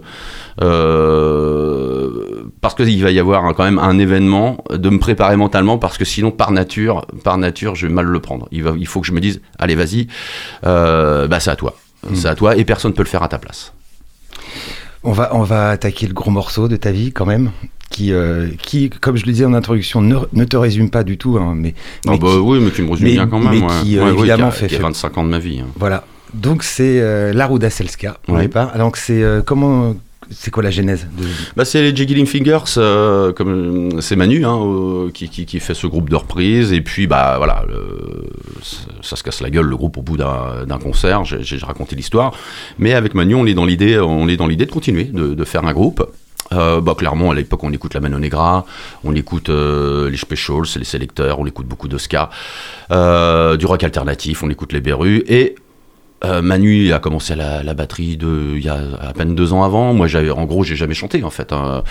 parce 2.62 2.76
qu'il 2.76 3.02
va 3.04 3.12
y 3.12 3.20
avoir 3.20 3.54
quand 3.56 3.64
même 3.64 3.80
un 3.80 3.98
événement, 3.98 4.64
de 4.72 4.90
me 4.90 5.00
préparer 5.00 5.36
mentalement 5.38 5.78
parce 5.78 5.98
que 5.98 6.06
sinon 6.06 6.32
par 6.32 6.52
nature, 6.52 7.06
par 7.24 7.38
nature, 7.38 7.76
je 7.76 7.88
vais 7.88 7.94
mal 7.94 8.06
le 8.06 8.20
prendre. 8.20 8.48
Il, 8.52 8.64
va, 8.64 8.74
il 8.78 8.88
faut 8.88 9.02
que 9.02 9.08
je 9.08 9.14
me 9.14 9.22
dise, 9.22 9.42
allez 9.58 9.76
vas-y, 9.76 10.08
euh, 10.66 11.28
bah 11.28 11.40
c'est 11.40 11.52
à 11.52 11.56
toi, 11.56 11.76
c'est 12.14 12.28
à 12.28 12.36
toi 12.36 12.56
et 12.56 12.66
personne 12.66 12.92
ne 12.92 12.96
peut 12.96 13.04
le 13.04 13.08
faire 13.10 13.24
à 13.24 13.28
ta 13.30 13.38
place. 13.38 13.74
On 15.04 15.14
va, 15.14 15.34
on 15.34 15.44
va 15.44 15.70
attaquer 15.70 16.08
le 16.08 16.14
gros 16.14 16.32
morceau 16.32 16.68
de 16.68 16.76
ta 16.76 16.92
vie 16.92 17.14
quand 17.14 17.26
même, 17.26 17.52
qui, 17.90 18.12
euh, 18.12 18.50
qui 18.62 18.90
comme 18.90 19.16
je 19.16 19.26
le 19.26 19.32
disais 19.32 19.46
en 19.46 19.54
introduction, 19.54 20.02
ne, 20.02 20.18
ne 20.34 20.44
te 20.44 20.58
résume 20.58 20.90
pas 20.90 21.04
du 21.06 21.18
tout, 21.18 21.38
hein, 21.38 21.54
mais, 21.56 21.74
Ah 22.06 22.12
mais 22.12 22.18
bah 22.20 22.28
qui- 22.32 22.38
oui, 22.38 22.60
mais 22.62 22.72
qui 22.72 22.82
me 22.82 22.90
résume 22.92 23.08
mais- 23.08 23.14
bien 23.14 23.28
quand 23.28 23.40
même. 23.40 23.50
mais 23.60 23.62
ouais. 23.66 23.82
qui, 23.82 23.98
euh, 23.98 24.04
Ouais, 24.12 24.20
évidemment, 24.20 24.48
a- 24.48 24.52
fait- 24.52 24.68
qui 24.68 24.76
a 24.76 24.78
fait- 24.80 24.84
25 24.84 25.18
ans 25.18 25.24
de 25.24 25.30
ma 25.30 25.40
vie. 25.40 25.62
hein. 25.62 25.68
voilà. 25.78 26.04
Donc 26.34 26.64
c'est 26.64 27.00
euh, 27.00 27.32
la 27.34 27.48
Ruda 27.48 27.70
Selska 27.72 28.18
au 28.28 28.34
Ouais. 28.34 28.42
départ. 28.42 28.78
Donc 28.78 28.98
c'est 28.98 29.24
euh, 29.24 29.42
comment, 29.42 29.96
c'est 30.32 30.52
quoi 30.52 30.64
la 30.64 30.72
genèse 30.72 31.08
de... 31.18 31.26
Bah, 31.56 31.66
c'est 31.66 31.82
les 31.82 31.96
Jiggling 31.96 32.26
Fingers, 32.26 32.76
euh, 32.78 33.34
comme 33.34 33.94
euh, 33.96 34.02
c'est 34.02 34.16
Manu 34.16 34.46
hein, 34.46 35.10
qui, 35.14 35.60
fait 35.60 35.74
ce 35.74 35.88
groupe 35.88 36.10
de 36.10 36.16
reprise. 36.16 36.74
Et 36.74 36.82
puis, 36.82 37.08
bah 37.08 37.36
voilà, 37.38 37.66
ça, 39.02 39.16
se 39.16 39.24
casse 39.24 39.42
la 39.42 39.50
gueule 39.50 39.66
le 39.66 39.78
groupe 39.78 39.98
au 39.98 40.02
bout 40.02 40.18
d'un 40.18 40.80
concert. 40.82 41.24
J'ai 41.26 41.58
raconté 41.58 41.96
l'histoire, 41.96 42.34
mais 42.78 42.94
avec 42.94 43.14
Manu, 43.14 43.36
on 43.36 43.46
est 43.46 43.54
dans 43.54 43.66
l'idée, 43.66 43.96
de 43.96 44.72
continuer, 44.72 45.06
de, 45.06 45.44
faire 45.44 45.66
un 45.66 45.74
groupe. 45.74 46.10
Euh, 46.52 46.82
bah, 46.82 46.96
clairement, 46.98 47.32
à 47.32 47.36
l'époque, 47.36 47.64
on 47.64 47.72
écoute 47.72 47.94
la 47.94 48.00
Mano 48.00 48.20
Negra, 48.20 48.66
on 49.04 49.16
écoute 49.16 49.50
les 49.50 50.18
Specials, 50.18 50.66
les 50.78 50.84
sélecteurs, 50.84 51.40
on 51.40 51.46
écoute 51.46 51.68
beaucoup 51.68 51.88
euh, 52.92 53.58
du 53.58 53.66
rock 53.66 53.84
alternatif, 53.84 54.44
on 54.44 54.50
écoute 54.50 54.74
les 54.74 54.82
Berus 54.82 55.24
et 55.28 55.56
euh, 56.24 56.42
Manu 56.42 56.92
a 56.94 57.00
commencé 57.00 57.36
la, 57.36 57.64
la 57.64 57.74
batterie 57.74 58.18
de, 58.18 58.56
il 58.56 58.64
y 58.64 58.70
a 58.70 58.80
à 59.00 59.14
peine 59.14 59.36
deux 59.36 59.54
ans 59.54 59.64
avant. 59.64 59.94
Moi, 59.94 60.08
en 60.36 60.46
gros, 60.46 60.64
j'ai 60.64 60.76
jamais 60.76 60.94
chanté 60.94 61.24
en 61.24 61.30
fait. 61.30 61.52
hein. 61.52 61.84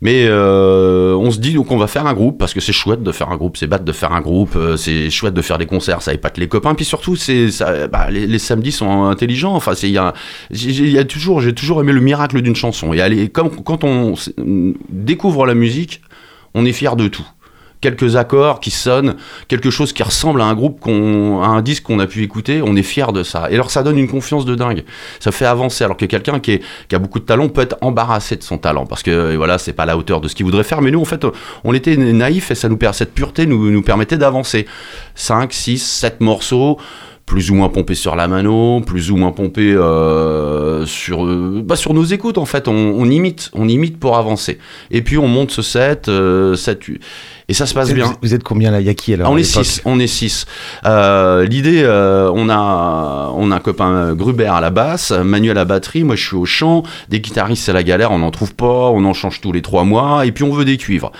Mais 0.00 0.26
euh, 0.26 1.14
on 1.14 1.30
se 1.30 1.38
dit 1.38 1.54
donc 1.54 1.70
on 1.70 1.78
va 1.78 1.86
faire 1.86 2.06
un 2.06 2.12
groupe 2.12 2.36
parce 2.36 2.52
que 2.52 2.60
c'est 2.60 2.72
chouette 2.72 3.02
de 3.02 3.12
faire 3.12 3.30
un 3.30 3.36
groupe, 3.36 3.56
c'est 3.56 3.66
bête 3.68 3.84
de 3.84 3.92
faire 3.92 4.12
un 4.12 4.20
groupe, 4.20 4.54
euh, 4.54 4.76
c'est 4.76 5.08
chouette 5.08 5.32
de 5.32 5.40
faire 5.40 5.56
des 5.56 5.66
concerts, 5.66 6.02
ça 6.02 6.12
épate 6.12 6.36
les 6.36 6.48
copains. 6.48 6.74
Puis 6.74 6.84
surtout, 6.84 7.16
c'est 7.16 7.48
bah, 7.90 8.10
les, 8.10 8.26
les 8.26 8.38
samedis 8.38 8.72
sont 8.72 9.04
intelligents. 9.04 9.54
Enfin, 9.54 9.74
c'est 9.74 9.88
il 9.88 9.94
y 9.94 10.98
a, 10.98 11.04
toujours, 11.04 11.40
j'ai 11.40 11.54
toujours 11.54 11.80
aimé 11.80 11.92
le 11.92 12.00
miracle 12.00 12.42
d'une 12.42 12.56
chanson. 12.56 12.92
Et 12.92 13.00
aller, 13.00 13.28
comme 13.28 13.50
quand 13.62 13.84
on 13.84 14.14
découvre 14.90 15.46
la 15.46 15.54
musique, 15.54 16.02
on 16.54 16.66
est 16.66 16.72
fier 16.72 16.96
de 16.96 17.08
tout 17.08 17.26
quelques 17.84 18.16
accords 18.16 18.60
qui 18.60 18.70
sonnent, 18.70 19.16
quelque 19.46 19.68
chose 19.68 19.92
qui 19.92 20.02
ressemble 20.02 20.40
à 20.40 20.46
un 20.46 20.54
groupe, 20.54 20.80
à 20.86 20.88
un 20.88 21.60
disque 21.60 21.82
qu'on 21.82 21.98
a 21.98 22.06
pu 22.06 22.22
écouter, 22.22 22.62
on 22.64 22.76
est 22.76 22.82
fier 22.82 23.12
de 23.12 23.22
ça. 23.22 23.50
Et 23.50 23.54
alors 23.56 23.70
ça 23.70 23.82
donne 23.82 23.98
une 23.98 24.08
confiance 24.08 24.46
de 24.46 24.54
dingue, 24.54 24.84
ça 25.20 25.32
fait 25.32 25.44
avancer. 25.44 25.84
Alors 25.84 25.98
que 25.98 26.06
quelqu'un 26.06 26.40
qui, 26.40 26.60
qui 26.88 26.94
a 26.94 26.98
beaucoup 26.98 27.20
de 27.20 27.26
talent 27.26 27.50
peut 27.50 27.60
être 27.60 27.76
embarrassé 27.82 28.36
de 28.36 28.42
son 28.42 28.56
talent 28.56 28.86
parce 28.86 29.02
que 29.02 29.10
euh, 29.10 29.36
voilà, 29.36 29.58
c'est 29.58 29.74
pas 29.74 29.82
à 29.82 29.86
la 29.86 29.98
hauteur 29.98 30.22
de 30.22 30.28
ce 30.28 30.34
qu'il 30.34 30.46
voudrait 30.46 30.64
faire. 30.64 30.80
Mais 30.80 30.90
nous, 30.90 31.00
en 31.02 31.04
fait, 31.04 31.26
on 31.62 31.74
était 31.74 31.94
naïfs 31.98 32.50
et 32.50 32.54
ça 32.54 32.70
nous 32.70 32.78
cette 32.92 33.12
pureté 33.12 33.44
nous, 33.44 33.70
nous 33.70 33.82
permettait 33.82 34.16
d'avancer. 34.16 34.66
5, 35.14 35.52
6, 35.52 35.78
7 35.78 36.20
morceaux 36.22 36.78
plus 37.26 37.50
ou 37.50 37.54
moins 37.54 37.68
pompés 37.68 37.94
sur 37.94 38.16
la 38.16 38.28
mano, 38.28 38.80
plus 38.80 39.10
ou 39.10 39.16
moins 39.16 39.32
pompés 39.32 39.72
euh, 39.72 40.84
sur, 40.84 41.24
euh, 41.24 41.62
bah, 41.64 41.76
sur 41.76 41.94
nos 41.94 42.04
écoutes 42.04 42.38
en 42.38 42.44
fait, 42.44 42.68
on, 42.68 42.74
on 42.74 43.08
imite, 43.08 43.50
on 43.54 43.68
imite 43.68 43.98
pour 43.98 44.16
avancer. 44.18 44.58
Et 44.90 45.02
puis 45.02 45.16
on 45.16 45.26
monte 45.26 45.50
ce 45.50 45.62
set, 45.62 46.08
euh, 46.08 46.54
set 46.54 46.80
et 47.48 47.54
ça 47.54 47.66
se 47.66 47.74
passe 47.74 47.88
Vous 47.88 47.94
bien. 47.94 48.10
êtes- 48.10 48.18
Vous 48.22 48.34
êtes 48.34 48.42
combien 48.42 48.70
là? 48.70 48.80
Yaki 48.80 49.14
alors 49.14 49.28
Ah, 49.28 49.30
on 49.30 49.36
est 49.36 49.42
l'époque? 49.42 49.64
6, 49.64 49.82
on 49.84 49.98
est 50.00 50.06
six. 50.06 50.46
Euh, 50.86 51.44
L'idée, 51.44 51.82
euh, 51.82 52.30
on 52.34 52.48
a 52.48 53.30
on 53.36 53.50
a 53.50 53.56
un 53.56 53.60
copain 53.60 53.90
euh, 53.90 54.14
Gruber 54.14 54.46
à 54.46 54.60
la 54.60 54.70
basse, 54.70 55.10
Manuel 55.10 55.58
à 55.58 55.60
la 55.60 55.64
batterie, 55.64 56.04
moi 56.04 56.16
je 56.16 56.26
suis 56.26 56.36
au 56.36 56.44
chant. 56.46 56.82
Des 57.08 57.20
guitaristes 57.20 57.64
c'est 57.64 57.72
la 57.72 57.82
galère, 57.82 58.10
on 58.12 58.18
n'en 58.18 58.30
trouve 58.30 58.54
pas, 58.54 58.64
on 58.90 59.04
en 59.04 59.12
change 59.14 59.40
tous 59.40 59.52
les 59.52 59.62
trois 59.62 59.84
mois, 59.84 60.24
et 60.26 60.32
puis 60.32 60.44
on 60.44 60.52
veut 60.52 60.64
des 60.64 60.76
cuivres. 60.78 61.12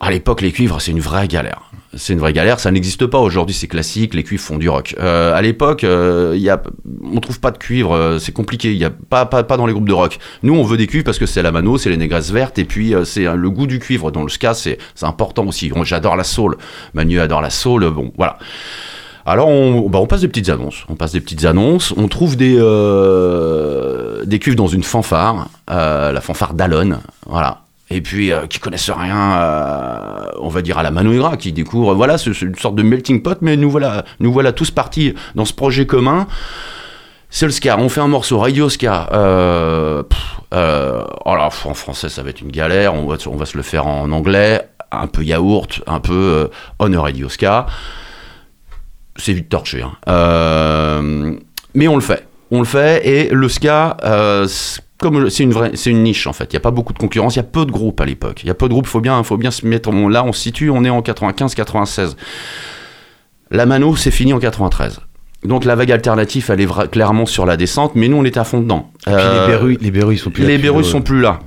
À 0.00 0.10
l'époque, 0.10 0.40
les 0.42 0.52
cuivres, 0.52 0.80
c'est 0.80 0.90
une 0.90 1.00
vraie 1.00 1.28
galère. 1.28 1.70
C'est 1.94 2.14
une 2.14 2.20
vraie 2.20 2.32
galère, 2.32 2.58
ça 2.58 2.70
n'existe 2.70 3.06
pas 3.06 3.18
aujourd'hui, 3.18 3.54
c'est 3.54 3.66
classique, 3.66 4.14
les 4.14 4.22
cuivres 4.22 4.42
font 4.42 4.56
du 4.56 4.68
rock. 4.68 4.94
Euh, 4.98 5.34
à 5.34 5.42
l'époque, 5.42 5.84
euh, 5.84 6.32
il 6.34 6.40
y 6.40 6.48
a, 6.48 6.62
on 7.04 7.20
trouve 7.20 7.38
pas 7.38 7.50
de 7.50 7.58
cuivre, 7.58 7.92
euh, 7.92 8.18
c'est 8.18 8.32
compliqué, 8.32 8.72
il 8.72 8.78
y 8.78 8.84
a 8.86 8.90
pas, 8.90 9.26
pas, 9.26 9.42
pas 9.42 9.58
dans 9.58 9.66
les 9.66 9.74
groupes 9.74 9.88
de 9.88 9.92
rock. 9.92 10.18
Nous, 10.42 10.54
on 10.54 10.62
veut 10.62 10.78
des 10.78 10.86
cuivres 10.86 11.04
parce 11.04 11.18
que 11.18 11.26
c'est 11.26 11.42
la 11.42 11.52
mano, 11.52 11.76
c'est 11.76 11.90
les 11.90 11.98
négresses 11.98 12.30
vertes, 12.30 12.58
et 12.58 12.64
puis 12.64 12.94
euh, 12.94 13.04
c'est 13.04 13.26
euh, 13.26 13.34
le 13.34 13.50
goût 13.50 13.66
du 13.66 13.78
cuivre. 13.78 14.10
Dans 14.10 14.22
le 14.22 14.30
ska, 14.30 14.54
c'est 14.54 14.78
important 15.02 15.46
aussi. 15.46 15.70
J'adore 15.84 16.16
la 16.16 16.24
soul, 16.24 16.56
Manu 16.94 17.20
adore 17.20 17.42
la 17.42 17.50
soul, 17.50 17.90
bon, 17.90 18.10
voilà. 18.16 18.38
Alors 19.24 19.48
on, 19.48 19.88
bah, 19.88 19.98
on 20.00 20.06
passe 20.06 20.22
des 20.22 20.28
petites 20.28 20.48
annonces, 20.48 20.84
on 20.88 20.94
passe 20.94 21.12
des 21.12 21.20
petites 21.20 21.44
annonces, 21.44 21.92
on 21.96 22.08
trouve 22.08 22.36
des, 22.36 22.56
euh, 22.58 24.24
des 24.24 24.38
cuivres 24.38 24.56
dans 24.56 24.66
une 24.66 24.82
fanfare, 24.82 25.48
euh, 25.70 26.10
la 26.10 26.20
fanfare 26.20 26.54
d'Alon, 26.54 26.98
voilà. 27.26 27.60
Et 27.92 28.00
puis 28.00 28.32
euh, 28.32 28.46
qui 28.46 28.58
connaissent 28.58 28.90
rien, 28.90 29.36
euh, 29.36 30.26
on 30.40 30.48
va 30.48 30.62
dire 30.62 30.78
à 30.78 30.82
la 30.82 30.90
Manoira, 30.90 31.36
qui 31.36 31.52
découvre, 31.52 31.94
voilà, 31.94 32.16
c'est 32.16 32.40
une 32.40 32.54
sorte 32.56 32.74
de 32.74 32.82
melting 32.82 33.22
pot, 33.22 33.36
mais 33.42 33.56
nous 33.58 33.70
voilà, 33.70 34.04
nous 34.18 34.32
voilà 34.32 34.52
tous 34.52 34.70
partis 34.70 35.14
dans 35.34 35.44
ce 35.44 35.52
projet 35.52 35.86
commun. 35.86 36.26
C'est 37.28 37.44
le 37.44 37.52
ska, 37.52 37.78
on 37.78 37.90
fait 37.90 38.00
un 38.00 38.08
morceau 38.08 38.38
radio 38.38 38.70
ska. 38.70 39.08
Euh, 39.12 40.02
euh, 40.54 41.04
oh 41.26 41.30
en 41.30 41.74
français 41.74 42.08
ça 42.08 42.22
va 42.22 42.30
être 42.30 42.40
une 42.40 42.50
galère, 42.50 42.94
on 42.94 43.06
va, 43.06 43.46
se 43.46 43.56
le 43.56 43.62
faire 43.62 43.86
en 43.86 44.10
anglais, 44.10 44.68
un 44.90 45.06
peu 45.06 45.22
yaourt, 45.22 45.82
un 45.86 46.00
peu 46.00 46.14
euh, 46.14 46.48
on 46.78 46.92
a 46.94 47.00
radio 47.00 47.28
ska 47.28 47.66
c'est 49.16 49.34
vite 49.34 49.50
torché. 49.50 49.82
hein. 49.82 51.36
Mais 51.74 51.88
on 51.88 51.96
le 51.96 52.00
fait. 52.00 52.26
On 52.50 52.60
le 52.60 52.64
fait 52.66 53.06
et 53.06 53.28
le 53.30 53.48
ska, 53.48 53.96
comme 55.02 55.28
c'est 55.28 55.42
une 55.42 55.52
vraie, 55.52 55.72
c'est 55.74 55.90
une 55.90 56.02
niche 56.02 56.26
en 56.26 56.32
fait. 56.32 56.46
Il 56.50 56.54
y 56.54 56.56
a 56.56 56.60
pas 56.60 56.70
beaucoup 56.70 56.94
de 56.94 56.98
concurrence. 56.98 57.34
Il 57.34 57.38
y 57.38 57.40
a 57.40 57.44
peu 57.44 57.66
de 57.66 57.70
groupes 57.72 58.00
à 58.00 58.06
l'époque. 58.06 58.40
Il 58.42 58.46
y 58.46 58.50
a 58.50 58.54
peu 58.54 58.66
de 58.68 58.72
groupes. 58.72 58.86
Faut 58.86 59.00
bien, 59.00 59.22
faut 59.22 59.36
bien 59.36 59.50
se 59.50 59.66
mettre. 59.66 59.90
on- 59.90 60.08
là, 60.08 60.24
on 60.24 60.32
se 60.32 60.40
situe. 60.40 60.70
On 60.70 60.84
est 60.84 60.90
en 60.90 61.02
95-96. 61.02 62.16
La 63.50 63.66
Mano, 63.66 63.96
c'est 63.96 64.10
fini 64.10 64.32
en 64.32 64.38
93. 64.38 65.00
Donc 65.44 65.64
la 65.64 65.74
vague 65.74 65.90
alternative, 65.90 66.50
elle 66.50 66.60
est 66.60 66.88
clairement 66.90 67.26
sur 67.26 67.44
la 67.46 67.56
descente, 67.56 67.92
mais 67.96 68.06
nous 68.08 68.16
on 68.16 68.24
est 68.24 68.36
à 68.36 68.44
fond 68.44 68.60
dedans. 68.60 68.90
Et 69.06 69.10
puis 69.10 69.14
Euh, 69.18 69.46
les 69.46 69.52
Berus, 69.52 69.78
les 69.80 69.90
Berus, 69.90 70.18
sont 70.22 70.30
plus 70.30 70.42
là 70.44 70.48
les 70.48 70.58
Berus 70.58 70.86
sont 70.86 71.02
plus 71.02 71.20
là. 71.20 71.40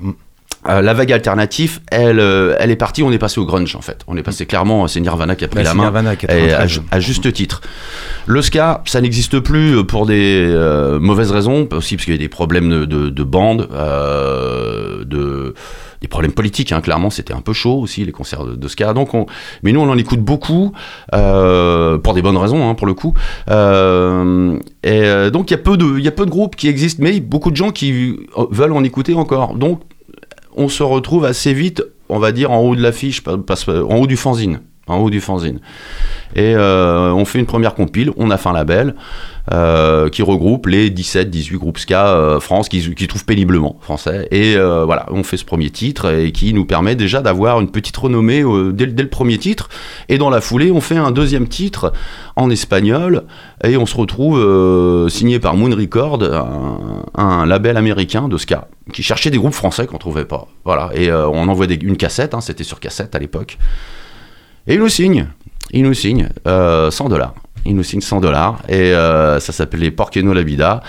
Mm. 0.65 0.69
Euh, 0.71 0.82
la 0.82 0.93
vague 0.93 1.12
alternative, 1.12 1.80
elle, 1.91 2.19
euh, 2.19 2.56
elle 2.60 2.71
est 2.71 2.75
partie. 2.75 3.04
On 3.04 3.12
est 3.12 3.17
passé 3.17 3.39
au 3.39 3.45
grunge 3.45 3.75
en 3.75 3.82
fait. 3.82 4.01
On 4.08 4.17
est 4.17 4.23
passé 4.23 4.45
clairement. 4.45 4.88
C'est 4.88 4.99
Nirvana 4.99 5.36
qui 5.36 5.45
a 5.45 5.47
pris 5.47 5.60
Bah, 5.60 5.63
la 5.69 5.73
main. 5.73 5.84
Nirvana, 5.84 6.13
Et 6.13 6.17
93. 6.17 6.54
à, 6.54 6.67
ju- 6.67 6.82
à 6.91 6.99
juste 6.99 7.32
titre. 7.34 7.62
Le 8.25 8.41
ska, 8.41 8.82
ça 8.86 9.01
n'existe 9.01 9.39
plus 9.39 9.84
pour 9.86 10.06
des 10.06 10.43
euh, 10.47 10.99
mauvaises 10.99 11.32
raisons, 11.32 11.67
aussi 11.71 11.95
parce 11.95 12.06
qu'il 12.06 12.13
y 12.13 12.17
a 12.17 12.19
des 12.19 12.30
problèmes 12.30 12.69
de, 12.69 12.86
de, 12.86 13.10
de 13.10 13.23
bande, 13.23 13.67
euh, 13.71 15.04
de, 15.06 15.54
des 16.01 16.08
problèmes 16.08 16.32
politiques, 16.34 16.71
hein, 16.71 16.82
clairement, 16.82 17.10
c'était 17.10 17.34
un 17.34 17.41
peu 17.41 17.54
chaud 17.54 17.80
aussi, 17.80 18.04
les 18.04 18.12
concerts 18.12 18.45
de, 18.45 18.56
de 18.56 18.67
ska. 18.67 18.93
Donc 18.93 19.13
on, 19.13 19.25
mais 19.63 19.71
nous, 19.71 19.80
on 19.82 19.89
en 19.89 19.97
écoute 19.97 20.19
beaucoup, 20.21 20.71
euh, 21.13 21.97
pour 21.99 22.13
des 22.15 22.21
bonnes 22.21 22.38
raisons, 22.38 22.67
hein, 22.67 22.73
pour 22.75 22.88
le 22.88 22.93
coup. 22.93 23.13
Euh, 23.49 24.58
et 24.84 25.01
euh, 25.04 25.30
donc 25.30 25.49
il 25.51 25.54
y, 25.54 25.56
a 25.56 25.60
peu 25.60 25.78
de- 25.78 25.97
il 25.97 26.04
y 26.04 26.08
a 26.08 26.12
peu 26.12 26.25
de 26.25 26.32
groupes 26.32 26.56
qui 26.56 26.67
existent, 26.67 27.04
mais 27.04 27.19
beaucoup 27.19 27.51
de 27.51 27.56
gens 27.56 27.71
qui 27.71 28.17
veulent 28.51 28.73
en 28.73 28.84
écouter 28.84 29.13
encore. 29.13 29.56
Donc 29.56 29.82
on 30.55 30.69
se 30.69 30.83
retrouve 30.83 31.25
assez 31.25 31.53
vite, 31.53 31.83
on 32.09 32.19
va 32.19 32.31
dire, 32.31 32.51
en 32.51 32.59
haut 32.59 32.75
de 32.75 32.81
l'affiche, 32.81 33.23
en 33.27 33.95
haut 33.97 34.07
du 34.07 34.17
fanzine. 34.17 34.61
En 34.87 34.97
haut 34.97 35.09
du 35.09 35.19
fanzine. 35.19 35.59
Et 36.35 36.53
euh, 36.55 37.11
on 37.11 37.25
fait 37.25 37.39
une 37.39 37.47
première 37.47 37.73
compile, 37.73 38.11
on 38.17 38.29
a 38.29 38.37
fait 38.37 38.49
un 38.49 38.53
label 38.53 38.93
euh, 39.51 40.09
qui 40.09 40.21
regroupe 40.21 40.67
les 40.67 40.91
17, 40.91 41.29
18 41.29 41.57
groupes 41.57 41.77
ska 41.79 42.07
euh, 42.07 42.39
France 42.39 42.69
qui, 42.69 43.07
trouvent 43.07 43.25
péniblement 43.25 43.77
français. 43.81 44.27
Et 44.29 44.55
voilà, 44.55 45.07
on 45.09 45.23
fait 45.23 45.37
ce 45.37 45.45
premier 45.45 45.71
titre 45.71 46.13
et 46.13 46.31
qui 46.31 46.53
nous 46.53 46.65
permet 46.65 46.95
déjà 46.95 47.21
d'avoir 47.21 47.59
une 47.61 47.71
petite 47.71 47.97
renommée 47.97 48.43
dès, 48.73 48.85
le- 48.85 49.09
premier 49.09 49.39
titre. 49.39 49.69
Et 50.07 50.19
dans 50.19 50.29
la 50.29 50.39
foulée, 50.39 50.71
on 50.71 50.81
fait 50.81 50.97
un 50.97 51.11
deuxième 51.11 51.47
titre 51.47 51.91
en 52.35 52.51
espagnol 52.51 53.23
et 53.63 53.77
on 53.77 53.87
se 53.87 53.95
retrouve 53.95 55.09
signé 55.09 55.39
par 55.39 55.55
Moon 55.55 55.75
Record, 55.75 56.19
un, 57.15 57.45
label 57.47 57.77
américain 57.77 58.27
de 58.27 58.37
ska 58.37 58.67
qui 58.93 59.01
cherchait 59.01 59.31
des 59.31 59.39
groupes 59.39 59.53
français 59.53 59.87
qu'on 59.87 59.97
trouvait 59.97 60.25
pas. 60.25 60.47
Voilà, 60.63 60.91
et 60.93 61.11
on 61.11 61.47
envoie 61.47 61.65
une 61.65 61.97
cassette, 61.97 62.35
hein, 62.35 62.41
c'était 62.41 62.63
sur 62.63 62.79
cassette 62.79 63.15
à 63.15 63.19
l'époque. 63.19 63.57
Et 64.67 64.73
il 64.75 64.80
nous 64.80 64.89
signe, 64.89 65.28
il 65.71 65.84
nous 65.84 65.93
signe 65.93 66.30
euh, 66.47 66.89
100 66.91 67.10
dollars. 67.10 67.34
Il 67.65 67.75
nous 67.75 67.84
signe 67.84 68.01
100 68.01 68.21
dollars 68.21 68.60
et 68.69 68.93
euh, 68.93 69.39
ça 69.39 69.51
s'appelait 69.51 69.91
Porqueno 69.91 70.34
la 70.34 70.43
Vida. 70.43 70.82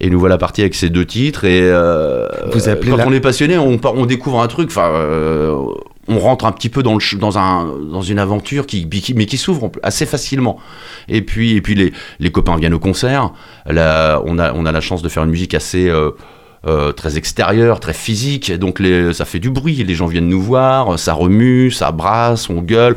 Et 0.00 0.10
nous 0.10 0.20
voilà 0.20 0.38
partis 0.38 0.60
avec 0.60 0.74
ces 0.74 0.90
deux 0.90 1.04
titres. 1.04 1.44
Et 1.44 1.60
euh, 1.62 2.26
Vous 2.52 2.68
appelez 2.68 2.90
quand 2.92 2.98
la- 2.98 3.06
on 3.08 3.12
est 3.12 3.20
passionné, 3.20 3.58
on, 3.58 4.06
découvre 4.06 4.40
un 4.40 4.46
truc. 4.46 4.68
Enfin, 4.70 4.90
euh, 4.92 5.56
on 6.06 6.18
rentre 6.20 6.44
un 6.44 6.52
petit 6.52 6.68
peu 6.68 6.82
dans, 6.84 6.94
le, 6.94 7.00
ch- 7.00 7.18
dans, 7.18 7.36
un, 7.36 7.66
dans 7.90 8.00
une 8.02 8.18
aventure 8.20 8.64
qui, 8.66 8.88
qui- 8.88 9.14
mais 9.14 9.26
qui 9.26 9.36
s'ouvre 9.38 9.72
assez 9.82 10.06
facilement. 10.06 10.58
Et 11.08 11.20
puis, 11.22 11.56
et 11.56 11.60
puis 11.60 11.74
les, 11.74 11.92
les 12.20 12.30
copains 12.30 12.56
viennent 12.56 12.74
au 12.74 12.78
concert. 12.78 13.30
Là, 13.66 14.22
on, 14.24 14.38
a, 14.38 14.52
on 14.52 14.66
a 14.66 14.72
la 14.72 14.80
chance 14.80 15.02
de 15.02 15.08
faire 15.08 15.24
une 15.24 15.30
musique 15.30 15.54
assez 15.54 15.90
euh, 16.66 16.92
très 16.92 17.16
extérieure, 17.16 17.80
très 17.80 17.92
physique. 17.92 18.52
Donc 18.52 18.80
les, 18.80 19.12
ça 19.12 19.24
fait 19.24 19.38
du 19.38 19.50
bruit. 19.50 19.84
Les 19.84 19.94
gens 19.94 20.06
viennent 20.06 20.28
nous 20.28 20.42
voir, 20.42 20.98
ça 20.98 21.12
remue, 21.12 21.70
ça 21.70 21.92
brasse, 21.92 22.50
on 22.50 22.62
gueule. 22.62 22.96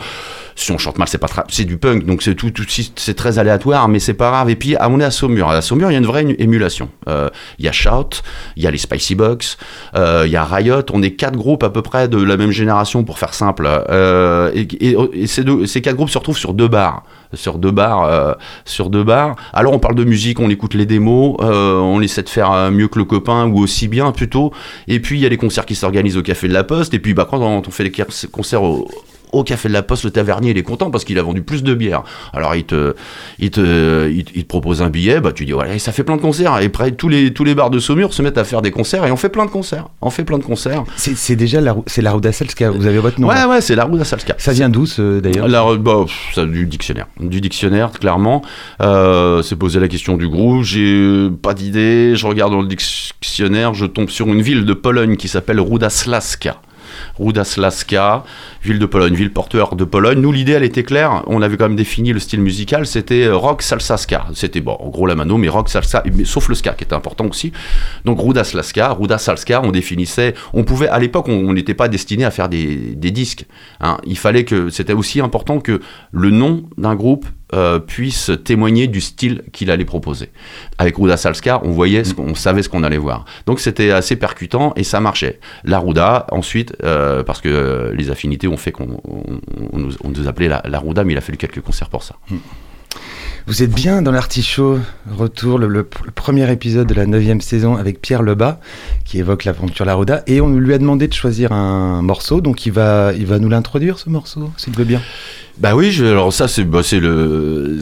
Si 0.62 0.71
on 0.71 0.78
chante 0.78 1.00
mal, 1.00 1.08
c'est 1.08 1.17
pas 1.17 1.26
c'est 1.50 1.65
du 1.65 1.78
punk, 1.78 2.06
donc 2.06 2.21
c'est 2.21 2.36
tout, 2.36 2.52
c'est 2.95 3.15
très 3.15 3.39
aléatoire, 3.39 3.88
mais 3.88 3.97
c'est 3.97 4.13
pas 4.13 4.30
grave. 4.30 4.50
Et 4.52 4.56
puis 4.56 4.76
on 4.80 5.00
est 5.00 5.04
à 5.04 5.10
Saumur. 5.10 5.50
À 5.50 5.60
Saumur, 5.63 5.89
il 5.89 5.93
y 5.93 5.95
a 5.95 6.00
une 6.00 6.06
vraie 6.06 6.24
ému- 6.24 6.36
émulation. 6.38 6.89
Euh, 7.10 7.30
Il 7.58 7.65
y 7.65 7.67
a 7.67 7.71
Shout, 7.71 8.21
il 8.56 8.62
y 8.62 8.67
a 8.67 8.71
les 8.71 8.78
Spicy 8.78 9.15
Box, 9.15 9.58
euh, 9.95 10.24
il 10.28 10.32
y 10.32 10.36
a 10.36 10.43
Riot. 10.45 10.84
On 10.93 11.02
est 11.02 11.13
quatre 11.13 11.36
groupes 11.36 11.63
à 11.63 11.71
peu 11.71 11.82
près 11.82 12.08
de 12.08 12.21
la 12.21 12.38
même 12.38 12.52
génération, 12.52 13.04
pour 13.04 13.17
faire 13.17 13.34
simple. 13.34 13.67
Euh, 13.89 14.52
et 14.54 15.26
ces, 15.26 15.82
quatre 15.82 15.95
groupes 15.95 16.12
se 16.12 16.19
retrouvent 16.19 16.38
sur 16.38 16.54
deux 16.54 16.67
bars, 16.67 17.02
sur 17.34 17.58
deux 17.58 17.71
bars. 17.71 19.36
Alors 19.54 19.74
on 19.74 19.80
parle 19.80 19.95
de 19.95 20.04
musique, 20.04 20.39
on 20.39 20.50
écoute 20.52 20.76
les 20.76 20.86
démos, 20.86 21.38
on 21.39 22.02
essaie 22.02 22.21
de 22.21 22.30
faire 22.30 22.69
mieux 22.71 22.88
que 22.88 23.00
le 23.00 23.06
copain 23.06 23.47
ou 23.47 23.58
aussi 23.58 23.88
bien 23.88 24.12
plutôt. 24.12 24.54
Et 24.88 25.00
puis 25.00 25.17
il 25.17 25.24
y 25.24 25.26
a 25.26 25.30
les 25.30 25.38
concerts 25.38 25.65
qui 25.65 25.74
s'organisent 25.74 26.17
au 26.17 26.21
Café 26.21 26.47
de 26.47 26.54
la 26.54 26.63
Poste. 26.63 26.93
Et 26.93 27.00
puis 27.00 27.15
bah, 27.15 27.26
quand 27.28 27.41
on 27.41 27.71
fait 27.71 27.84
les 27.84 27.91
concerts 28.32 28.62
au 28.62 28.88
au 29.32 29.44
Café 29.44 29.67
de 29.67 29.74
la 29.74 29.84
Poste, 29.84 30.04
le 30.06 30.12
tavernier, 30.12 30.52
il 30.52 30.58
est 30.58 30.63
content 30.63 30.91
parce 30.91 31.04
qu'il 31.04 31.17
a 31.20 31.24
vendu 31.24 31.41
plus 31.41 31.63
de 31.63 31.74
bière. 31.74 32.04
Alors, 32.34 32.56
il 32.56 32.63
te, 32.63 32.96
il 33.39 33.52
te, 33.52 34.10
il, 34.10 34.24
te- 34.24 34.41
propose 34.46 34.82
un 34.82 34.89
billet, 34.89 35.20
bah, 35.22 35.32
tu 35.32 35.46
dis, 35.46 35.52
voilà, 35.52 35.78
ça 35.80 35.91
fait 35.91 36.04
plein 36.04 36.17
de 36.17 36.22
concerts. 36.22 36.58
Et 36.60 36.65
après, 36.65 36.91
tous 36.91 37.10
les, 37.10 37.34
tous 37.34 37.44
les 37.44 37.56
bars 37.56 37.70
de 37.70 37.80
Saumur 37.80 38.13
se 38.13 38.22
mettent 38.22 38.38
à 38.38 38.44
faire 38.44 38.62
des 38.62 38.72
concerts 38.72 39.06
et 39.06 39.12
on 39.12 39.17
fait 39.17 39.30
plein 39.30 39.46
de 39.46 39.52
concerts. 39.52 39.88
On 40.02 40.10
fait 40.10 40.24
plein 40.24 40.38
de 40.38 40.44
concerts. 40.44 40.84
C'est 40.96 41.36
déjà 41.36 41.62
la, 41.62 41.76
c'est 41.88 42.02
la 42.02 42.12
d'Asselska, 42.20 42.70
vous 42.70 42.86
avez 42.86 43.00
votre 43.00 43.20
nom 43.20 43.30
ouais, 43.30 43.46
ouais, 43.46 43.62
c'est 43.62 43.76
la 43.76 43.86
roue 43.86 43.98
d'Assalska. 43.98 44.36
Ça 44.38 44.52
vient 44.52 44.70
d'où 44.70 44.86
d'ailleurs? 45.22 45.46
Alors, 45.46 45.78
bah, 45.78 46.06
ça, 46.34 46.46
du 46.46 46.65
dictionnaire. 46.65 47.08
Du 47.20 47.41
dictionnaire, 47.41 47.91
clairement. 47.91 48.41
Euh, 48.82 49.41
c'est 49.41 49.56
posé 49.56 49.80
la 49.80 49.88
question 49.88 50.17
du 50.17 50.28
groupe. 50.28 50.63
J'ai 50.63 51.30
pas 51.41 51.54
d'idée. 51.54 52.13
Je 52.15 52.28
regarde 52.28 52.52
dans 52.52 52.62
le 52.62 52.67
dictionnaire. 52.67 53.74
Je 53.74 53.86
tombe 53.86 54.10
sur 54.10 54.28
une 54.28 54.41
ville 54.41 54.65
de 54.65 54.74
Pologne 54.74 55.15
qui 55.15 55.28
s'appelle 55.28 55.60
Rudaslaska. 55.60 56.62
Rudaslaska, 57.19 58.23
ville 58.63 58.80
de 58.80 58.86
Pologne, 58.86 59.13
ville 59.13 59.32
porteur 59.32 59.75
de 59.75 59.84
Pologne. 59.84 60.19
Nous, 60.19 60.32
l'idée, 60.32 60.54
elle 60.54 60.63
était 60.63 60.84
claire. 60.84 61.23
On 61.27 61.41
avait 61.41 61.58
quand 61.58 61.67
même 61.67 61.75
défini 61.75 62.13
le 62.13 62.19
style 62.19 62.41
musical. 62.41 62.86
C'était 62.86 63.25
euh, 63.25 63.36
rock, 63.36 63.62
salsa, 63.62 63.97
ska. 63.97 64.27
C'était, 64.34 64.62
bon, 64.62 64.77
en 64.80 64.89
gros, 64.89 65.06
la 65.06 65.15
mano, 65.15 65.38
mais 65.38 65.49
rock, 65.49 65.69
salsa, 65.69 66.04
sauf 66.25 66.49
le 66.49 66.56
ska, 66.56 66.73
qui 66.73 66.84
était 66.84 66.95
important 66.95 67.25
aussi. 67.25 67.51
Donc, 68.06 68.19
Rudaslaska, 68.19 68.93
Rudasalska, 68.93 69.62
on 69.63 69.71
définissait. 69.71 70.34
On 70.54 70.63
pouvait, 70.63 70.88
à 70.88 70.99
l'époque, 70.99 71.27
on 71.27 71.54
n'était 71.54 71.73
pas 71.73 71.88
destiné 71.88 72.25
à 72.25 72.32
faire 72.32 72.49
des, 72.49 72.95
des 72.95 73.12
disques. 73.12 73.45
hein. 73.80 73.97
Il 74.06 74.17
fallait 74.17 74.45
que, 74.45 74.69
c'était 74.69 74.93
aussi 74.93 75.21
important 75.21 75.60
que 75.60 75.82
le 76.12 76.30
nom 76.32 76.63
d'un 76.77 76.95
groupe 76.95 77.25
euh, 77.53 77.79
puisse 77.79 78.31
témoigner 78.43 78.87
du 78.87 79.01
style 79.01 79.43
qu'il 79.51 79.71
allait 79.71 79.85
proposer. 79.85 80.29
Avec 80.77 80.95
Ruda 80.97 81.17
Salska, 81.17 81.61
on 81.63 81.71
voyait, 81.71 82.03
ce 82.03 82.13
qu'on- 82.13 82.29
on 82.29 82.35
savait 82.35 82.63
ce 82.63 82.69
qu'on 82.69 82.83
allait 82.83 82.97
voir. 82.97 83.25
Donc 83.45 83.59
c'était 83.59 83.91
assez 83.91 84.15
percutant 84.15 84.73
et 84.75 84.83
ça 84.83 84.99
marchait. 84.99 85.39
La 85.63 85.79
Ruda, 85.79 86.27
ensuite, 86.31 86.75
euh, 86.83 87.23
parce 87.23 87.41
que 87.41 87.49
euh, 87.49 87.93
les 87.95 88.09
affinités 88.11 88.47
ont 88.47 88.57
fait 88.57 88.71
qu'on 88.71 89.01
on- 89.03 89.39
on 89.73 89.77
nous, 89.79 89.91
on 90.03 90.09
nous 90.09 90.27
appelait 90.27 90.47
la, 90.47 90.61
la 90.67 90.79
Ruda, 90.79 91.03
mais 91.03 91.13
il 91.13 91.17
a 91.17 91.21
fallu 91.21 91.37
quelques 91.37 91.61
concerts 91.61 91.89
pour 91.89 92.03
ça. 92.03 92.15
Vous 93.47 93.63
êtes 93.63 93.71
bien 93.73 94.01
dans 94.01 94.12
l'artichaut. 94.12 94.80
Retour, 95.12 95.58
le, 95.58 95.67
le 95.67 95.82
pr- 95.84 96.06
le 96.06 96.12
premier 96.12 96.49
épisode 96.51 96.88
de 96.88 96.93
la 96.93 97.06
neuvième 97.06 97.41
saison 97.41 97.75
avec 97.75 98.01
Pierre 98.01 98.21
Lebas, 98.23 98.60
qui 99.06 99.19
évoque 99.19 99.45
l'aventure 99.45 99.86
La 99.86 99.95
Roda. 99.95 100.23
Et 100.27 100.41
on 100.41 100.49
lui 100.49 100.73
a 100.73 100.77
demandé 100.77 101.08
de 101.08 101.13
choisir 101.13 101.51
un 101.51 102.01
morceau, 102.01 102.39
donc 102.41 102.65
il 102.65 102.71
va, 102.71 103.12
il 103.13 103.25
va 103.25 103.39
nous 103.39 103.49
l'introduire, 103.49 103.97
ce 103.99 104.10
morceau, 104.10 104.51
s'il 104.58 104.73
veut 104.75 104.86
bien. 104.86 105.01
Bah 105.58 105.75
oui, 105.75 105.95
alors 106.01 106.32
ça 106.34 106.47
c'est 106.47 106.63
bah, 106.63 106.80
c'est 106.82 106.99
le 107.01 107.77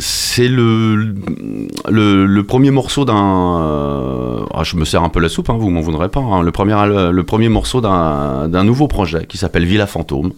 le, 1.88 2.26
le 2.26 2.43
premier 2.43 2.72
morceau 2.72 3.06
d'un 3.06 3.62
euh, 3.62 4.39
ah, 4.54 4.63
je 4.63 4.76
me 4.76 4.84
sers 4.86 5.02
un 5.04 5.08
peu 5.10 5.19
la 5.22 5.30
soupe 5.30 5.50
hein, 5.50 5.56
vous 5.58 5.69
m'en 5.69 5.80
voudrez 5.80 6.10
pas 6.10 6.19
hein, 6.19 6.41
le 6.41 6.52
premier 6.52 6.74
le, 6.74 7.22
premier 7.22 7.48
morceau 7.48 7.80
d'un 7.80 8.63
nouveau 8.65 8.88
projet 8.88 9.26
qui 9.28 9.38
s'appelle 9.38 9.65
Villa 9.65 9.86
Fantôme 9.88 10.32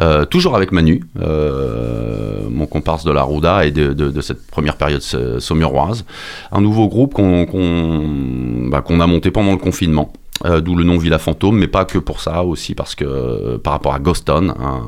euh, 0.00 0.24
toujours 0.24 0.56
avec 0.56 0.72
Manu 0.72 1.04
euh, 1.20 2.48
mon 2.50 2.66
comparse 2.66 3.04
de 3.04 3.12
la 3.12 3.22
Rouda 3.22 3.66
et 3.66 3.70
de, 3.70 3.92
de, 3.92 4.08
de 4.10 4.20
cette 4.20 4.44
première 4.46 4.59
période 4.76 5.02
sa- 5.02 5.40
saumuroise 5.40 6.04
un 6.52 6.60
nouveau 6.60 6.88
groupe 6.88 7.14
bah, 7.16 8.82
qu'on 8.82 9.00
a 9.00 9.06
monté 9.06 9.30
pendant 9.30 9.52
le 9.52 9.58
confinement 9.58 10.12
euh, 10.46 10.60
D'où 10.62 10.74
le 10.74 10.84
nom 10.84 10.96
Villa 10.96 11.18
Fantôme, 11.18 11.58
mais 11.58 11.66
pas 11.66 11.84
que 11.84 11.98
pour 11.98 12.22
ça, 12.22 12.42
aussi 12.44 12.74
parce 12.74 12.94
que 12.94 13.04
euh, 13.04 13.58
par 13.58 13.74
rapport 13.74 13.92
à 13.92 13.98
Ghost 13.98 14.24
Town, 14.26 14.54
un, 14.58 14.86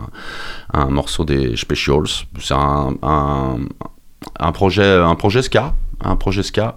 un 0.73 0.87
morceau 0.87 1.27
des 1.27 1.57
Specials, 1.59 2.09
c'est 2.41 2.55
un, 2.55 2.97
projet, 4.55 4.95
un 4.97 5.15
projet 5.15 5.43
ska, 5.43 5.75
un 6.03 6.17
projet 6.17 6.43
ska, 6.43 6.75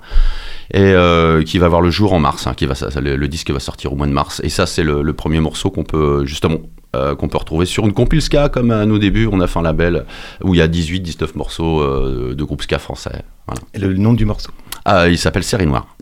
et 0.73 0.81
euh, 0.81 1.41
qui 1.43 1.57
va 1.57 1.69
voir 1.69 1.79
le 1.79 1.89
jour 1.89 2.11
en 2.11 2.19
mars. 2.19 2.47
hein, 2.47 2.53
qui 2.53 2.65
va, 2.65 2.73
le, 2.99 3.27
disque 3.29 3.49
va 3.51 3.61
sortir 3.61 3.93
au 3.93 3.95
mois 3.95 4.07
de 4.07 4.11
mars, 4.11 4.41
et 4.43 4.49
ça 4.49 4.65
c'est 4.65 4.83
le 4.83 5.13
premier 5.13 5.39
morceau 5.39 5.69
qu'on 5.69 5.83
peut 5.85 6.25
justement 6.25 6.57
euh, 6.95 7.15
qu'on 7.15 7.27
peut 7.27 7.37
retrouver 7.37 7.65
sur 7.65 7.85
une 7.85 7.93
compile 7.93 8.21
ska 8.21 8.49
comme 8.49 8.71
à 8.71 8.85
nos 8.85 8.97
débuts. 8.97 9.27
On 9.31 9.39
a 9.41 9.47
fait 9.47 9.59
un 9.59 9.63
label 9.63 10.05
où 10.43 10.53
il 10.53 10.57
y 10.57 10.61
a 10.61 10.67
18-19 10.67 11.35
morceaux 11.35 11.81
euh, 11.81 12.33
de 12.35 12.43
groupes 12.43 12.61
ska 12.61 12.79
français. 12.79 13.23
Voilà. 13.47 13.61
Et 13.73 13.79
le 13.79 13.93
nom 13.97 14.13
du 14.13 14.25
morceau? 14.25 14.51
Ah, 14.85 15.07
il 15.07 15.17
s'appelle 15.17 15.43
Série 15.43 15.65
Noire. 15.65 15.95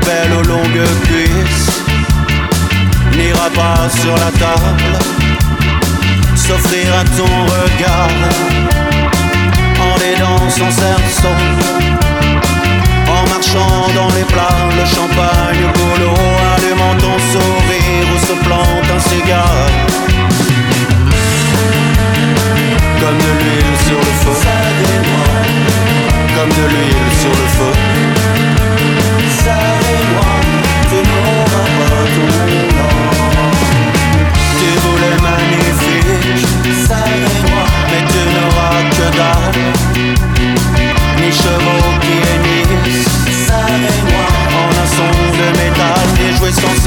La 0.00 0.06
belle 0.06 0.32
aux 0.32 0.42
longues 0.42 0.88
cuisses 1.04 1.82
n'ira 3.16 3.50
pas 3.50 3.88
sur 4.00 4.14
la 4.14 4.30
table, 4.38 4.98
s'offrir 6.36 6.86
à 6.94 7.04
ton 7.16 7.24
regard 7.24 8.08
en 9.80 9.96
aidant 10.00 10.48
son 10.50 10.70
cerceau, 10.70 11.34
en 13.08 13.28
marchant 13.28 13.88
dans 13.96 14.14
les 14.14 14.24
plats, 14.24 14.68
le 14.76 14.86
champagne 14.86 15.64
au 15.64 15.72
boulot, 15.76 16.14
allumant 16.54 16.94
ton 17.00 17.18
sourire 17.32 18.06
où 18.14 18.18
se 18.24 18.34
plante 18.44 18.88
un 18.94 19.00
cigare. 19.00 19.66
Comme 23.00 23.18
de 23.18 23.32
l'huile 23.40 23.76
sur 23.88 23.98
le 23.98 24.12
feu 24.22 24.34
Comme 26.36 26.50
de 26.50 26.68
l'huile 26.68 27.12
sur 27.20 27.30
le 27.30 27.48
feu 27.56 28.17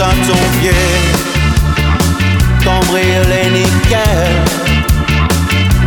ça 0.01 0.09
ton 0.27 0.59
pied. 0.59 0.71
Les 3.29 3.49
nickels 3.51 4.41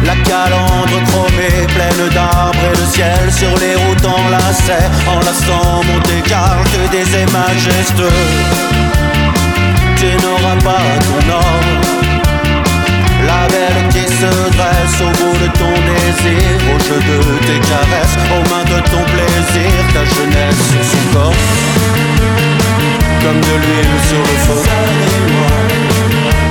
la 0.05 0.17
calandre 0.17 0.99
chromée, 1.07 1.67
pleine 1.75 2.09
d'arbres 2.15 2.59
et 2.73 2.77
de 2.77 2.87
ciel 2.93 3.33
Sur 3.33 3.59
les 3.59 3.75
routes 3.75 4.05
en 4.05 4.29
lacets, 4.29 4.91
enlaçant 5.09 5.83
Monte 5.87 6.23
Carlo 6.29 6.89
des 6.93 7.17
airs 7.17 7.33
majestueux. 7.33 8.09
Tu 9.97 10.07
n'auras 10.23 10.57
pas 10.63 10.83
ton 11.07 11.33
or 11.33 12.04
au 15.01 15.07
bout 15.07 15.37
de 15.39 15.49
ton 15.59 15.73
désir 15.73 16.45
Au 16.75 16.79
jeu 16.79 16.99
de 17.01 17.19
tes 17.47 17.61
caresses, 17.61 18.17
aux 18.31 18.45
mains 18.51 18.65
de 18.65 18.81
ton 18.91 19.03
plaisir 19.05 19.71
Ta 19.93 20.05
jeunesse 20.05 20.63
sur 20.71 20.85
son 20.85 21.05
corps. 21.13 21.41
Comme 23.23 23.41
de 23.41 23.55
l'huile 23.63 23.99
sur 24.09 24.19
le 24.19 24.37
feu. 24.47 24.61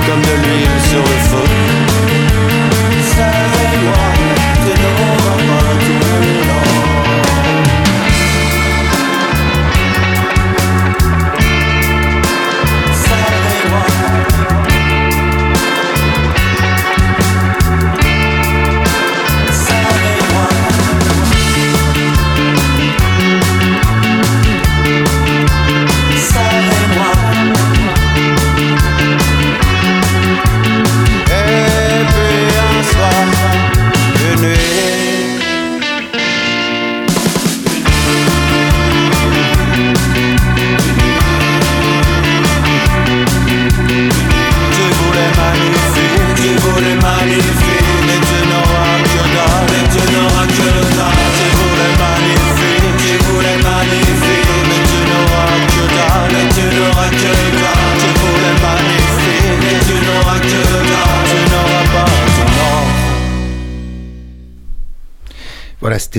Comme 0.06 0.22
de 0.22 0.34
l'huile 0.42 0.78
sur 0.90 1.02
le 1.02 1.18
feu. 1.28 1.44
Et 4.66 5.33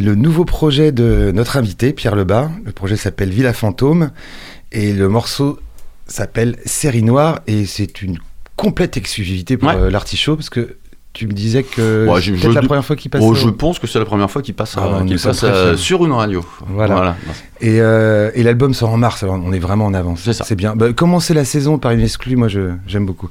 le 0.06 0.16
nouveau 0.16 0.46
projet 0.46 0.92
de 0.92 1.32
notre 1.34 1.58
invité, 1.58 1.92
Pierre 1.92 2.16
Lebas. 2.16 2.50
Le 2.64 2.72
projet 2.72 2.96
s'appelle 2.96 3.30
Villa 3.32 3.54
Fantôme 3.54 4.12
et 4.72 4.94
le 4.94 5.10
morceau 5.10 5.60
s'appelle 6.08 6.58
Série 6.66 7.02
Noire 7.02 7.40
et 7.48 7.66
c'est 7.66 8.02
une 8.04 8.20
complète 8.56 8.98
exclusivité 8.98 9.58
pour 9.58 9.70
Ouais. 9.70 9.76
euh, 9.76 9.90
l'artichaut 9.90 10.36
parce 10.36 10.50
que 10.52 10.78
tu 11.14 11.28
me 11.28 11.34
disais 11.34 11.64
que 11.64 12.08
Ouais, 12.08 12.22
c'est 12.22 12.54
la 12.54 12.62
première 12.62 12.86
fois 12.86 12.96
qu'il 12.96 13.10
passe. 13.10 13.22
Oh, 13.24 13.34
je 13.34 13.50
pense 13.50 13.80
que 13.80 13.88
c'est 13.88 13.98
la 14.00 14.06
première 14.06 14.30
fois 14.30 14.42
qu'il 14.44 14.54
passe, 14.54 14.76
Ah, 14.78 15.02
euh, 15.02 15.18
passe 15.24 15.44
euh, 15.44 15.70
fiers. 15.74 15.78
sur 15.82 16.06
une 16.06 16.12
radio. 16.12 16.46
Voilà. 16.68 17.16
Et, 17.62 17.82
euh, 17.82 18.30
et 18.36 18.44
l'album 18.44 18.74
sort 18.76 18.92
en 18.92 18.98
mars, 18.98 19.24
alors 19.24 19.36
on 19.44 19.52
est 19.54 19.60
vraiment 19.60 19.86
en 19.86 19.94
avance. 19.96 20.30
C'est 20.32 20.56
bien. 20.56 20.76
Bah, 20.76 20.94
commencer 20.94 21.34
la 21.34 21.46
saison 21.46 21.80
par 21.80 21.92
une 21.94 22.02
exclue, 22.02 22.36
moi 22.36 22.48
j'aime 22.50 23.06
beaucoup. 23.06 23.30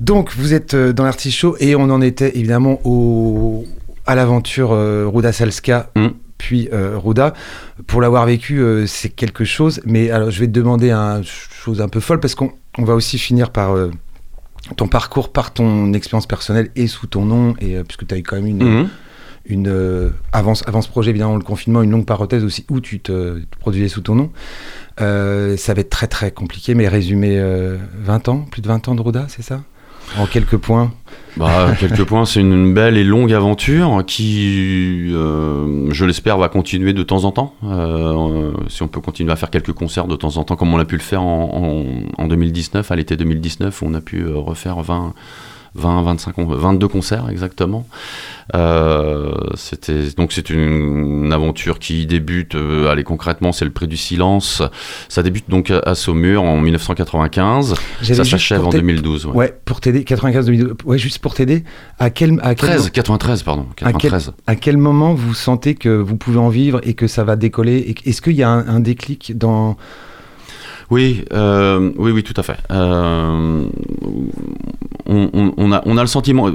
Donc 0.00 0.32
vous 0.36 0.54
êtes 0.54 0.74
dans 0.76 1.04
l'artichaut 1.04 1.56
et 1.58 1.74
on 1.76 1.90
en 1.90 2.00
était 2.00 2.36
évidemment 2.38 2.80
au, 2.84 3.66
à 4.08 4.14
l'aventure 4.16 4.72
euh, 4.72 5.06
Ruda 5.06 5.30
Salska, 5.32 5.90
Mm. 5.94 6.08
puis 6.38 6.68
euh, 6.72 6.98
Ruda. 6.98 7.34
Pour 7.86 8.00
l'avoir 8.00 8.26
vécu, 8.26 8.58
euh, 8.58 8.86
c'est 8.86 9.10
quelque 9.10 9.44
chose. 9.44 9.80
Mais 9.84 10.10
alors 10.10 10.30
je 10.30 10.40
vais 10.40 10.46
te 10.46 10.52
demander 10.52 10.90
une 10.90 11.22
chose 11.24 11.80
un 11.80 11.88
peu 11.88 12.00
folle 12.00 12.18
parce 12.18 12.34
qu'on 12.34 12.50
on 12.78 12.84
va 12.84 12.94
aussi 12.94 13.18
finir 13.18 13.50
par 13.50 13.72
euh, 13.76 13.90
ton 14.76 14.88
parcours, 14.88 15.30
par 15.32 15.52
ton 15.52 15.92
expérience 15.92 16.26
personnelle 16.26 16.70
et 16.74 16.86
sous 16.88 17.06
ton 17.06 17.24
nom, 17.24 17.54
et 17.60 17.76
puisque 17.84 18.06
tu 18.06 18.14
as 18.14 18.18
eu 18.18 18.22
quand 18.22 18.36
même 18.36 18.46
une, 18.46 18.62
Mhm. 18.64 18.88
une 19.46 19.68
euh, 19.68 20.10
avant, 20.32 20.54
ce 20.54 20.88
projet, 20.88 21.10
évidemment, 21.10 21.36
le 21.36 21.42
confinement, 21.42 21.82
une 21.82 21.90
longue 21.90 22.04
parenthèse 22.06 22.44
aussi 22.44 22.64
où 22.70 22.80
tu 22.80 23.00
te, 23.00 23.38
te 23.40 23.58
produisais 23.60 23.88
sous 23.88 24.00
ton 24.02 24.14
nom. 24.14 24.30
Ça 24.98 25.74
va 25.74 25.80
être 25.80 25.90
très 25.90 26.06
très 26.06 26.30
compliqué, 26.32 26.74
mais 26.74 26.88
résumé 26.88 27.38
euh, 27.38 27.76
20 28.02 28.28
ans, 28.28 28.38
plus 28.50 28.62
de 28.62 28.68
20 28.68 28.88
ans 28.88 28.94
de 28.94 29.00
Roda, 29.02 29.26
c'est 29.28 29.42
ça? 29.42 29.62
En 30.16 30.26
quelques 30.26 30.56
points. 30.56 30.90
Bah, 31.36 31.74
quelques 31.78 32.04
points, 32.04 32.24
c'est 32.24 32.40
une 32.40 32.74
belle 32.74 32.96
et 32.96 33.04
longue 33.04 33.32
aventure 33.32 34.02
qui, 34.06 35.10
euh, 35.12 35.86
je 35.90 36.04
l'espère, 36.04 36.36
va 36.36 36.48
continuer 36.48 36.92
de 36.92 37.02
temps 37.04 37.24
en 37.24 37.30
temps. 37.30 37.54
Euh, 37.62 38.50
si 38.68 38.82
on 38.82 38.88
peut 38.88 39.00
continuer 39.00 39.30
à 39.30 39.36
faire 39.36 39.50
quelques 39.50 39.72
concerts 39.72 40.08
de 40.08 40.16
temps 40.16 40.36
en 40.36 40.44
temps, 40.44 40.56
comme 40.56 40.74
on 40.74 40.78
a 40.78 40.84
pu 40.84 40.96
le 40.96 41.02
faire 41.02 41.22
en, 41.22 41.84
en, 42.18 42.22
en 42.22 42.26
2019, 42.26 42.90
à 42.90 42.96
l'été 42.96 43.16
2019, 43.16 43.82
où 43.82 43.86
on 43.86 43.94
a 43.94 44.00
pu 44.00 44.22
euh, 44.22 44.36
refaire 44.36 44.80
20, 44.80 45.14
20, 45.78 46.02
25, 46.02 46.32
con- 46.32 46.46
22 46.46 46.88
concerts 46.88 47.28
exactement. 47.30 47.86
Euh, 48.54 49.32
c'était 49.54 50.04
donc 50.16 50.32
c'est 50.32 50.48
une, 50.50 51.24
une 51.24 51.32
aventure 51.32 51.78
qui 51.78 52.06
débute. 52.06 52.54
euh, 52.54 52.88
allez 52.90 53.04
concrètement, 53.04 53.52
c'est 53.52 53.64
le 53.64 53.70
prix 53.70 53.86
du 53.86 53.96
silence. 53.96 54.62
Ça 55.08 55.22
débute 55.22 55.48
donc 55.50 55.70
à, 55.70 55.80
à 55.80 55.94
Saumur 55.94 56.42
en 56.44 56.56
1995. 56.58 57.74
J'avais 58.02 58.14
Ça 58.24 58.30
s'achève 58.30 58.64
en 58.66 58.70
t'a- 58.70 58.78
2012. 58.78 59.26
Ouais. 59.26 59.32
Ouais, 59.34 59.58
pour 59.64 59.80
t'aider, 59.80 60.04
95 60.04 60.46
2012. 60.46 60.74
Ouais, 60.84 60.98
juste 60.98 61.18
pour 61.18 61.34
t'aider. 61.34 61.64
À 61.98 62.10
quel, 62.10 62.38
à 62.42 62.54
quel, 62.54 62.68
13, 62.70 62.90
93 62.90 63.42
pardon, 63.42 63.66
à 63.70 63.74
quel, 63.76 63.88
93. 63.92 64.32
à 64.46 64.56
quel 64.56 64.76
moment 64.78 65.14
vous 65.14 65.34
sentez 65.34 65.74
que 65.74 65.88
vous 65.90 66.16
pouvez 66.16 66.38
en 66.38 66.48
vivre 66.48 66.80
et 66.84 66.94
que 66.94 67.06
ça 67.06 67.24
va 67.24 67.36
décoller 67.36 67.94
Est-ce 68.04 68.22
qu'il 68.22 68.34
y 68.34 68.42
a 68.42 68.48
un, 68.50 68.66
un 68.66 68.80
déclic 68.80 69.36
dans 69.36 69.76
Oui, 70.90 71.24
euh, 71.34 71.92
oui, 71.98 72.12
oui, 72.12 72.22
tout 72.22 72.32
à 72.38 72.42
fait. 72.42 72.56
Euh, 72.70 73.64
on, 75.06 75.52
on- 75.56 75.72
a, 75.72 75.82
on 75.84 75.96
a 75.98 76.00
le 76.00 76.06
sentiment. 76.06 76.48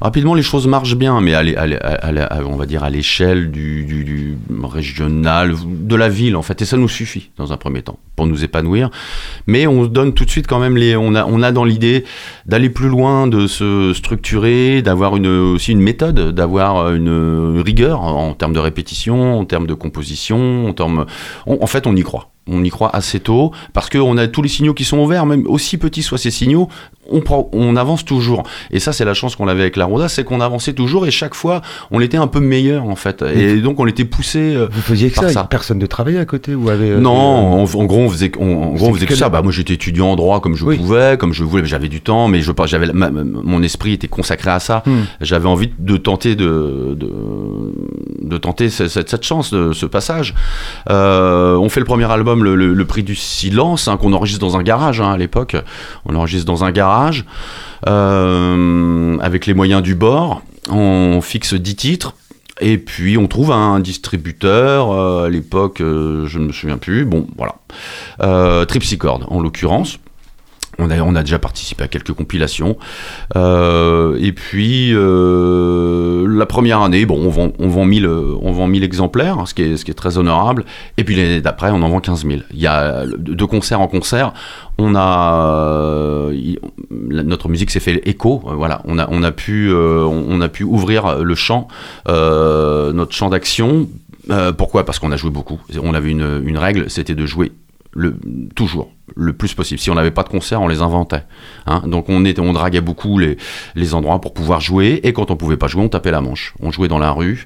Rapidement, 0.00 0.34
les 0.34 0.42
choses 0.42 0.66
marchent 0.66 0.96
bien, 0.96 1.20
mais 1.20 1.34
à 1.34 1.40
à 1.40 2.42
on 2.44 2.56
va 2.56 2.64
dire 2.66 2.84
à 2.84 2.90
l'échelle 2.90 3.50
du, 3.50 3.84
du- 3.84 4.04
du 4.04 4.36
régional, 4.64 5.54
de 5.66 5.94
la 5.94 6.08
ville, 6.08 6.36
en 6.36 6.42
fait. 6.42 6.62
Et 6.62 6.64
ça 6.64 6.76
nous 6.78 6.88
suffit, 6.88 7.30
dans 7.36 7.52
un 7.52 7.58
premier 7.58 7.82
temps, 7.82 7.98
pour 8.16 8.26
nous 8.26 8.44
épanouir. 8.44 8.90
Mais 9.46 9.66
on 9.66 9.84
donne 9.86 10.14
tout 10.14 10.24
de 10.24 10.30
suite 10.30 10.46
quand 10.46 10.58
même 10.58 10.76
les. 10.78 10.96
On 10.96 11.14
a, 11.14 11.24
on 11.26 11.42
a 11.42 11.52
dans 11.52 11.64
l'idée 11.64 12.04
d'aller 12.46 12.70
plus 12.70 12.88
loin, 12.88 13.26
de 13.26 13.46
se 13.46 13.92
structurer, 13.92 14.80
d'avoir 14.80 15.16
une, 15.16 15.26
aussi 15.26 15.72
une 15.72 15.80
méthode, 15.82 16.30
d'avoir 16.34 16.92
une 16.94 17.60
rigueur 17.60 18.00
en 18.02 18.32
termes 18.32 18.54
de 18.54 18.58
répétition, 18.58 19.38
en 19.38 19.44
termes 19.44 19.66
de 19.66 19.74
composition, 19.74 20.66
en 20.68 20.72
termes. 20.72 21.04
en 21.46 21.66
fait, 21.66 21.86
on 21.86 21.94
y 21.94 22.02
croit. 22.02 22.30
On 22.46 22.62
y 22.62 22.70
croit 22.70 22.94
assez 22.94 23.20
tôt 23.20 23.52
parce 23.72 23.90
qu'on 23.90 24.16
a 24.16 24.28
tous 24.28 24.42
les 24.42 24.48
signaux 24.48 24.74
qui 24.74 24.84
sont 24.84 24.98
ouverts, 24.98 25.26
même 25.26 25.46
aussi 25.46 25.78
petits 25.78 26.02
soient 26.02 26.18
ces 26.18 26.30
signaux, 26.30 26.68
on, 27.10 27.20
prend, 27.20 27.48
on 27.52 27.76
avance 27.76 28.04
toujours. 28.04 28.42
Et 28.70 28.80
ça, 28.80 28.92
c'est 28.92 29.04
la 29.04 29.14
chance 29.14 29.36
qu'on 29.36 29.48
avait 29.48 29.62
avec 29.62 29.76
la 29.76 29.84
Roda, 29.84 30.08
c'est 30.08 30.24
qu'on 30.24 30.40
avançait 30.40 30.72
toujours 30.72 31.06
et 31.06 31.10
chaque 31.10 31.34
fois, 31.34 31.62
on 31.90 32.00
était 32.00 32.16
un 32.16 32.26
peu 32.26 32.40
meilleur 32.40 32.84
en 32.84 32.96
fait. 32.96 33.22
Et 33.22 33.56
donc, 33.60 33.80
on 33.80 33.86
était 33.86 34.04
poussé. 34.04 34.54
euh, 34.54 34.68
Vous 34.70 34.80
faisiez 34.82 35.10
que 35.10 35.14
Par 35.16 35.24
ça, 35.24 35.30
ça. 35.30 35.44
Personne 35.44 35.78
de 35.78 35.86
travailler 35.86 36.18
à 36.18 36.24
côté 36.24 36.54
ou 36.54 36.68
avait, 36.70 36.90
euh, 36.90 37.00
non, 37.00 37.58
euh, 37.60 37.64
en, 37.64 37.80
en 37.80 37.84
gros, 37.84 38.00
on 38.00 38.08
faisait, 38.10 38.32
on- 38.38 38.62
en 38.64 38.72
gros, 38.74 38.88
on 38.88 38.94
faisait 38.94 39.06
que 39.06 39.12
que 39.12 39.18
ça. 39.18 39.28
Bah, 39.28 39.42
moi, 39.42 39.52
j'étais 39.52 39.74
étudiant 39.74 40.08
en 40.08 40.16
droit 40.16 40.40
comme 40.40 40.54
je 40.56 40.64
Oui. 40.64 40.76
pouvais, 40.76 41.16
comme 41.18 41.32
je 41.32 41.44
voulais. 41.44 41.64
J'avais 41.64 41.88
du 41.88 42.00
temps, 42.00 42.28
mais 42.28 42.40
je 42.40 42.52
j'avais, 42.66 42.92
mon 42.92 43.62
esprit 43.62 43.92
était 43.92 44.08
consacré 44.08 44.50
à 44.50 44.60
ça. 44.60 44.82
Hmm. 44.86 45.02
J'avais 45.20 45.46
envie 45.48 45.70
de 45.78 45.96
tenter 45.96 46.34
de, 46.34 46.96
de, 46.98 47.10
de 48.22 48.36
tenter 48.38 48.68
ce- 48.70 48.88
cette, 48.88 49.08
cette 49.10 49.24
chance, 49.24 49.52
de, 49.52 49.72
ce 49.72 49.86
passage. 49.86 50.34
On 50.88 51.68
fait 51.68 51.80
le 51.80 51.86
premier 51.86 52.10
album, 52.10 52.42
le, 52.44 52.54
le- 52.54 52.74
le 52.74 52.84
prix 52.84 53.02
du 53.02 53.14
silence, 53.14 53.88
hein, 53.88 53.96
qu'on 53.96 54.12
enregistre 54.12 54.40
dans 54.46 54.56
un 54.56 54.62
garage 54.62 55.00
hein, 55.00 55.10
à 55.12 55.16
l'époque. 55.16 55.56
On 56.04 56.14
enregistre 56.14 56.46
dans 56.46 56.64
un 56.64 56.70
garage 56.72 56.95
euh, 57.86 59.18
avec 59.20 59.46
les 59.46 59.54
moyens 59.54 59.82
du 59.82 59.94
bord. 59.94 60.42
On 60.70 61.20
fixe 61.20 61.54
10 61.54 61.76
titres. 61.76 62.14
Et 62.60 62.78
puis 62.78 63.18
on 63.18 63.26
trouve 63.26 63.52
un 63.52 63.80
distributeur, 63.80 64.90
euh, 64.90 65.26
à 65.26 65.28
l'époque 65.28 65.82
euh, 65.82 66.26
je 66.26 66.38
ne 66.38 66.46
me 66.46 66.52
souviens 66.52 66.78
plus, 66.78 67.04
bon 67.04 67.26
voilà, 67.36 68.64
Tripsicord 68.64 69.30
en 69.30 69.42
l'occurrence. 69.42 69.98
On 70.78 70.90
a, 70.90 71.22
déjà 71.22 71.38
participé 71.38 71.84
à 71.84 71.88
quelques 71.88 72.12
compilations. 72.12 72.76
Euh, 73.36 74.18
et 74.20 74.32
puis, 74.32 74.90
euh, 74.92 76.26
la 76.28 76.46
première 76.46 76.82
année, 76.82 77.06
bon, 77.06 77.18
on 77.18 77.30
vend, 77.30 77.52
on 77.58 77.68
vend 77.68 77.84
1000, 77.84 78.06
euh, 78.06 78.34
on 78.42 78.52
vend 78.52 78.66
1000 78.66 78.84
exemplaires, 78.84 79.46
ce 79.46 79.54
qui, 79.54 79.62
est, 79.62 79.76
ce 79.76 79.84
qui 79.84 79.90
est 79.90 79.94
très 79.94 80.18
honorable. 80.18 80.64
Et 80.98 81.04
puis 81.04 81.16
l'année 81.16 81.40
d'après, 81.40 81.70
on 81.70 81.82
en 81.82 81.88
vend 81.88 82.00
15 82.00 82.26
000. 82.26 82.40
Il 82.52 82.60
y 82.60 82.66
a 82.66 83.04
de 83.06 83.44
concert 83.44 83.80
en 83.80 83.88
concert. 83.88 84.32
On 84.78 84.94
a, 84.94 86.30
notre 86.90 87.48
musique 87.48 87.70
s'est 87.70 87.80
fait 87.80 88.00
écho. 88.06 88.42
Voilà, 88.44 88.82
on 88.84 88.98
a, 88.98 89.08
on 89.10 89.22
a 89.22 89.32
pu, 89.32 89.68
euh, 89.70 90.04
on 90.04 90.40
a 90.40 90.48
pu 90.48 90.64
ouvrir 90.64 91.22
le 91.22 91.34
champ, 91.34 91.68
euh, 92.08 92.92
notre 92.92 93.14
champ 93.14 93.30
d'action. 93.30 93.88
Euh, 94.30 94.52
pourquoi? 94.52 94.84
Parce 94.84 94.98
qu'on 94.98 95.12
a 95.12 95.16
joué 95.16 95.30
beaucoup. 95.30 95.60
On 95.82 95.94
avait 95.94 96.10
une, 96.10 96.42
une 96.44 96.58
règle, 96.58 96.90
c'était 96.90 97.14
de 97.14 97.26
jouer 97.26 97.52
toujours 98.54 98.90
le 99.14 99.32
plus 99.32 99.54
possible. 99.54 99.80
Si 99.80 99.90
on 99.90 99.94
n'avait 99.94 100.10
pas 100.10 100.22
de 100.22 100.28
concert, 100.28 100.60
on 100.60 100.68
les 100.68 100.82
inventait. 100.82 101.22
hein. 101.66 101.82
Donc 101.86 102.08
on, 102.08 102.24
était, 102.24 102.40
on 102.40 102.52
draguait 102.52 102.80
beaucoup 102.80 103.18
les, 103.18 103.36
endroits 103.94 104.20
pour 104.20 104.34
pouvoir 104.34 104.60
jouer. 104.60 105.00
Et 105.04 105.12
quand 105.12 105.30
on 105.30 105.36
pouvait 105.36 105.56
pas 105.56 105.68
jouer, 105.68 105.82
on 105.82 105.88
tapait 105.88 106.10
la 106.10 106.20
manche. 106.20 106.54
On 106.60 106.70
jouait 106.70 106.88
dans 106.88 106.98
la 106.98 107.12
rue 107.12 107.44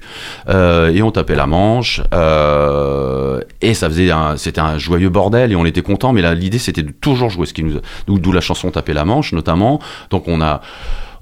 euh, 0.49 0.91
et 0.91 1.01
on 1.01 1.11
tapait 1.11 1.35
la 1.35 1.47
manche. 1.47 2.01
euh, 2.13 3.41
et 3.61 3.73
ça 3.73 3.87
faisait 3.89 4.09
c'était 4.37 4.61
un 4.61 4.77
joyeux 4.77 5.09
bordel 5.09 5.51
et 5.51 5.55
on 5.55 5.65
était 5.65 5.83
content. 5.83 6.13
Mais 6.13 6.35
l'idée 6.35 6.59
c'était 6.59 6.83
de 6.83 6.91
toujours 6.91 7.29
jouer. 7.29 7.45
Ce 7.45 7.53
qui 7.53 7.63
nous, 7.63 7.79
d'où 8.07 8.31
la 8.31 8.41
chanson 8.41 8.71
taper 8.71 8.93
la 8.93 9.05
manche 9.05 9.33
notamment. 9.33 9.79
Donc 10.09 10.27
on 10.27 10.41
a 10.41 10.61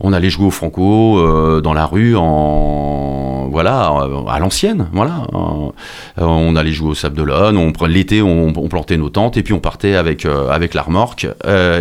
on 0.01 0.13
allait 0.13 0.29
jouer 0.29 0.45
au 0.45 0.51
Franco 0.51 1.19
euh, 1.19 1.61
dans 1.61 1.73
la 1.73 1.85
rue 1.85 2.15
en 2.15 3.49
voilà 3.51 4.07
à 4.27 4.39
l'ancienne 4.39 4.87
voilà. 4.93 5.25
Euh, 5.33 5.71
on 6.17 6.55
allait 6.55 6.71
jouer 6.71 6.89
au 6.91 6.95
Sable 6.95 7.17
d'Olonne 7.17 7.57
on 7.57 7.73
l'été 7.85 8.21
on, 8.21 8.53
plantait 8.53 8.97
nos 8.97 9.09
tentes 9.09 9.37
et 9.37 9.43
puis 9.43 9.53
on 9.53 9.59
partait 9.59 9.95
avec 9.95 10.25
euh, 10.25 10.49
avec 10.49 10.73
la 10.73 10.83
remorque 10.83 11.27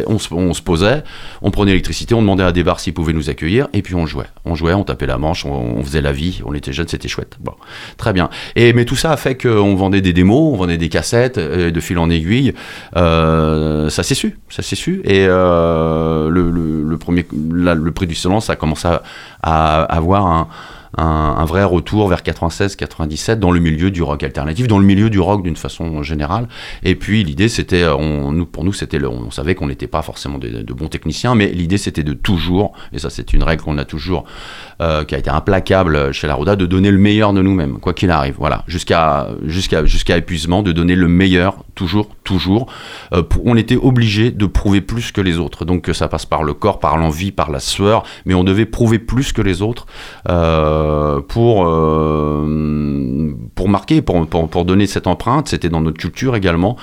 on, 0.06 0.18
se, 0.18 0.62
posait 0.62 1.04
on 1.42 1.50
prenait 1.50 1.72
l'électricité 1.72 2.14
on 2.14 2.22
demandait 2.22 2.42
à 2.44 2.52
des 2.52 2.64
bars 2.64 2.80
s'ils 2.80 2.94
pouvaient 2.94 3.12
nous 3.12 3.28
accueillir 3.30 3.68
et 3.72 3.82
puis 3.82 3.94
on 3.94 4.06
jouait. 4.06 4.26
On 4.44 4.54
jouait 4.54 4.72
on 4.74 4.84
tapait 4.84 5.06
la 5.06 5.18
manche 5.18 5.44
on, 5.44 5.82
faisait 5.82 6.00
la 6.00 6.12
vie 6.12 6.40
on 6.46 6.54
était 6.54 6.72
jeunes 6.72 6.88
c'était 6.88 7.08
chouette. 7.08 7.36
Bon 7.40 7.52
très 7.98 8.12
bien. 8.12 8.30
Et 8.56 8.72
mais 8.72 8.84
tout 8.84 8.96
ça 8.96 9.12
a 9.12 9.16
fait 9.16 9.36
qu'on 9.36 9.74
vendait 9.74 10.00
des 10.00 10.12
démos 10.12 10.54
on 10.54 10.56
vendait 10.56 10.78
des 10.78 10.88
cassettes 10.88 11.38
de 11.38 11.80
fil 11.80 11.98
en 11.98 12.08
aiguille. 12.10 12.54
Ça 12.94 14.02
s'est 14.02 14.14
su 14.14 14.38
ça 14.48 14.62
s'est 14.62 14.76
su. 14.76 15.02
Et 15.04 15.26
le, 15.26 16.28
le, 16.30 16.82
le 16.82 16.98
premier 16.98 17.26
la- 17.52 17.74
le 17.74 17.90
prix 17.92 18.07
du 18.08 18.14
silence 18.14 18.46
ça 18.46 18.54
a 18.54 18.56
commencé 18.56 18.88
à, 18.88 19.02
à 19.42 19.82
avoir 19.84 20.26
un, 20.26 20.48
un, 20.96 21.44
vrai 21.44 21.64
retour 21.64 22.08
vers 22.08 22.20
96-97 22.22 23.36
dans 23.36 23.50
le 23.50 23.60
milieu 23.60 23.90
du 23.90 24.02
rock 24.02 24.22
alternatif, 24.22 24.66
dans 24.66 24.78
le 24.78 24.84
milieu 24.84 25.10
du 25.10 25.20
rock 25.20 25.42
d'une 25.42 25.56
façon 25.56 26.02
générale. 26.02 26.48
Et 26.82 26.94
puis 26.94 27.24
l'idée 27.24 27.48
c'était, 27.48 27.82
euh, 27.82 28.44
pour 28.50 28.64
nous 28.64 28.72
c'était, 28.72 29.02
on 29.04 29.30
savait 29.30 29.54
qu'on 29.54 29.66
n'était 29.66 29.86
pas 29.86 30.02
forcément 30.02 30.38
de, 30.38 30.72
bons 30.72 30.88
techniciens, 30.88 31.34
mais 31.34 31.48
l'idée 31.48 31.78
c'était 31.78 32.04
de 32.04 32.12
toujours, 32.12 32.72
et 32.92 32.98
ça 32.98 33.10
c'est 33.10 33.32
une 33.32 33.42
règle 33.42 33.62
qu'on 33.62 33.78
a 33.78 33.84
toujours, 33.84 34.24
euh, 34.80 35.04
qui 35.04 35.14
a 35.14 35.18
été 35.18 35.30
implacable 35.30 36.12
chez 36.12 36.26
la 36.26 36.34
Roda, 36.34 36.56
de 36.56 36.66
donner 36.66 36.90
le 36.90 36.98
meilleur 36.98 37.32
de 37.32 37.42
nous-mêmes, 37.42 37.78
quoi 37.78 37.94
qu'il 37.94 38.10
arrive. 38.10 38.36
Voilà, 38.38 38.64
jusqu'à 38.66 39.28
jusqu'à 39.44 39.84
jusqu'à 39.84 40.16
épuisement, 40.16 40.62
de 40.62 40.72
donner 40.72 40.94
le 40.94 41.08
meilleur 41.08 41.64
toujours, 41.74 42.08
toujours. 42.24 42.70
Euh, 43.12 43.22
on 43.44 43.56
était 43.56 43.76
obligé 43.76 44.30
de 44.30 44.46
prouver 44.46 44.80
plus 44.80 45.12
que 45.12 45.20
les 45.20 45.38
autres. 45.38 45.64
Donc 45.64 45.90
ça 45.92 46.08
passe 46.08 46.26
par 46.26 46.42
le 46.42 46.54
corps, 46.54 46.78
par 46.80 46.96
l'envie, 46.96 47.32
par 47.32 47.50
la 47.50 47.60
sueur, 47.60 48.04
mais 48.24 48.34
on 48.34 48.44
devait 48.44 48.66
prouver 48.66 48.98
plus 48.98 49.32
que 49.32 49.42
les 49.42 49.62
autres 49.62 49.86
pour 51.28 51.66
euh, 51.66 53.34
pour 53.54 53.68
marquer, 53.68 54.02
pour 54.02 54.64
donner 54.64 54.86
cette 54.86 55.06
empreinte. 55.06 55.48
C'était 55.48 55.68
dans 55.68 55.80
notre 55.80 55.98
culture 55.98 56.36
également. 56.36 56.76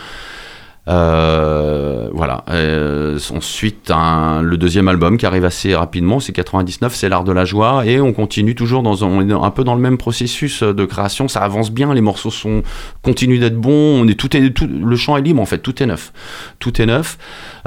Euh, 0.87 2.09
voilà. 2.13 2.43
Euh, 2.49 3.17
ensuite, 3.35 3.91
le 3.91 4.55
deuxième 4.57 4.87
album 4.87 5.17
qui 5.17 5.25
arrive 5.25 5.45
assez 5.45 5.75
rapidement, 5.75 6.19
c'est 6.19 6.31
99, 6.33 6.93
c'est 6.95 7.09
l'art 7.09 7.23
de 7.23 7.31
la 7.31 7.45
joie, 7.45 7.85
et 7.85 7.99
on 7.99 8.13
continue 8.13 8.55
toujours 8.55 8.83
dans 8.83 9.03
un, 9.03 9.29
un 9.29 9.49
peu 9.51 9.63
dans 9.63 9.75
le 9.75 9.81
même 9.81 9.97
processus 9.97 10.63
de 10.63 10.85
création. 10.85 11.27
Ça 11.27 11.41
avance 11.41 11.71
bien, 11.71 11.93
les 11.93 12.01
morceaux 12.01 12.31
sont 12.31 12.61
continuent 13.01 13.39
d'être 13.39 13.59
bons. 13.59 14.01
On 14.03 14.07
est 14.07 14.15
tout 14.19 14.35
est 14.37 14.49
tout, 14.51 14.67
le 14.67 14.95
champ 14.95 15.17
est 15.17 15.21
libre 15.21 15.41
en 15.41 15.45
fait, 15.45 15.59
tout 15.59 15.81
est 15.81 15.85
neuf, 15.85 16.11
tout 16.59 16.81
est 16.81 16.85
neuf. 16.85 17.17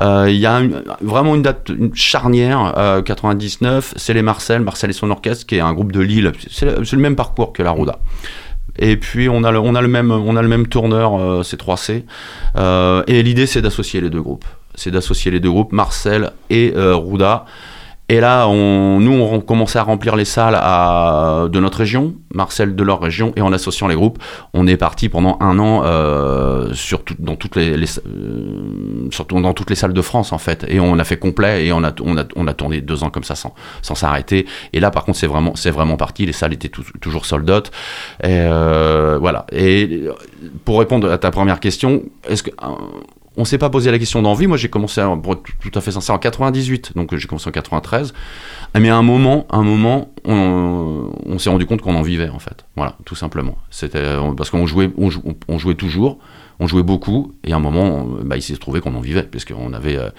Euh, 0.01 0.27
Il 0.29 0.37
y 0.37 0.47
a 0.47 0.61
une- 0.61 0.83
vraiment 1.01 1.35
une 1.35 1.43
date 1.43 1.69
une 1.77 1.95
charnière, 1.95 2.75
euh, 2.77 3.03
99, 3.03 3.95
c'est 3.97 4.15
les 4.15 4.23
Marcel, 4.23 4.63
Marcel 4.63 4.91
et 4.91 4.93
son 4.93 5.11
orchestre, 5.11 5.47
qui 5.47 5.57
est 5.57 5.61
un 5.61 5.73
groupe 5.73 5.93
de 5.93 6.01
Lille. 6.01 6.33
C'est 6.51 6.67
le, 6.67 6.85
c'est 6.85 6.97
le 6.97 7.03
même 7.03 7.17
parcours 7.17 7.53
que 7.53 7.63
la 7.63 7.71
Roda. 7.71 7.99
Et 8.79 8.97
puis 8.97 9.29
on 9.29 9.45
a 9.45 9.51
le, 9.51 9.89
même 9.89 10.11
on 10.11 10.37
a 10.37 10.43
le 10.43 10.49
même 10.49 10.67
tourneur 10.67 11.19
euh, 11.19 11.43
C3C 11.43 12.05
Euh, 12.57 13.03
et 13.07 13.23
l'idée 13.23 13.47
c'est 13.47 13.63
d'associer 13.63 14.01
les 14.01 14.11
deux 14.11 14.23
groupes. 14.23 14.45
C'est 14.75 14.91
d'associer 14.91 15.31
les 15.31 15.41
deux 15.41 15.51
groupes 15.51 15.73
Marcel 15.73 16.33
et 16.51 16.73
euh, 16.77 16.95
Rouda 16.95 17.45
Et 18.11 18.21
là, 18.21 18.49
on, 18.49 19.01
nous, 19.01 19.13
on 19.13 19.41
commençait 19.41 19.79
à 19.79 19.83
remplir 19.83 20.17
les 20.17 20.25
salles 20.25 20.57
à, 20.59 21.47
de 21.53 21.61
notre 21.61 21.77
région, 21.79 22.15
Marcel 22.33 22.75
de 22.75 22.83
leur 22.83 23.01
région, 23.03 23.35
et 23.37 23.43
en 23.43 23.53
associant 23.53 23.87
les 23.87 23.95
groupes, 23.95 24.19
on 24.55 24.67
est 24.67 24.79
parti 24.79 25.11
pendant 25.11 25.37
un 25.41 25.59
an 25.59 25.83
euh, 25.85 26.73
sur 26.73 27.05
tout- 27.05 27.17
dans, 27.19 27.37
toutes 27.37 27.57
les, 27.57 27.75
euh, 27.75 29.09
surtout 29.11 29.39
dans 29.43 29.53
toutes 29.53 29.69
les 29.69 29.77
salles 29.77 29.93
de 29.93 30.01
France, 30.01 30.33
en 30.33 30.39
fait. 30.39 30.65
Et 30.69 30.81
on 30.81 30.99
a 30.99 31.05
fait 31.05 31.19
complet, 31.19 31.67
et 31.67 31.73
on 31.73 31.85
a, 31.85 31.93
on 32.03 32.17
a, 32.17 32.25
on 32.35 32.47
a 32.47 32.55
tourné 32.55 32.81
deux 32.81 33.05
ans 33.05 33.11
comme 33.11 33.25
ça 33.25 33.35
sans 33.35 33.55
sans 33.83 33.95
s'arrêter. 33.95 34.47
Et 34.73 34.81
là, 34.81 34.91
par 34.91 35.05
contre, 35.05 35.19
c'est 35.19 35.27
vraiment, 35.27 35.53
c'est 35.55 35.71
vraiment 35.71 35.99
parti. 35.99 36.25
Les 36.25 36.33
salles 36.33 36.55
étaient 36.55 36.71
tou- 36.71 36.85
toujours 37.03 37.27
sold 37.27 37.49
out. 37.51 37.71
Et 38.23 38.29
euh, 38.29 39.19
voilà. 39.21 39.45
Et 39.53 40.05
pour 40.65 40.79
répondre 40.79 41.11
à 41.13 41.19
ta 41.19 41.31
première 41.31 41.61
question, 41.61 42.03
est-ce 42.27 42.43
que 42.43 42.51
euh, 42.51 42.67
on 43.39 43.45
s'est 43.45 43.57
pas 43.57 43.71
posé 43.71 43.91
la 43.93 43.99
question 43.99 44.21
d'envie. 44.21 44.49
Moi, 44.49 44.57
j'ai 44.57 44.69
commencé, 44.69 45.01
à- 45.01 45.17
pour 45.17 45.35
être 45.35 45.43
tout 45.61 45.71
à 45.75 45.81
fait 45.81 45.93
sincère, 45.93 46.17
en 46.17 46.19
98. 46.19 46.93
Donc, 46.97 47.15
j'ai 47.15 47.29
commencé 47.29 47.49
en 47.49 47.53
93. 47.53 48.13
Mais 48.79 48.91
à 48.91 48.97
un 48.97 49.03
moment, 49.03 49.47
un 49.51 49.63
moment, 49.63 50.13
on, 50.25 51.39
s'est 51.39 51.49
rendu 51.49 51.65
compte 51.65 51.81
qu'on 51.81 51.95
en 51.95 52.03
vivait, 52.03 52.29
en 52.29 52.41
fait. 52.41 52.67
Voilà, 52.77 52.97
tout 53.05 53.15
simplement. 53.15 53.57
C'était 53.71 54.03
parce 54.37 54.51
qu'on 54.51 54.67
jouait, 54.67 54.91
toujours, 55.77 56.19
on 56.59 56.67
jouait 56.67 56.83
beaucoup, 56.83 57.33
et 57.45 57.53
à 57.53 57.57
un 57.57 57.61
moment, 57.61 58.07
bah, 58.25 58.37
il 58.37 58.43
s'est 58.43 58.57
trouvé 58.57 58.81
qu'on 58.81 58.95
en 58.97 59.01
vivait, 59.01 59.23
puisqu'on 59.23 59.73
avait, 59.73 59.97
euh, 59.97 60.11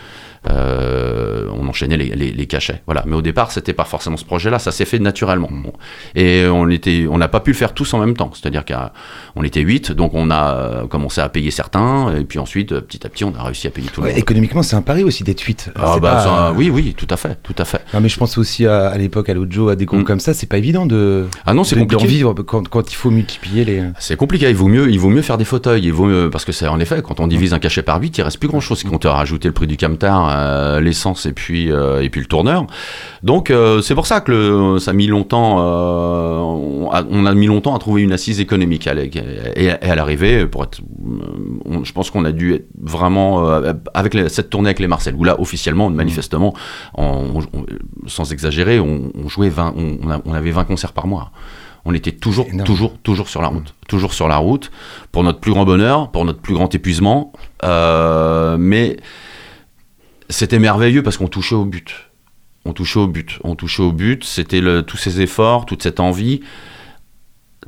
euh, 0.50 1.48
on 1.60 1.68
enchaînait 1.68 1.98
les, 1.98 2.10
les- 2.16 2.32
les 2.32 2.46
cachets. 2.48 2.82
Voilà. 2.86 3.04
Mais 3.06 3.16
au 3.16 3.22
départ, 3.22 3.52
c'était 3.52 3.74
pas 3.74 3.84
forcément 3.86 4.18
ce 4.18 4.26
projet-là. 4.26 4.60
Ça 4.60 4.72
s'est 4.72 4.86
fait 4.86 5.00
naturellement. 5.00 5.50
Bon. 5.52 5.74
Et 6.16 6.46
on 6.48 6.70
était, 6.70 7.08
on 7.10 7.18
n'a 7.18 7.28
pas 7.28 7.40
pu 7.40 7.52
le 7.52 7.56
faire 7.56 7.74
tous 7.74 7.94
en 7.94 8.00
même 8.00 8.16
temps. 8.16 8.32
C'est-à-dire 8.34 8.64
qu'on 8.66 9.44
était 9.44 9.62
8, 9.62 9.92
donc 9.92 10.14
on 10.14 10.30
a 10.32 10.54
euh, 10.54 10.88
commencé 10.88 11.22
à 11.22 11.30
payer 11.30 11.52
certains, 11.52 12.16
et 12.16 12.24
puis 12.24 12.40
ensuite, 12.40 12.72
euh, 12.72 12.82
petit 12.82 13.06
à 13.06 13.10
petit, 13.10 13.24
on 13.24 13.34
a 13.36 13.44
réussi 13.44 13.68
à 13.68 13.72
payer 13.72 13.90
tout 13.90 14.02
le 14.02 14.08
Ouais, 14.08 14.14
monde. 14.14 14.20
économiquement, 14.20 14.64
c'est 14.64 14.76
un 14.76 14.82
pari 14.82 15.04
aussi 15.04 15.24
d'être 15.24 15.42
8. 15.42 15.72
Ah, 15.76 15.98
bah, 16.00 16.12
pas, 16.12 16.20
ça, 16.24 16.54
oui, 16.56 16.70
oui, 16.70 16.94
tout 16.98 17.08
à 17.10 17.18
fait, 17.18 17.38
tout 17.44 17.56
à 17.58 17.66
fait. 17.66 17.82
Non, 17.94 18.02
mais 18.02 18.10
je 18.10 18.18
pense 18.18 18.38
aussi 18.38 18.66
à, 18.66 18.88
à 18.88 18.98
l'époque 18.98 19.30
à 19.30 19.34
l'Ojo, 19.34 19.70
à 19.70 19.76
des 19.76 19.86
groupes 19.86 20.00
Mm. 20.02 20.04
comme 20.06 20.20
ça, 20.20 20.34
c'est 20.34 20.48
pas 20.48 20.58
évident 20.58 20.86
de, 20.86 21.28
Ah 21.46 21.54
non, 21.54 21.64
c'est 21.64 21.76
de- 21.76 21.82
compliqué. 21.82 22.08
vivre 22.08 22.34
quand, 22.34 22.68
quand 22.70 22.92
il 22.92 22.96
faut 22.96 23.12
multiplier 23.12 23.66
les. 23.66 23.84
C'est 24.00 24.16
compliqué, 24.16 24.50
il 24.50 24.56
vaut 24.56 24.68
mieux, 24.68 24.90
il 24.90 25.00
vaut 25.00 25.10
mieux 25.10 25.22
faire 25.22 25.38
des 25.38 25.46
fauteuils, 25.46 25.84
il 25.84 25.92
vaut 25.94 26.06
mieux, 26.06 26.30
parce 26.30 26.46
que 26.46 26.52
c'est 26.52 26.68
en 26.68 26.80
effet, 26.80 27.02
quand 27.02 27.20
on 27.20 27.28
divise 27.28 27.54
un 27.54 27.60
cachet 27.60 27.82
par 27.84 28.00
8, 28.00 28.18
il 28.18 28.22
reste 28.22 28.40
plus 28.40 28.48
grand 28.48 28.60
chose. 28.62 28.84
Quand 28.84 29.06
on 29.06 29.10
a 29.10 29.14
rajouté 29.14 29.48
le 29.48 29.54
prix 29.54 29.68
du 29.68 29.76
camtar, 29.78 30.29
euh, 30.30 30.80
l'essence 30.80 31.26
et 31.26 31.34
puis, 31.34 31.72
euh, 31.72 32.02
et 32.02 32.10
puis 32.10 32.22
le 32.22 32.28
tourneur. 32.28 32.66
Donc, 33.24 33.52
euh, 33.52 33.82
c'est 33.82 33.96
pour 33.96 34.06
ça 34.08 34.22
que 34.22 34.32
le- 34.32 34.80
ça 34.80 34.92
a 34.92 34.94
mis 34.94 35.08
longtemps, 35.08 35.58
on, 35.60 36.90
a, 36.92 37.04
on 37.10 37.26
a 37.26 37.34
mis 37.34 37.48
longtemps 37.48 37.76
à 37.76 37.80
trouver 37.80 38.02
une 38.02 38.12
assise 38.12 38.40
économique. 38.40 38.88
à 38.88 38.94
Et, 38.96 39.12
et 39.56 39.70
à 39.72 39.96
l'arrivée, 39.96 40.46
pour 40.46 40.64
être, 40.64 40.80
on- 41.66 41.84
je 41.84 41.92
pense 41.94 42.12
qu'on 42.12 42.26
a 42.26 42.32
dû 42.32 42.54
être 42.54 42.68
vraiment, 42.82 43.46
avec 43.94 44.14
les- 44.14 44.30
cette 44.30 44.50
tournée 44.50 44.68
avec 44.70 44.80
les 44.80 44.88
Marcel, 44.88 45.16
où 45.16 45.24
là, 45.24 45.40
officiellement, 45.40 45.90
manifestement, 45.90 46.54
on- 46.96 47.42
on- 47.54 47.66
sans 48.08 48.32
exagérer, 48.32 48.80
on, 48.80 49.12
jouait 49.28 49.50
20, 49.50 49.74
on, 50.26 50.34
avait 50.34 50.52
20 50.52 50.64
concerts 50.66 50.94
par 50.94 51.08
mois. 51.08 51.32
On 51.86 51.94
était 51.94 52.12
toujours, 52.12 52.46
toujours, 52.66 52.98
toujours 53.00 53.30
sur 53.30 53.42
la 53.42 53.48
route, 53.48 53.74
toujours 53.88 54.14
sur 54.14 54.28
la 54.28 54.38
route, 54.38 54.70
pour 55.12 55.24
notre 55.24 55.40
plus 55.40 55.54
grand 55.54 55.64
bonheur, 55.66 56.12
pour 56.12 56.26
notre 56.26 56.40
plus 56.40 56.54
grand 56.54 56.74
épuisement. 56.76 57.32
Euh, 57.64 58.58
mais 58.60 58.98
c'était 60.30 60.60
merveilleux 60.60 61.04
parce 61.04 61.18
qu'on 61.18 61.28
touchait 61.28 61.56
au 61.56 61.66
but. 61.66 62.10
On 62.66 62.74
touchait 62.74 63.00
au 63.00 63.08
but. 63.08 63.40
On 63.44 63.56
touchait 63.56 63.84
au 63.84 63.92
but. 63.92 64.24
C'était 64.24 64.62
tous 64.84 64.98
ces 64.98 65.22
efforts, 65.22 65.66
toute 65.66 65.84
cette 65.84 66.00
envie. 66.00 66.42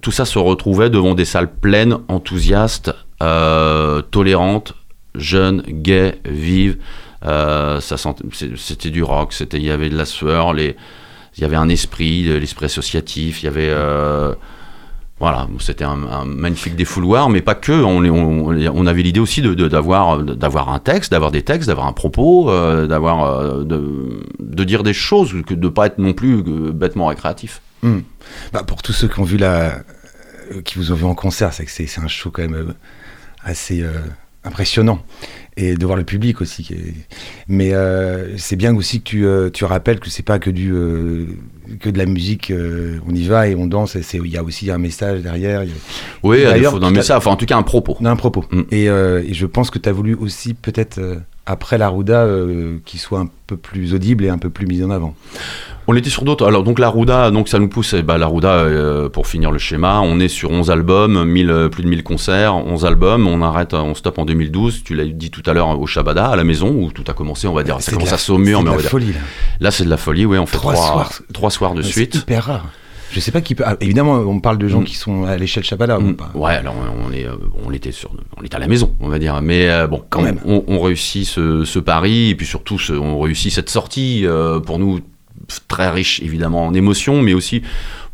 Tout 0.02 0.12
ça 0.12 0.26
se 0.26 0.40
retrouvait 0.40 0.90
devant 0.90 1.16
des 1.16 1.26
salles 1.26 1.52
pleines, 1.52 1.98
enthousiastes, 2.08 2.92
euh, 3.22 4.02
tolérantes, 4.02 4.76
jeunes, 5.16 5.64
gaies, 5.68 6.20
vives. 6.26 6.78
Euh, 7.26 7.80
c'était 7.80 8.90
du 8.90 9.04
rock. 9.04 9.36
Il 9.54 9.64
y 9.64 9.72
avait 9.72 9.90
de 9.90 9.98
la 9.98 10.06
sueur. 10.06 10.58
Il 10.58 10.76
y 11.38 11.44
avait 11.44 11.56
un 11.56 11.70
esprit, 11.70 12.24
l'esprit 12.24 12.66
associatif. 12.66 13.44
Il 13.44 13.46
y 13.46 13.50
avait 13.50 13.70
euh, 13.70 14.34
voilà, 15.22 15.48
c'était 15.60 15.84
un, 15.84 16.02
un 16.10 16.26
magnifique 16.26 16.76
défouloir, 16.76 17.30
mais 17.30 17.42
pas 17.42 17.54
que. 17.54 17.72
On, 17.72 18.86
avait 18.88 19.04
l'idée 19.04 19.20
aussi 19.20 19.44
de- 19.44 19.54
de- 19.54 19.68
d'avoir 19.68 20.18
d'avoir 20.24 20.70
un 20.74 20.80
texte, 20.80 21.12
d'avoir 21.12 21.30
des 21.30 21.44
textes, 21.44 21.68
d'avoir 21.68 21.86
un 21.86 21.94
propos, 21.94 22.50
euh, 22.50 22.88
d'avoir 22.88 23.24
euh, 23.26 23.64
de, 23.64 24.24
de 24.40 24.64
dire 24.64 24.82
des 24.82 24.94
choses, 24.94 25.36
que 25.46 25.54
de 25.54 25.70
pas 25.70 25.86
être 25.86 26.00
non 26.00 26.14
plus 26.14 26.40
euh, 26.40 26.72
bêtement 26.72 27.06
récréatif. 27.06 27.62
Hmm. 27.84 28.00
Bah, 28.52 28.64
pour 28.64 28.82
tous 28.82 28.94
ceux 28.94 29.08
qui 29.08 29.20
ont 29.20 29.24
vu 29.24 29.38
la, 29.38 29.84
qui 30.66 30.80
vous 30.80 30.92
ont 30.92 30.96
vu 30.96 31.06
en 31.06 31.14
concert, 31.14 31.54
c'est 31.54 31.66
que 31.66 31.72
c'est 31.72 32.00
un 32.00 32.08
show 32.08 32.32
quand 32.32 32.42
même 32.50 32.74
assez 33.44 33.86
impressionnant 34.44 35.04
et 35.62 35.76
de 35.76 35.86
voir 35.86 35.98
le 35.98 36.04
public 36.04 36.42
aussi. 36.42 36.70
Mais 37.48 37.74
euh, 37.74 38.38
c'est 38.38 38.56
bien 38.56 38.76
aussi 38.76 39.00
que 39.00 39.04
tu, 39.10 39.26
euh, 39.26 39.50
tu 39.50 39.66
rappelles 39.66 40.00
que 40.00 40.10
c'est 40.10 40.24
pas 40.24 40.40
que 40.40 40.50
du 40.50 40.74
euh, 40.74 41.26
que 41.80 41.90
de 41.90 41.98
la 41.98 42.06
musique. 42.06 42.52
on 43.08 43.14
y 43.16 43.24
va 43.24 43.48
et 43.48 43.56
on 43.56 43.68
danse. 43.68 43.96
et 43.96 44.02
Il 44.14 44.28
y 44.28 44.38
a 44.38 44.44
aussi 44.44 44.70
un 44.72 44.78
message 44.78 45.22
derrière. 45.22 45.64
Il 45.64 45.70
a- 45.70 45.74
Oui, 46.24 46.44
D'ailleurs, 46.44 46.72
défaut 46.74 46.80
d'un 46.80 46.92
message, 46.92 47.18
enfin 47.18 47.32
en 47.32 47.36
tout 47.38 47.46
cas 47.46 47.58
un 47.58 47.64
propos. 47.64 47.98
un 48.04 48.16
propos. 48.16 48.46
Mm. 48.52 48.62
Et, 48.72 48.86
et 48.86 49.34
je 49.34 49.46
pense 49.46 49.70
que 49.70 49.80
tu 49.80 49.88
as 49.88 49.94
voulu 49.94 50.16
aussi 50.16 50.54
peut-être 50.54 51.00
après 51.46 51.78
la 51.78 51.88
Rouda 51.90 52.24
euh, 52.24 52.78
qu'il 52.86 53.00
soit 53.00 53.20
un 53.20 53.30
peu 53.48 53.58
plus 53.58 53.94
audible 53.94 54.24
et 54.26 54.30
un 54.30 54.38
peu 54.38 54.50
plus 54.50 54.68
mis 54.68 54.84
en 54.84 54.90
avant. 54.92 55.16
On 55.88 55.96
était 55.96 56.10
sur 56.12 56.24
d'autres. 56.24 56.46
Alors 56.46 56.64
donc 56.64 56.78
la 56.78 56.88
Rouda, 56.88 57.32
donc 57.32 57.50
ça 57.50 57.58
nous 57.60 57.68
pousse. 57.68 57.96
ben, 57.96 58.18
la 58.18 58.28
Rouda, 58.28 58.54
euh, 58.54 59.10
pour 59.10 59.28
finir 59.28 59.52
le 59.52 59.58
schéma, 59.58 60.00
on 60.02 60.20
est 60.20 60.28
sur 60.28 60.52
11 60.52 60.70
albums, 60.70 61.26
1000, 61.26 61.70
plus 61.72 61.84
de 61.84 61.90
1000 61.90 62.04
concerts, 62.04 62.56
11 62.56 62.86
albums. 62.86 63.28
On 63.28 63.42
arrête, 63.42 63.74
on 63.74 63.96
stoppe 63.96 64.20
en 64.20 64.26
2012. 64.26 64.84
Tu 64.84 64.94
l'as 64.94 65.06
dit 65.06 65.32
tout 65.32 65.42
à 65.48 65.51
l'heure 65.51 65.51
au 65.60 65.86
Shabada, 65.88 66.28
à 66.30 66.36
la 66.36 66.44
maison 66.44 66.70
où 66.70 66.92
tout 66.92 67.04
a 67.08 67.14
commencé. 67.14 67.48
On 67.48 67.54
va 67.54 67.64
dire, 67.64 67.76
ça 67.76 67.82
C'est 67.82 67.94
commence 67.94 68.14
à 68.14 68.18
Saumur, 68.18 68.60
c'est 68.60 68.64
de 68.64 68.70
mais 68.70 68.70
on 68.70 68.72
la 68.72 68.78
va 68.78 68.82
dire. 68.82 68.90
folie 68.92 69.14
là. 69.14 69.20
Là, 69.60 69.72
c'est 69.72 69.84
de 69.86 69.90
la 69.90 69.98
folie. 69.98 70.26
Oui, 70.26 70.38
on 70.38 70.46
fait 70.46 70.58
Trois 70.58 70.74
trois, 70.74 70.86
soirs. 70.88 71.12
trois 71.34 71.50
soirs 71.52 71.74
de 71.74 71.82
C'est 71.82 71.92
suite. 71.92 72.16
hyper 72.16 72.44
rare. 72.46 72.66
Je 73.14 73.20
sais 73.20 73.32
pas 73.32 73.42
qui 73.42 73.56
peut. 73.56 73.64
ah, 73.68 73.76
évidemment, 73.82 74.14
on 74.20 74.40
parle 74.40 74.58
de 74.58 74.70
gens 74.70 74.80
Mm. 74.80 74.86
qui 74.86 74.96
sont 74.96 75.26
à 75.26 75.36
l'échelle 75.36 75.66
Chabala. 75.66 76.00
ou 76.00 76.02
Mm. 76.12 76.16
pas. 76.16 76.32
Ouais, 76.34 76.54
alors 76.54 76.76
on 77.06 77.12
est, 77.12 77.26
euh, 77.26 77.34
on 77.68 77.74
était 77.74 77.92
sur, 77.92 78.10
on 78.38 78.42
était 78.44 78.56
à 78.56 78.60
la 78.60 78.68
maison, 78.68 78.96
on 79.02 79.10
va 79.10 79.20
dire. 79.20 79.42
Mais 79.42 79.70
euh, 79.70 79.86
bon, 79.88 80.02
Quand 80.10 80.22
même. 80.22 80.40
on, 80.46 80.64
on 80.68 80.80
réussit 80.80 81.26
ce, 81.28 81.66
ce 81.66 81.80
pari 81.80 82.30
et 82.30 82.36
puis 82.36 82.46
surtout, 82.46 82.80
ce- 82.80 82.94
on 82.94 83.20
réussit 83.20 83.52
cette 83.52 83.70
sortie 83.70 84.26
euh, 84.26 84.62
pour 84.62 84.80
nous 84.80 85.02
très 85.68 85.90
riche 85.90 86.22
évidemment 86.22 86.68
en 86.68 86.74
émotions, 86.74 87.22
mais 87.22 87.34
aussi 87.34 87.62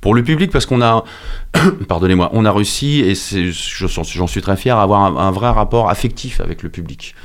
pour 0.02 0.14
le 0.16 0.24
public 0.24 0.52
parce 0.52 0.66
qu'on 0.66 0.82
a, 0.82 1.04
pardonnez-moi, 1.88 2.30
on 2.34 2.46
a 2.46 2.52
réussi 2.52 3.02
et 3.02 3.14
j'en 3.16 4.28
suis 4.28 4.42
très 4.42 4.58
fier, 4.58 4.78
à 4.78 4.84
avoir 4.84 5.02
un, 5.02 5.18
un 5.18 5.32
vrai 5.32 5.50
rapport 5.50 5.90
affectif 5.90 6.40
avec 6.42 6.64
le 6.64 6.70
public, 6.70 7.16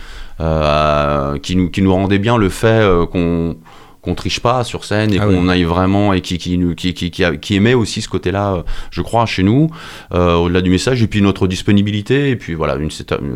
euh, 0.41 1.39
qui 1.39 1.57
nous, 1.57 1.71
qui 1.71 1.83
nous 1.83 1.93
rendait 1.93 2.19
bien 2.19 2.37
le 2.39 2.49
fait 2.49 2.67
euh, 2.67 3.07
qu'on 3.07 3.57
qu'on 4.03 4.17
triche 4.17 4.41
pas 4.41 4.65
sur 4.65 4.85
scène 4.85 5.15
et 5.15 5.19
Ah 5.21 5.27
qu'on 5.27 5.45
oui. 5.45 5.51
aille 5.51 5.63
vraiment 5.63 6.13
et 6.13 6.21
qui 6.21 6.37
qui, 6.37 6.59
qui, 6.75 6.93
qui, 6.93 7.11
qui, 7.11 7.55
aimait 7.55 7.75
aussi 7.75 8.03
ce 8.03 8.09
côté-là, 8.09 8.55
euh, 8.55 8.63
je 8.91 9.01
crois, 9.01 9.27
chez 9.27 9.45
nous, 9.45 9.71
euh, 10.13 10.35
au-delà 10.35 10.61
du 10.61 10.71
message 10.71 11.03
et 11.03 11.07
puis 11.07 11.23
notre 11.23 11.47
disponibilité 11.47 12.31
et 12.31 12.37
puis 12.37 12.55
voilà, 12.55 12.75
une, 12.75 12.91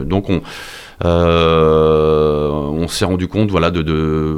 donc 0.04 0.28
on 0.28 0.42
on 1.04 2.88
s'est 2.88 3.04
rendu 3.04 3.26
compte 3.28 3.50
voilà 3.50 3.70
de, 3.70 3.82
de 3.82 4.36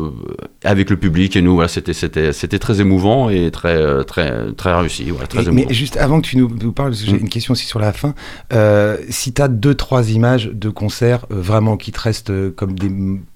avec 0.65 0.91
le 0.91 0.97
public 0.97 1.37
et 1.37 1.43
nous 1.43 1.55
voilà 1.55 1.69
c'était 1.69 1.93
c'était 1.93 2.33
c'était 2.33 2.59
très 2.59 2.81
émouvant 2.81 3.29
et 3.31 3.51
très 3.51 4.05
très 4.05 4.53
très 4.53 4.75
réussi 4.79 5.11
voilà, 5.11 5.27
très 5.27 5.41
Et- 5.45 5.49
émouvant. 5.49 5.67
mais 5.69 5.75
juste 5.75 5.97
avant 5.97 6.21
que 6.21 6.27
tu 6.27 6.37
nous, 6.37 6.49
nous 6.63 6.73
parles, 6.73 6.95
j'ai 6.95 7.13
Mm. 7.13 7.21
une 7.21 7.29
question 7.29 7.53
aussi 7.53 7.67
sur 7.67 7.79
la 7.79 7.93
fin. 7.93 8.15
Euh, 8.53 8.97
si 9.09 9.33
tu 9.33 9.41
as 9.43 9.49
deux, 9.49 9.75
trois 9.75 10.11
images 10.11 10.51
de 10.53 10.69
concerts 10.69 11.27
euh, 11.31 11.41
vraiment 11.41 11.77
qui 11.77 11.93
te 11.93 12.01
restent 12.01 12.31
euh, 12.31 12.51
comme 12.51 12.79
des, 12.79 12.91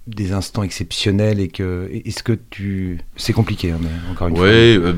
des 0.06 0.32
instants 0.32 0.62
exceptionnels 0.62 1.40
et 1.40 1.48
que. 1.48 1.88
Est-ce 2.04 2.22
que 2.22 2.32
tu. 2.50 3.00
C'est 3.16 3.32
compliqué, 3.32 3.70
hein, 3.70 3.78
mais 3.80 3.88
encore 4.12 4.28
une 4.28 4.36
fois. 4.36 4.44
Oui, 4.46 4.50
euh, 4.52 4.92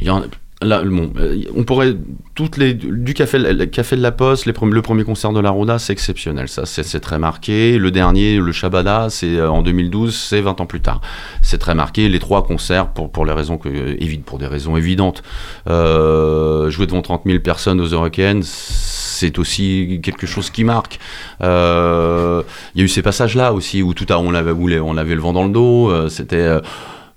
il 0.00 0.06
y 0.06 0.10
en 0.10 0.20
a- 0.20 0.26
là, 0.62 0.82
bon, 0.84 1.12
euh, 1.18 1.36
on 1.54 1.64
pourrait 1.64 1.94
toutes 2.34 2.56
les 2.56 2.72
du 2.74 3.12
café, 3.14 3.38
le 3.38 3.66
café 3.66 3.94
de 3.96 4.00
la 4.02 4.10
Poste, 4.12 4.46
le 4.46 4.52
premier 4.54 5.04
concert 5.04 5.32
de 5.32 5.40
la 5.40 5.50
Roda, 5.50 5.78
c'est 5.78 5.92
exceptionnel, 5.92 6.48
ça, 6.48 6.64
c'est 6.66 7.00
très 7.00 7.18
marqué. 7.18 7.78
Le 7.78 7.90
dernier, 7.90 8.38
le 8.38 8.52
Shabada, 8.52 9.08
c'est 9.10 9.36
euh, 9.36 9.50
en 9.50 9.62
2012, 9.62 10.14
c'est 10.14 10.40
20 10.40 10.60
ans 10.60 10.66
plus 10.66 10.80
tard, 10.80 11.00
c'est 11.42 11.58
très 11.58 11.74
marqué. 11.74 12.08
Les 12.08 12.18
trois 12.18 12.42
concerts, 12.44 12.88
pour 12.88 13.10
pour 13.12 13.26
les 13.26 13.32
raisons 13.32 13.58
que 13.58 13.68
évi- 13.68 14.20
pour 14.22 14.38
des 14.38 14.46
raisons 14.46 14.76
évidentes, 14.76 15.22
euh, 15.68 16.70
jouer 16.70 16.86
devant 16.86 17.02
30 17.02 17.22
000 17.26 17.40
personnes 17.40 17.80
aux 17.80 17.86
Européennes. 17.88 18.42
C'est 18.42 19.38
aussi 19.38 20.00
quelque 20.02 20.26
chose 20.26 20.50
qui 20.50 20.62
marque. 20.64 20.98
Euh, 21.42 22.42
Il 22.74 22.80
y 22.80 22.82
a 22.82 22.84
eu 22.84 22.88
ces 22.88 23.00
passages-là 23.02 23.54
aussi 23.54 23.82
où 23.82 23.94
tout 23.94 24.04
à 24.10 24.18
on 24.18 24.34
avait, 24.34 24.50
on 24.52 24.96
avait 24.98 25.14
le 25.14 25.20
vent 25.22 25.32
dans 25.32 25.44
le 25.44 25.50
dos. 25.52 25.90
euh, 25.90 26.08
C'était 26.10 26.36
euh, 26.36 26.60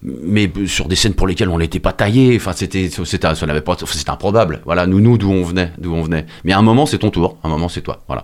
mais 0.02 0.50
sur 0.66 0.88
des 0.88 0.96
scènes 0.96 1.14
pour 1.14 1.28
lesquelles 1.28 1.50
on 1.50 1.58
n'était 1.60 1.80
pas 1.80 1.92
taillé, 1.92 2.36
enfin 2.38 2.54
c'était 2.54 2.90
c'était 2.90 3.36
ça 3.36 3.46
n'avait 3.46 3.60
pas 3.62 3.76
c'était 3.86 4.10
improbable. 4.10 4.62
Voilà, 4.66 4.88
nous 4.88 5.02
nous 5.02 5.18
d'où 5.18 5.30
on 5.32 5.44
venait, 5.44 5.72
d'où 5.78 5.94
on 5.94 6.02
venait. 6.02 6.26
Mais 6.46 6.54
à 6.54 6.58
un 6.58 6.62
moment 6.62 6.86
c'est 6.86 7.00
ton 7.00 7.10
tour, 7.10 7.38
à 7.44 7.48
un 7.48 7.52
moment 7.52 7.68
c'est 7.68 7.82
toi. 7.82 8.02
Voilà. 8.08 8.24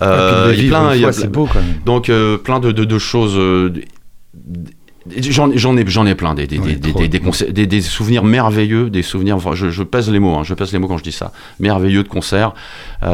De 0.00 0.06
Euh, 0.06 0.54
il 0.56 0.64
y 0.64 0.66
a 0.68 0.70
plein- 0.70 1.12
c'est 1.12 1.26
beau 1.30 1.46
quand 1.52 1.60
même. 1.60 1.80
donc 1.84 2.08
euh, 2.08 2.38
plein 2.38 2.60
de, 2.60 2.70
de- 2.70 2.84
de 2.84 2.98
choses. 2.98 3.36
euh, 3.36 3.72
J'en 5.20 5.50
ai, 5.50 5.86
j'en 5.86 6.06
ai 6.06 6.14
plein, 6.14 6.34
des, 6.34 6.46
des, 6.46 6.58
des, 7.52 7.66
des, 7.66 7.80
souvenirs 7.80 8.24
merveilleux, 8.24 8.90
des 8.90 9.02
souvenirs, 9.02 9.38
je, 9.54 9.70
je 9.70 9.82
pèse 9.82 10.10
les 10.10 10.18
mots, 10.18 10.34
hein, 10.34 10.42
je 10.44 10.52
pèse 10.54 10.72
les 10.72 10.78
mots 10.78 10.88
quand 10.88 10.98
je 10.98 11.02
dis 11.04 11.12
ça, 11.12 11.32
merveilleux 11.60 12.02
de 12.02 12.08
concerts, 12.08 12.52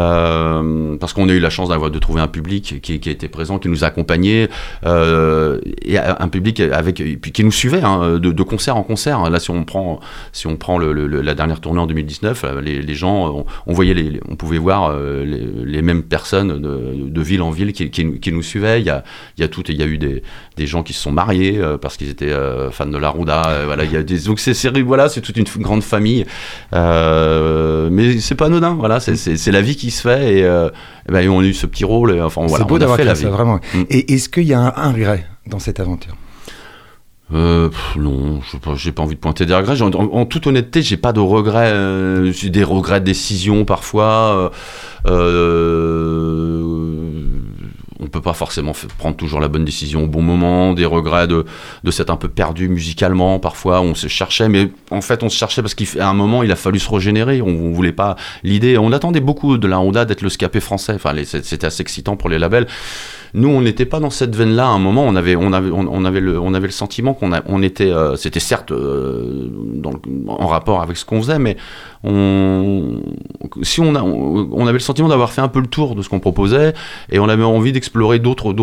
euh, 0.05 0.97
parce 0.99 1.12
qu'on 1.12 1.28
a 1.28 1.32
eu 1.32 1.41
la 1.41 1.51
chance 1.51 1.68
d'avoir 1.68 1.91
de 1.91 1.99
trouver 1.99 2.20
un 2.20 2.28
public 2.28 2.80
qui, 2.82 3.01
qui 3.01 3.11
était 3.11 3.28
présent, 3.28 3.59
qui 3.59 3.68
nous 3.68 3.85
a 3.85 3.89
accompagnés, 3.89 4.49
euh, 4.87 5.61
et 5.82 5.99
un 5.99 6.28
public 6.28 6.61
avec, 6.61 7.03
qui 7.32 7.45
nous 7.45 7.53
suivait 7.53 7.82
hein, 7.82 8.18
de, 8.18 8.32
de 8.32 8.43
concert 8.43 8.76
en 8.76 8.82
concert. 8.82 9.28
Là, 9.30 9.39
si 9.39 9.51
on 9.51 9.64
prend, 9.64 10.01
si 10.32 10.47
on 10.47 10.57
prend 10.57 10.78
le, 10.78 10.93
le- 10.93 11.07
le- 11.07 11.20
la 11.20 11.35
dernière 11.35 11.61
tournée 11.61 11.80
en 11.80 11.87
2019, 11.87 12.45
euh, 12.45 12.61
les, 12.61 12.82
les 12.82 12.95
gens, 12.95 13.28
on, 13.28 13.47
on 13.66 13.72
voyait, 13.72 13.95
les, 13.95 14.20
on 14.28 14.37
pouvait 14.37 14.59
voir 14.59 14.91
euh, 14.91 15.24
les, 15.24 15.70
les 15.72 15.82
mêmes 15.82 16.03
personnes 16.03 16.61
de, 16.61 17.09
de 17.09 17.20
ville 17.20 17.43
en 17.43 17.51
ville 17.51 17.72
qui, 17.72 17.91
qui, 17.91 18.05
nous- 18.05 18.18
qui 18.18 18.32
nous 18.32 18.43
suivaient. 18.43 18.80
Il 18.80 18.87
y 18.87 18.91
a, 18.91 19.05
il 19.39 19.43
y 19.43 19.45
a 19.45 19.49
tout, 19.49 19.62
il 19.68 19.76
y 19.78 19.82
a 19.82 19.87
eu 19.87 19.99
des, 19.99 20.22
des 20.57 20.67
gens 20.67 20.83
qui 20.83 20.93
se 20.93 21.01
sont 21.03 21.13
mariés 21.13 21.59
euh, 21.59 21.79
parce 21.79 21.97
qu'ils 21.97 22.11
étaient 22.11 22.33
euh, 22.33 22.71
fans 22.71 22.87
de 22.87 22.99
la 22.99 23.09
Rouda. 23.09 23.49
euh, 23.49 23.63
voilà, 23.67 23.85
il 23.85 23.93
y 23.93 23.97
a 23.97 24.03
des, 24.03 24.19
donc 24.21 24.39
c'est, 24.41 24.55
voilà, 24.83 25.09
c'est 25.09 25.21
toute 25.21 25.37
une 25.37 25.45
grande 25.63 25.83
famille. 25.83 26.25
Mais 26.73 28.21
c'est 28.21 28.35
pas 28.35 28.47
anodin. 28.47 28.75
Voilà, 28.75 29.01
c'est, 29.01 29.51
la 29.53 29.63
vie 29.63 29.77
qui 29.77 29.91
se 29.91 30.03
fait 30.03 30.39
et, 30.39 30.43
ben, 31.09 31.29
on 31.29 31.41
a 31.41 31.45
eu 31.45 31.55
ce 31.55 31.67
petit 31.67 31.85
rôle. 31.85 32.13
et, 32.13 32.21
enfin, 32.21 32.47
voilà, 32.47 32.65
c'est 32.65 32.69
beau 32.69 32.79
d'avoir 32.79 32.97
fait 32.97 33.05
la 33.05 33.15
ça, 33.15 33.27
vie. 33.27 33.33
vraiment. 33.33 33.61
Mm. 33.75 33.83
Et 33.91 34.15
est-ce 34.15 34.29
qu'il 34.29 34.45
y 34.45 34.55
a 34.55 34.61
un, 34.61 34.73
un 34.77 34.93
regret 34.93 35.27
dans 35.47 35.59
cette 35.59 35.81
aventure? 35.81 36.15
Euh, 37.33 37.71
pff, 37.71 37.97
non, 37.97 38.41
j'ai 38.77 38.93
pas 38.93 39.03
envie 39.03 39.15
de 39.15 39.21
pointer 39.21 39.47
des 39.47 39.55
regrets. 39.55 39.81
En, 39.81 40.27
toute 40.27 40.47
honnêteté, 40.47 40.83
j'ai 40.83 40.99
pas 40.99 41.13
de 41.13 41.21
regrets. 41.21 41.73
euh, 41.73 42.31
j'ai 42.33 42.51
des 42.51 42.63
regrets 42.65 43.01
de 43.01 43.07
décision 43.07 43.65
parfois. 43.65 44.53
euh, 45.07 46.93
on 48.01 48.07
peut 48.07 48.20
pas 48.20 48.32
forcément 48.32 48.72
prendre 48.99 49.16
toujours 49.16 49.40
la 49.40 49.49
bonne 49.49 49.64
décision 49.64 50.05
au 50.05 50.07
bon 50.07 50.22
moment. 50.22 50.72
Des 50.74 50.84
regrets 50.84 51.26
de, 51.28 51.45
de 51.84 51.90
s'être 51.90 52.11
un 52.11 52.16
peu 52.16 52.28
perdu 52.28 52.68
musicalement. 52.68 53.38
Parfois, 53.38 53.80
on 53.80 53.95
se 53.95 54.09
cherchait, 54.09 54.49
mais 54.49 54.70
en 54.90 55.01
fait, 55.01 55.22
on 55.22 55.28
se 55.28 55.36
cherchait 55.36 55.62
parce 55.62 55.74
qu'à 55.74 56.09
un 56.09 56.14
moment, 56.14 56.42
il 56.42 56.51
a 56.53 56.57
fallu 56.57 56.78
se 56.78 56.90
régénérer. 56.90 57.40
On, 57.42 57.49
on 57.49 57.72
voulait 57.72 57.92
pas 57.92 58.16
l'idée. 58.42 58.78
On 58.78 58.92
attendait 58.92 59.20
beaucoup 59.20 59.59
de 59.59 59.66
la 59.68 59.78
Honda 59.80 60.05
d'être 60.05 60.22
le 60.22 60.28
scapé 60.28 60.61
français. 60.61 60.95
Enfin, 60.95 61.12
c'était 61.24 61.66
assez 61.66 61.82
excitant 61.82 62.16
pour 62.16 62.28
les 62.28 62.38
labels. 62.38 62.66
Nous, 63.36 63.49
on 63.49 63.61
n'était 63.62 63.84
pas 63.86 63.99
dans 63.99 64.11
cette 64.11 64.36
veine-là. 64.36 64.64
À 64.66 64.70
un 64.70 64.78
moment, 64.78 65.03
on 65.05 65.16
avait, 65.16 65.34
on 65.34 65.53
avait, 65.53 65.70
on, 65.72 66.05
avait 66.05 66.20
le, 66.20 66.38
on 66.38 66.55
avait 66.55 66.68
le 66.68 66.72
sentiment 66.72 67.14
qu'on 67.14 67.32
on 67.47 67.62
était, 67.62 67.90
euh, 67.90 68.14
c'était 68.14 68.38
certes 68.38 68.70
euh, 68.70 69.49
dans 69.74 69.90
le- 69.90 69.99
en 70.28 70.47
rapport 70.47 70.82
avec 70.82 70.97
ce 70.97 71.05
qu'on 71.05 71.20
faisait, 71.20 71.40
mais 71.40 71.57
on, 72.05 73.01
si 73.63 73.81
on 73.81 73.95
a, 73.95 74.03
on, 74.03 74.49
on 74.53 74.63
avait 74.67 74.75
le 74.75 74.79
sentiment 74.79 75.09
d'avoir 75.09 75.33
fait 75.33 75.41
un 75.41 75.49
peu 75.49 75.61
le 75.61 75.67
tour 75.67 75.95
de 75.95 76.03
ce 76.03 76.09
qu'on 76.09 76.21
proposait, 76.21 76.75
et 77.11 77.19
on 77.19 77.29
avait 77.29 77.45
envie 77.45 77.73
d'explorer 77.73 78.19
d'autres, 78.19 78.55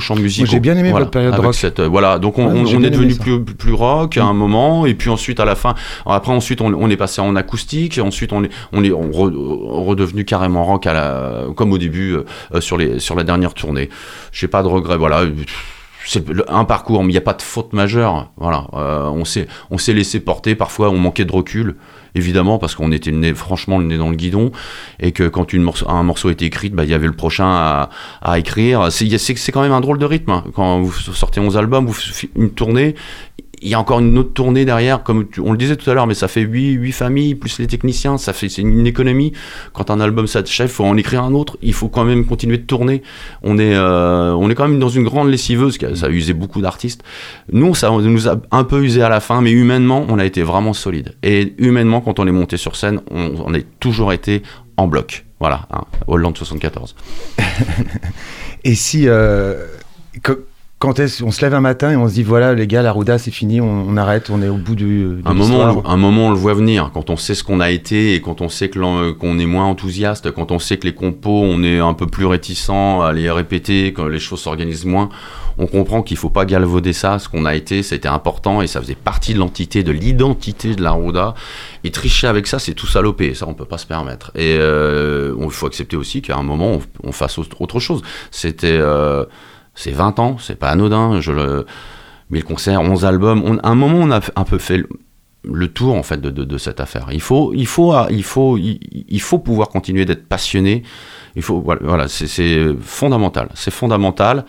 champs 0.00 0.16
musicaux. 0.16 0.46
j'ai 0.50 0.60
bien 0.60 0.76
aimé 0.76 0.90
Voilà, 0.90 1.04
votre 1.06 1.10
période 1.12 1.34
rock. 1.34 1.54
cette, 1.54 1.80
euh, 1.80 1.88
voilà, 1.88 2.18
donc 2.18 2.38
on, 2.38 2.64
Ouais, 2.64 2.86
est 2.86 2.90
devenu 2.90 3.14
plus, 3.16 3.44
plus 3.44 3.72
rock 3.72 4.16
à 4.16 4.24
un 4.24 4.32
moment, 4.32 4.86
et 4.86 4.94
puis 4.94 5.10
ensuite 5.10 5.40
à 5.40 5.44
la 5.44 5.54
fin, 5.54 5.74
après 6.06 6.32
ensuite 6.32 6.60
on, 6.60 6.90
est 6.90 6.96
passé 6.96 7.20
en 7.20 7.36
acoustique, 7.36 7.98
et 7.98 8.00
ensuite 8.00 8.32
on 8.32 8.44
est, 8.44 8.50
on 8.72 8.84
est 8.84 8.92
on 8.92 9.10
re- 9.10 9.84
redevenu 9.86 10.24
carrément 10.24 10.64
rock 10.64 10.86
à 10.86 10.92
la, 10.92 11.42
comme 11.56 11.72
au 11.72 11.78
début 11.78 12.14
euh, 12.54 12.60
sur 12.60 12.76
les, 12.76 12.98
sur 12.98 13.14
la 13.14 13.24
dernière 13.24 13.54
tournée. 13.54 13.88
J'ai 14.32 14.48
pas 14.48 14.62
de 14.62 14.68
regrets, 14.68 14.96
voilà. 14.96 15.22
C'est 16.06 16.22
un 16.48 16.64
parcours, 16.64 17.02
mais 17.02 17.08
il 17.08 17.12
n'y 17.14 17.18
a 17.18 17.22
pas 17.22 17.32
de 17.32 17.40
faute 17.40 17.72
majeure. 17.72 18.30
Voilà, 18.36 18.66
Euh, 18.74 19.08
on 19.08 19.24
s'est, 19.24 19.46
on 19.70 19.78
s'est 19.78 19.94
laissé 19.94 20.20
porter. 20.20 20.54
Parfois, 20.54 20.90
on 20.90 20.98
manquait 20.98 21.24
de 21.24 21.32
recul, 21.32 21.76
évidemment, 22.14 22.58
parce 22.58 22.74
qu'on 22.74 22.92
était 22.92 23.10
le 23.10 23.18
nez, 23.18 23.34
franchement 23.34 23.78
le 23.78 23.84
nez 23.84 23.98
dans 23.98 24.10
le 24.10 24.16
guidon, 24.16 24.52
et 25.00 25.12
que 25.12 25.28
quand 25.28 25.52
morceau, 25.54 25.88
un 25.88 26.02
morceau 26.02 26.30
était 26.30 26.46
écrit, 26.46 26.70
bah, 26.70 26.84
il 26.84 26.90
y 26.90 26.94
avait 26.94 27.06
le 27.06 27.12
prochain 27.12 27.46
à, 27.46 27.90
à 28.22 28.38
écrire. 28.38 28.90
C'est, 28.90 29.52
quand 29.52 29.62
même 29.62 29.72
un 29.72 29.80
drôle 29.80 29.98
de 29.98 30.06
rythme. 30.06 30.30
hein. 30.30 30.44
Quand 30.54 30.80
vous 30.80 30.92
sortez 30.92 31.40
11 31.40 31.56
albums, 31.56 31.86
vous 31.86 31.96
une 32.36 32.50
tournée, 32.50 32.94
il 33.62 33.68
y 33.68 33.74
a 33.74 33.80
encore 33.80 34.00
une 34.00 34.16
autre 34.18 34.32
tournée 34.32 34.64
derrière, 34.64 35.02
comme 35.02 35.28
tu- 35.28 35.40
on 35.40 35.52
le 35.52 35.58
disait 35.58 35.76
tout 35.76 35.90
à 35.90 35.94
l'heure, 35.94 36.06
mais 36.06 36.14
ça 36.14 36.28
fait 36.28 36.40
8, 36.42 36.72
huit 36.72 36.92
familles, 36.92 37.34
plus 37.34 37.58
les 37.58 37.66
techniciens, 37.66 38.18
ça 38.18 38.32
fait 38.32 38.48
c'est 38.48 38.62
une 38.62 38.86
économie. 38.86 39.32
Quand 39.72 39.90
un 39.90 40.00
album 40.00 40.26
s'achève, 40.26 40.68
il 40.68 40.72
faut 40.72 40.84
en 40.84 40.96
écrire 40.96 41.22
un 41.22 41.32
autre, 41.34 41.56
il 41.62 41.72
faut 41.72 41.88
quand 41.88 42.04
même 42.04 42.24
continuer 42.26 42.58
de 42.58 42.62
tourner. 42.64 43.02
On 43.42 43.58
est, 43.58 43.74
euh, 43.74 44.32
on 44.32 44.50
est 44.50 44.54
quand 44.54 44.68
même 44.68 44.78
dans 44.78 44.88
une 44.88 45.04
grande 45.04 45.28
lessiveuse, 45.30 45.78
ça 45.94 46.06
a 46.06 46.08
usé 46.10 46.32
beaucoup 46.32 46.60
d'artistes. 46.60 47.02
Nous, 47.52 47.74
ça 47.74 47.90
nous 47.90 48.28
a 48.28 48.40
un 48.50 48.64
peu 48.64 48.82
usé 48.82 49.02
à 49.02 49.08
la 49.08 49.20
fin, 49.20 49.40
mais 49.40 49.50
humainement, 49.52 50.04
on 50.08 50.18
a 50.18 50.24
été 50.24 50.42
vraiment 50.42 50.72
solide. 50.72 51.14
Et 51.22 51.54
humainement, 51.58 52.00
quand 52.00 52.18
on 52.18 52.26
est 52.26 52.32
monté 52.32 52.56
sur 52.56 52.76
scène, 52.76 53.00
on, 53.10 53.32
on 53.44 53.54
a 53.54 53.58
toujours 53.80 54.12
été 54.12 54.42
en 54.76 54.86
bloc. 54.88 55.24
Voilà, 55.40 55.66
hein, 55.72 55.82
Hollande 56.06 56.36
74. 56.36 56.94
Et 58.64 58.74
si. 58.74 59.08
euh, 59.08 59.66
que- 60.22 60.44
quand 60.78 60.98
est-ce 60.98 61.24
on 61.24 61.30
se 61.30 61.40
lève 61.40 61.54
un 61.54 61.60
matin 61.60 61.92
et 61.92 61.96
on 61.96 62.08
se 62.08 62.14
dit 62.14 62.22
voilà, 62.22 62.52
les 62.52 62.66
gars, 62.66 62.82
la 62.82 62.92
Rouda, 62.92 63.16
c'est 63.16 63.30
fini, 63.30 63.60
on, 63.60 63.86
on 63.88 63.96
arrête, 63.96 64.28
on 64.28 64.42
est 64.42 64.48
au 64.48 64.56
bout 64.56 64.74
du. 64.74 65.04
de 65.04 65.22
un 65.24 65.32
moment, 65.32 65.82
on, 65.84 65.88
un 65.88 65.96
moment, 65.96 66.26
on 66.26 66.30
le 66.30 66.36
voit 66.36 66.54
venir. 66.54 66.90
Quand 66.92 67.10
on 67.10 67.16
sait 67.16 67.34
ce 67.34 67.42
qu'on 67.42 67.60
a 67.60 67.70
été 67.70 68.14
et 68.14 68.20
quand 68.20 68.40
on 68.40 68.48
sait 68.48 68.68
que 68.68 69.12
qu'on 69.12 69.38
est 69.38 69.46
moins 69.46 69.64
enthousiaste, 69.64 70.30
quand 70.32 70.50
on 70.50 70.58
sait 70.58 70.76
que 70.76 70.86
les 70.86 70.94
compos, 70.94 71.42
on 71.42 71.62
est 71.62 71.78
un 71.78 71.94
peu 71.94 72.06
plus 72.06 72.26
réticent 72.26 72.68
à 72.68 73.12
les 73.14 73.30
répéter, 73.30 73.92
quand 73.94 74.08
les 74.08 74.18
choses 74.18 74.40
s'organisent 74.40 74.84
moins, 74.84 75.08
on 75.56 75.66
comprend 75.66 76.02
qu'il 76.02 76.16
faut 76.16 76.30
pas 76.30 76.44
galvauder 76.44 76.92
ça. 76.92 77.18
Ce 77.18 77.28
qu'on 77.28 77.46
a 77.46 77.54
été, 77.54 77.82
c'était 77.82 78.08
important 78.08 78.60
et 78.60 78.66
ça 78.66 78.80
faisait 78.80 78.94
partie 78.94 79.32
de 79.32 79.38
l'entité, 79.38 79.84
de 79.84 79.92
l'identité 79.92 80.74
de 80.74 80.82
la 80.82 80.90
Rouda. 80.90 81.34
Et 81.84 81.90
tricher 81.92 82.26
avec 82.26 82.46
ça, 82.46 82.58
c'est 82.58 82.74
tout 82.74 82.86
saloper. 82.86 83.34
Ça, 83.34 83.46
on 83.48 83.54
peut 83.54 83.64
pas 83.64 83.78
se 83.78 83.86
permettre. 83.86 84.32
Et 84.34 84.56
euh, 84.58 85.34
il 85.40 85.50
faut 85.50 85.66
accepter 85.66 85.96
aussi 85.96 86.20
qu'à 86.20 86.36
un 86.36 86.42
moment, 86.42 86.72
on, 86.72 87.08
on 87.08 87.12
fasse 87.12 87.38
autre 87.38 87.60
autre 87.60 87.80
chose. 87.80 88.02
C'était, 88.30 88.78
euh, 88.80 89.24
c'est 89.74 89.90
20 89.90 90.18
ans, 90.18 90.36
c'est 90.38 90.58
pas 90.58 90.70
anodin. 90.70 91.20
Je 91.20 91.32
le, 91.32 91.66
mais 92.30 92.38
le 92.38 92.44
concert, 92.44 92.80
11 92.80 93.04
albums, 93.04 93.60
à 93.62 93.68
un 93.68 93.74
moment, 93.74 93.98
on 93.98 94.10
a 94.10 94.20
un 94.36 94.44
peu 94.44 94.58
fait 94.58 94.82
le, 95.42 95.68
tour 95.68 95.94
en 95.94 96.02
fait 96.02 96.20
de, 96.20 96.58
cette 96.58 96.80
affaire. 96.80 97.08
Il 97.12 97.20
faut, 97.20 97.52
il 97.54 97.66
faut, 97.66 97.94
il 98.10 98.22
faut, 98.22 98.56
il, 98.56 99.20
faut 99.20 99.38
pouvoir 99.38 99.68
continuer 99.68 100.04
d'être 100.04 100.26
passionné. 100.26 100.82
Il 101.36 101.42
faut, 101.42 101.60
voilà, 101.60 102.08
c'est- 102.08 102.80
fondamental. 102.80 103.50
C'est 103.54 103.72
fondamental. 103.72 104.44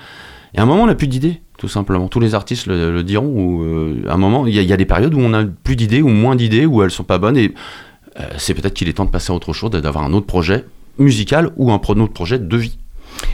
Et 0.54 0.60
à 0.60 0.64
un 0.64 0.66
moment, 0.66 0.84
on 0.84 0.88
n'a 0.88 0.96
plus 0.96 1.08
d'idées, 1.08 1.42
tout 1.58 1.68
simplement. 1.68 2.08
Tous 2.08 2.20
les 2.22 2.34
artistes 2.34 2.68
le, 2.68 3.04
diront. 3.04 3.28
Ou 3.28 3.64
euh, 3.64 4.04
à 4.08 4.14
un 4.14 4.18
moment, 4.18 4.48
il 4.48 4.54
y, 4.54 4.74
a- 4.74 4.78
des 4.78 4.86
périodes 4.86 5.14
où 5.14 5.20
on 5.20 5.34
a 5.34 5.44
plus 5.44 5.76
d'idées 5.76 6.02
ou 6.02 6.08
moins 6.08 6.36
d'idées, 6.36 6.66
où 6.66 6.82
elles 6.82 6.92
sont 6.92 7.04
pas 7.04 7.18
bonnes. 7.18 7.36
Et 7.38 7.54
euh, 8.20 8.24
c'est 8.38 8.54
peut-être 8.54 8.74
qu'il 8.74 8.88
est 8.88 8.94
temps 8.94 9.06
de 9.06 9.12
passer 9.12 9.34
à 9.34 9.36
autre 9.36 9.52
chose, 9.52 9.72
d'avoir 9.72 10.06
un 10.06 10.14
autre 10.14 10.28
projet 10.28 10.64
musical 10.98 11.52
ou 11.58 11.72
un 11.72 11.76
autre 11.76 12.14
projet 12.14 12.40
de 12.40 12.58
vie. 12.58 12.78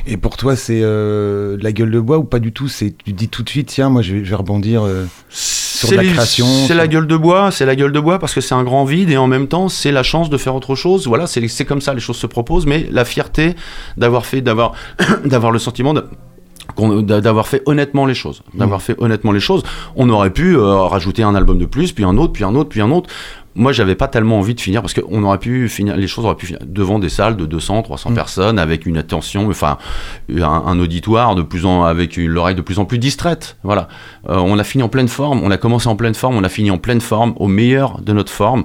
Et 0.07 0.17
pour 0.17 0.35
toi, 0.37 0.55
c'est 0.55 0.81
euh, 0.81 1.57
la 1.61 1.71
gueule 1.71 1.91
de 1.91 1.99
bois 1.99 2.17
ou 2.17 2.23
pas 2.23 2.39
du 2.39 2.51
tout? 2.51 2.67
C'est 2.67 2.95
Tu 3.05 3.13
dis 3.13 3.27
tout 3.29 3.43
de 3.43 3.49
suite, 3.49 3.67
tiens, 3.67 3.89
moi 3.89 4.01
je 4.01 4.13
vais, 4.15 4.23
je 4.25 4.29
vais 4.29 4.35
rebondir. 4.35 4.83
euh, 4.83 5.05
C'est 5.29 5.95
la 5.95 6.03
création, 6.03 6.45
C'est 6.45 6.67
sur- 6.67 6.75
la 6.75 6.87
gueule 6.87 7.07
de 7.07 7.17
bois, 7.17 7.51
c'est 7.51 7.65
la 7.65 7.75
gueule 7.75 7.91
de 7.91 7.99
bois 7.99 8.19
parce 8.19 8.33
que 8.33 8.41
c'est 8.41 8.55
un 8.55 8.63
grand 8.63 8.83
vide 8.85 9.09
et 9.09 9.17
en 9.17 9.27
même 9.27 9.47
temps 9.47 9.69
c'est 9.69 9.91
la 9.91 10.03
chance 10.03 10.29
de 10.29 10.37
faire 10.37 10.55
autre 10.55 10.75
chose. 10.75 11.07
Voilà, 11.07 11.27
c'est 11.27 11.65
comme 11.65 11.81
ça 11.81 11.93
les 11.93 11.99
choses 11.99 12.17
se 12.17 12.27
proposent, 12.27 12.65
mais 12.65 12.87
la 12.91 13.05
fierté 13.05 13.55
d'avoir 13.97 14.25
fait, 14.25 14.41
d'avoir, 14.41 14.73
d'avoir 15.25 15.51
le 15.51 15.59
sentiment 15.59 15.93
de 15.93 16.03
d'avoir 17.19 17.47
fait 17.47 17.61
honnêtement 17.65 18.05
les 18.05 18.13
choses, 18.13 18.43
d'avoir 18.53 18.81
fait 18.81 18.95
honnêtement 18.99 19.31
les 19.33 19.39
choses. 19.41 19.61
On 19.95 20.09
aurait 20.09 20.29
pu 20.29 20.55
euh, 20.55 20.83
rajouter 20.83 21.21
un 21.21 21.35
album 21.35 21.57
de 21.59 21.65
plus, 21.65 21.91
puis 21.91 22.05
un 22.05 22.15
autre, 22.17 22.31
puis 22.33 22.43
un 22.45 22.55
autre, 22.55 22.69
puis 22.69 22.81
un 22.81 22.91
autre. 22.91 23.09
Moi, 23.55 23.71
j'avais 23.71 23.95
pas 23.95 24.07
tellement 24.07 24.39
envie 24.39 24.55
de 24.55 24.61
finir 24.61 24.81
parce 24.81 24.93
qu'on 24.93 25.23
aurait 25.23 25.37
pu 25.37 25.67
finir, 25.67 25.97
les 25.97 26.07
choses 26.07 26.25
auraient 26.25 26.35
pu 26.35 26.45
finir 26.47 26.61
devant 26.65 26.99
des 26.99 27.09
salles 27.09 27.35
de 27.35 27.45
200, 27.45 27.81
300 27.81 28.11
Mm. 28.11 28.15
personnes 28.15 28.59
avec 28.59 28.85
une 28.85 28.97
attention, 28.97 29.49
enfin, 29.49 29.77
un, 30.29 30.43
un 30.43 30.79
auditoire 30.79 31.35
de 31.35 31.41
plus 31.41 31.65
en, 31.65 31.83
avec 31.83 32.17
l'oreille 32.17 32.55
de 32.55 32.61
plus 32.61 32.79
en 32.79 32.85
plus 32.85 32.99
distraite. 32.99 33.57
Voilà. 33.63 33.87
Euh, 34.29 34.37
on 34.37 34.57
a 34.57 34.63
fini 34.63 34.83
en 34.83 34.89
pleine 34.89 35.07
forme, 35.07 35.41
on 35.43 35.51
a 35.51 35.57
commencé 35.57 35.87
en 35.87 35.95
pleine 35.95 36.13
forme, 36.13 36.35
on 36.35 36.43
a 36.43 36.49
fini 36.49 36.71
en 36.71 36.77
pleine 36.77 37.01
forme, 37.01 37.33
au 37.37 37.47
meilleur 37.47 38.01
de 38.01 38.13
notre 38.13 38.31
forme. 38.31 38.63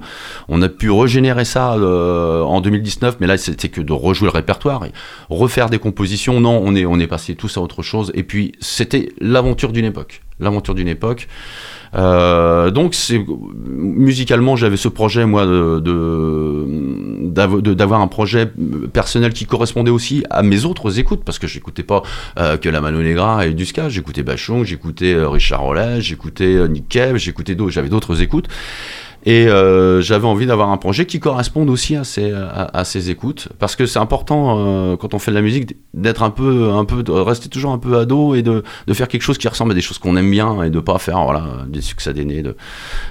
On 0.49 0.63
a 0.63 0.69
pu 0.69 0.91
régénérer 0.91 1.45
ça 1.45 1.75
euh, 1.75 2.43
en 2.43 2.61
2019, 2.61 3.17
mais 3.21 3.27
là 3.27 3.37
c'était 3.37 3.69
que 3.69 3.81
de 3.81 3.93
rejouer 3.93 4.27
le 4.27 4.33
répertoire, 4.33 4.85
et 4.85 4.93
refaire 5.31 5.69
des 5.71 5.79
compositions. 5.79 6.41
Non, 6.41 6.61
on 6.65 6.75
est, 6.75 6.87
on 6.87 6.99
est 6.99 7.07
passé 7.07 7.35
tous 7.35 7.57
à 7.57 7.61
autre 7.61 7.83
chose. 7.83 8.13
Et 8.15 8.23
puis 8.23 8.53
c'était 8.61 9.09
l'aventure 9.21 9.73
d'une 9.73 9.85
époque, 9.85 10.23
l'aventure 10.41 10.75
d'une 10.75 10.89
époque. 10.89 11.29
Euh, 11.97 12.71
donc 12.71 12.95
musicalement 13.65 14.55
j'avais 14.57 14.77
ce 14.77 14.89
projet 14.89 15.25
moi 15.25 15.47
de 15.47 15.81
de- 15.81 16.67
d'av- 17.29 17.63
de- 17.63 17.75
d'avoir 17.75 18.01
un 18.01 18.07
projet 18.09 18.51
personnel 18.93 19.33
qui 19.33 19.47
correspondait 19.47 19.91
aussi 19.91 20.23
à 20.31 20.43
mes 20.43 20.65
autres 20.65 20.99
écoutes 20.99 21.25
parce 21.25 21.39
que 21.39 21.47
j'écoutais 21.47 21.83
pas 21.83 22.03
euh, 22.39 22.57
que 22.59 22.69
la 22.69 22.81
Mano 22.81 23.01
Negra 23.03 23.47
et 23.47 23.55
du 23.55 23.65
ska. 23.65 23.89
J'écoutais 23.89 24.23
Bachung 24.23 24.65
j'écoutais 24.65 25.15
euh, 25.15 25.29
Richard 25.29 25.63
Rollet 25.63 26.01
j'écoutais 26.01 26.69
Nick 26.69 26.89
Cave 26.89 27.17
j'écoutais 27.17 27.55
d'autres 27.55 27.73
j'avais 27.73 27.89
d'autres 27.89 28.21
écoutes 28.21 28.47
Et 29.29 29.49
euh, 29.49 30.01
j'avais 30.01 30.27
envie 30.29 30.47
d'avoir 30.47 30.71
un 30.71 30.77
projet 30.77 31.05
qui 31.05 31.19
corresponde 31.19 31.69
aussi 31.69 31.97
à 31.97 32.05
ces, 32.05 32.31
à, 32.33 32.71
à 32.73 32.85
ces 32.85 33.11
écoutes, 33.11 33.49
parce 33.59 33.75
que 33.75 33.85
c'est 33.85 33.99
important 33.99 34.57
euh, 34.59 34.97
quand 34.97 35.15
on 35.15 35.19
fait 35.19 35.33
de 35.33 35.37
la 35.37 35.43
musique 35.43 35.75
d'être 35.95 36.23
un 36.23 36.31
peu, 36.31 36.71
un 36.71 36.85
peu, 36.85 37.03
de 37.03 37.11
rester 37.11 37.49
toujours 37.49 37.73
un 37.73 37.79
peu 37.79 37.99
ado 37.99 38.37
et 38.37 38.43
de, 38.43 38.63
de 38.87 38.95
faire 38.95 39.09
quelque 39.09 39.23
chose 39.23 39.37
qui 39.37 39.49
ressemble 39.49 39.73
à 39.73 39.75
des 39.75 39.81
choses 39.81 39.99
qu'on 39.99 40.17
aime 40.17 40.31
bien 40.31 40.63
et 40.63 40.71
de 40.71 40.79
pas 40.79 40.99
faire 40.99 41.25
voilà 41.25 41.45
des 41.67 41.81
succès 41.81 42.15
d'aînés. 42.15 42.43
De... 42.43 42.57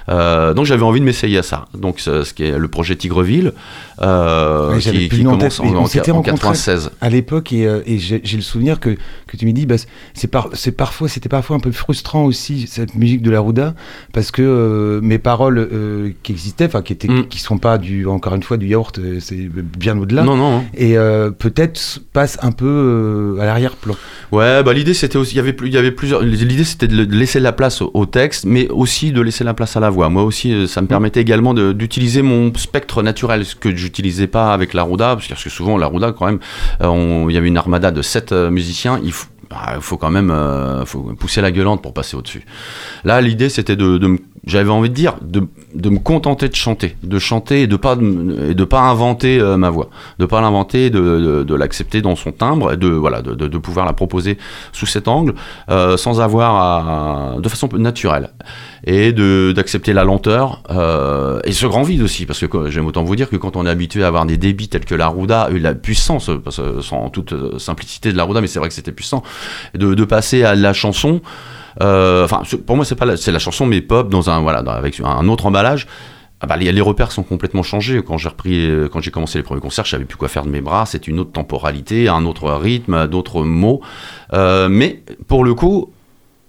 Euh, 0.08 0.54
donc 0.54 0.64
j'avais 0.64 0.84
envie 0.84 1.00
de 1.00 1.04
m'essayer 1.04 1.36
à 1.36 1.42
ça. 1.42 1.66
Donc 1.74 2.00
ce 2.00 2.32
qui 2.32 2.44
est 2.44 2.56
le 2.58 2.68
projet 2.68 2.96
Tigreville, 2.96 3.52
Ouais, 4.00 4.78
qui, 4.80 5.08
qui 5.08 5.22
commence 5.24 5.60
en, 5.60 5.64
en, 5.64 5.68
en 5.76 5.82
rencontrés. 5.82 6.22
96. 6.24 6.90
à 7.00 7.08
l'époque 7.10 7.52
et, 7.52 7.62
et 7.86 7.98
j'ai 7.98 8.20
le 8.36 8.42
souvenir 8.42 8.78
que, 8.80 8.90
que 9.26 9.36
tu 9.38 9.46
me 9.46 9.52
dis 9.52 9.64
bah, 9.66 9.76
c'est 10.14 10.28
par, 10.28 10.48
c'est 10.52 10.72
parfois 10.72 11.08
c'était 11.08 11.28
parfois 11.30 11.56
un 11.56 11.60
peu 11.60 11.72
frustrant 11.72 12.24
aussi 12.24 12.66
cette 12.66 12.94
musique 12.94 13.22
de 13.22 13.30
la 13.30 13.40
Rouda 13.40 13.74
parce 14.12 14.30
que 14.30 15.00
mes 15.02 15.18
paroles 15.18 16.05
euh, 16.06 16.12
qui 16.22 16.32
existaient 16.32 16.66
enfin 16.66 16.82
qui 16.82 16.92
étaient 16.92 17.08
Mm. 17.08 17.26
qui 17.28 17.38
sont 17.38 17.58
pas 17.58 17.78
du 17.78 18.06
encore 18.06 18.34
une 18.34 18.42
fois 18.42 18.56
du 18.56 18.66
yaourt 18.66 18.98
euh, 18.98 19.18
c'est 19.20 19.48
bien 19.78 19.96
au-delà 19.98 20.22
Non 20.24 20.36
non. 20.36 20.58
hein. 20.58 20.64
et 20.74 20.96
euh, 20.98 21.30
peut-être 21.30 22.00
passent 22.12 22.38
un 22.42 22.52
peu 22.52 22.66
euh, 22.66 23.40
à 23.40 23.44
l'arrière-plan 23.46 23.94
Ouais, 24.32 24.62
bah 24.64 24.72
l'idée 24.72 24.94
c'était 24.94 25.18
aussi, 25.18 25.34
il 25.34 25.36
y 25.36 25.40
avait 25.40 25.52
plus, 25.52 25.68
il 25.68 25.74
y 25.74 25.78
avait 25.78 25.92
plusieurs. 25.92 26.20
L'idée 26.22 26.64
c'était 26.64 26.88
de 26.88 27.04
laisser 27.16 27.38
la 27.38 27.52
place 27.52 27.80
au, 27.80 27.90
au 27.94 28.06
texte, 28.06 28.44
mais 28.44 28.68
aussi 28.70 29.12
de 29.12 29.20
laisser 29.20 29.44
la 29.44 29.54
place 29.54 29.76
à 29.76 29.80
la 29.80 29.88
voix. 29.88 30.08
Moi 30.08 30.24
aussi, 30.24 30.66
ça 30.66 30.82
me 30.82 30.88
permettait 30.88 31.20
également 31.20 31.54
d'utiliser 31.54 32.22
mon 32.22 32.52
spectre 32.54 33.02
naturel, 33.04 33.44
ce 33.44 33.54
que 33.54 33.74
j'utilisais 33.74 34.26
pas 34.26 34.52
avec 34.52 34.74
la 34.74 34.82
Rouda, 34.82 35.14
parce 35.16 35.28
que 35.44 35.48
souvent 35.50 35.78
la 35.78 35.86
Rouda 35.86 36.12
quand 36.12 36.26
même, 36.26 36.40
il 36.80 37.32
y 37.34 37.36
avait 37.36 37.46
une 37.48 37.56
armada 37.56 37.90
de 37.92 38.02
sept 38.02 38.32
euh, 38.32 38.50
musiciens. 38.50 39.00
Il 39.04 39.12
faut, 39.12 39.28
bah, 39.48 39.74
il 39.76 39.80
faut 39.80 39.96
quand 39.96 40.10
même, 40.10 40.30
euh, 40.32 40.84
faut 40.86 41.02
pousser 41.18 41.40
la 41.40 41.52
gueulante 41.52 41.80
pour 41.82 41.94
passer 41.94 42.16
au-dessus. 42.16 42.44
Là, 43.04 43.20
l'idée 43.20 43.48
c'était 43.48 43.76
de, 43.76 43.96
de 43.98 44.06
me- 44.08 44.18
j'avais 44.46 44.70
envie 44.70 44.88
de 44.90 44.94
dire, 44.94 45.16
de, 45.22 45.46
de 45.74 45.90
me 45.90 45.98
contenter 45.98 46.48
de 46.48 46.54
chanter, 46.54 46.96
de 47.02 47.18
chanter 47.18 47.62
et 47.62 47.66
de 47.66 47.76
pas, 47.76 47.96
et 48.48 48.54
de 48.54 48.64
pas 48.64 48.80
inventer 48.80 49.40
euh, 49.40 49.56
ma 49.56 49.70
voix, 49.70 49.90
de 50.18 50.26
pas 50.26 50.40
l'inventer, 50.40 50.88
de, 50.88 51.00
de, 51.00 51.42
de 51.42 51.54
l'accepter 51.54 52.00
dans 52.00 52.14
son 52.14 52.30
timbre, 52.30 52.76
de 52.76 52.88
voilà, 52.88 53.22
de, 53.22 53.34
de, 53.34 53.48
de 53.48 53.58
pouvoir 53.58 53.86
la 53.86 53.92
proposer 53.92 54.38
sous 54.72 54.86
cet 54.86 55.08
angle, 55.08 55.34
euh, 55.68 55.96
sans 55.96 56.20
avoir 56.20 56.54
à, 56.56 57.40
de 57.40 57.48
façon 57.48 57.68
naturelle, 57.76 58.30
et 58.84 59.12
de 59.12 59.52
d'accepter 59.54 59.92
la 59.92 60.04
lenteur 60.04 60.62
euh, 60.70 61.40
et 61.44 61.52
ce 61.52 61.66
grand 61.66 61.82
vide 61.82 62.02
aussi, 62.02 62.24
parce 62.24 62.46
que 62.46 62.70
j'aime 62.70 62.86
autant 62.86 63.02
vous 63.02 63.16
dire 63.16 63.28
que 63.28 63.36
quand 63.36 63.56
on 63.56 63.66
est 63.66 63.70
habitué 63.70 64.04
à 64.04 64.06
avoir 64.08 64.26
des 64.26 64.36
débits 64.36 64.68
tels 64.68 64.84
que 64.84 64.94
la 64.94 65.08
Rouda, 65.08 65.48
et 65.50 65.58
la 65.58 65.74
puissance, 65.74 66.30
parce 66.44 66.60
sans 66.82 67.10
toute 67.10 67.32
euh, 67.32 67.58
simplicité 67.58 68.12
de 68.12 68.16
la 68.16 68.22
Rouda, 68.22 68.40
mais 68.40 68.46
c'est 68.46 68.60
vrai 68.60 68.68
que 68.68 68.74
c'était 68.74 68.92
puissant, 68.92 69.24
de, 69.74 69.94
de 69.94 70.04
passer 70.04 70.44
à 70.44 70.54
la 70.54 70.72
chanson. 70.72 71.20
Euh, 71.82 72.24
Enfin, 72.24 72.42
pour 72.66 72.76
moi, 72.76 72.84
c'est 72.84 72.94
pas 72.94 73.16
c'est 73.16 73.32
la 73.32 73.38
chanson, 73.38 73.66
mais 73.66 73.80
pop 73.80 74.08
dans 74.08 74.30
un 74.30 74.40
voilà, 74.40 74.58
avec 74.58 75.00
un 75.00 75.28
autre 75.28 75.46
emballage. 75.46 75.86
Ah 76.40 76.46
bah, 76.46 76.56
les, 76.56 76.80
repères 76.82 77.12
sont 77.12 77.22
complètement 77.22 77.62
changés. 77.62 78.02
Quand 78.06 78.18
j'ai 78.18 78.28
repris, 78.28 78.68
euh, 78.68 78.88
quand 78.88 79.00
j'ai 79.00 79.10
commencé 79.10 79.38
les 79.38 79.42
premiers 79.42 79.62
concerts, 79.62 79.86
je 79.86 79.90
savais 79.92 80.04
plus 80.04 80.18
quoi 80.18 80.28
faire 80.28 80.44
de 80.44 80.50
mes 80.50 80.60
bras. 80.60 80.84
C'est 80.84 81.08
une 81.08 81.18
autre 81.18 81.32
temporalité, 81.32 82.08
un 82.08 82.26
autre 82.26 82.50
rythme, 82.52 83.06
d'autres 83.06 83.42
mots. 83.42 83.80
Euh, 84.34 84.68
mais 84.68 85.02
pour 85.28 85.44
le 85.44 85.54
coup, 85.54 85.90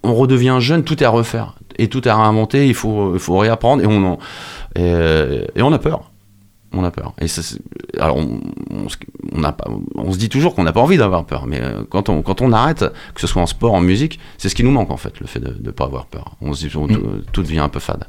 on 0.04 0.14
redevient 0.14 0.58
jeune, 0.60 0.84
tout 0.84 1.02
est 1.02 1.06
à 1.06 1.10
refaire 1.10 1.56
et 1.78 1.88
tout 1.88 2.06
est 2.06 2.12
à 2.12 2.18
réinventer. 2.18 2.68
Il 2.68 2.74
faut, 2.74 3.18
faut 3.18 3.38
réapprendre 3.38 3.82
et 3.82 3.88
on, 3.88 4.18
et 4.76 5.62
on 5.62 5.72
a 5.72 5.80
peur. 5.80 6.12
On 6.74 6.84
a 6.84 6.92
peur. 6.92 7.14
Et 7.22 7.28
ça, 7.28 7.42
alors 7.98 8.18
on, 8.18 8.42
on, 8.72 8.90
se- 8.90 8.98
on 9.32 9.44
a 9.44 9.52
pas, 9.54 9.70
on 9.96 10.12
se 10.12 10.18
dit 10.18 10.28
toujours 10.30 10.54
qu'on 10.54 10.64
n'a 10.64 10.74
pas 10.74 10.82
envie 10.82 10.98
d'avoir 10.98 11.26
peur, 11.26 11.46
mais 11.48 11.62
euh, 11.62 11.84
quand 11.90 12.10
on, 12.10 12.22
quand 12.22 12.42
on 12.42 12.52
arrête, 12.52 12.86
que 13.16 13.22
ce 13.22 13.28
soit 13.28 13.42
en 13.42 13.46
sport, 13.48 13.74
en 13.74 13.82
musique, 13.82 14.20
c'est 14.38 14.50
ce 14.50 14.56
qui 14.56 14.64
nous 14.64 14.72
manque 14.72 14.92
en 14.92 14.98
fait, 14.98 15.20
le 15.22 15.28
fait 15.28 15.40
de 15.40 15.56
ne 15.62 15.72
pas 15.72 15.86
avoir 15.86 16.06
peur. 16.08 16.36
On 16.42 16.54
se 16.54 16.68
dit, 16.68 16.76
on- 16.76 16.88
tout, 16.88 17.02
tout 17.32 17.44
devient 17.44 17.60
un 17.60 17.70
peu 17.70 17.80
fade. 17.80 18.06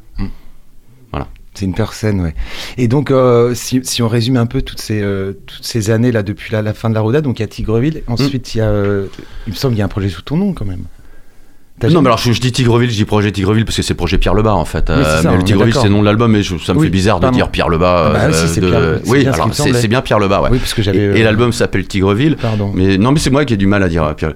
c'est 1.54 1.64
une 1.64 1.74
peur 1.74 1.92
saine 1.92 2.20
ouais 2.20 2.34
et 2.76 2.86
donc 2.86 3.10
euh, 3.10 3.52
si, 3.52 3.80
si 3.82 4.00
on 4.00 4.06
résume 4.06 4.36
un 4.36 4.46
peu 4.46 4.62
toutes 4.62 4.80
ces 4.80 5.00
euh, 5.02 5.32
toutes 5.44 5.64
ces 5.64 5.90
années 5.90 6.12
là 6.12 6.22
depuis 6.22 6.52
la, 6.52 6.62
la 6.62 6.72
fin 6.72 6.88
de 6.88 6.94
la 6.94 7.00
Rouda 7.00 7.20
donc 7.20 7.40
il 7.40 7.42
y 7.42 7.44
a 7.44 7.48
Tigreville 7.48 8.04
ensuite 8.06 8.54
il 8.54 8.58
y 8.58 8.60
a 8.60 8.68
euh, 8.68 9.06
il 9.48 9.54
me 9.54 9.56
semble 9.56 9.72
qu'il 9.74 9.80
y 9.80 9.82
a 9.82 9.86
un 9.86 9.88
projet 9.88 10.08
sous 10.08 10.22
ton 10.22 10.36
nom 10.36 10.52
quand 10.52 10.66
même 10.66 10.84
Non, 11.82 11.88
jamais- 11.88 12.02
mais 12.02 12.06
alors 12.08 12.18
je, 12.18 12.32
je 12.32 12.40
dis 12.40 12.50
Tigreville, 12.52 12.90
je 12.90 12.96
dis 12.96 13.04
projet 13.04 13.30
Tigreville 13.30 13.64
parce 13.64 13.76
que 13.76 13.82
c'est 13.82 13.94
projet 13.94 14.18
Pierre 14.18 14.34
Lebas 14.34 14.52
en 14.52 14.64
fait. 14.64 14.86
Oui, 14.90 14.96
Euh, 14.98 15.22
ça, 15.22 15.30
mais 15.30 15.36
le 15.36 15.44
Tigreville 15.44 15.74
c'est 15.74 15.84
le 15.84 15.90
nom 15.90 16.00
de 16.00 16.06
l'album, 16.06 16.32
mais 16.32 16.42
je- 16.42 16.56
ça 16.58 16.74
me 16.74 16.78
Oui, 16.78 16.86
fait 16.86 16.90
bizarre 16.90 17.20
de 17.20 17.28
dire 17.30 17.50
Pierre 17.50 17.68
Lebas. 17.68 18.04
Ah 18.06 18.12
bah 18.12 18.18
oui, 18.28 18.34
euh, 18.34 18.46
si, 18.46 18.48
c'est 18.54 18.60
de- 18.60 18.68
Pierre- 18.68 19.00
Oui, 19.06 19.20
bien 19.20 19.32
alors 19.32 19.48
c'est 19.52 19.88
bien 19.88 20.00
Pierre 20.02 20.18
Lebas, 20.18 20.40
ouais. 20.42 20.48
oui 20.52 20.58
parce 20.58 20.74
que 20.74 20.80
Et, 20.80 20.84
j'avais 20.84 20.98
et 20.98 21.20
euh, 21.20 21.24
l'album 21.24 21.52
s'appelle 21.52 21.86
Tigreville. 21.86 22.36
pardon 22.36 22.72
Mais 22.74 22.98
non, 22.98 23.12
mais 23.12 23.18
c'est 23.20 23.30
moi 23.30 23.44
qui 23.44 23.54
ai 23.54 23.56
du 23.56 23.66
mal 23.66 23.82
à 23.82 23.88
dire. 23.88 24.02
euh, 24.04 24.12
Pierre. 24.14 24.32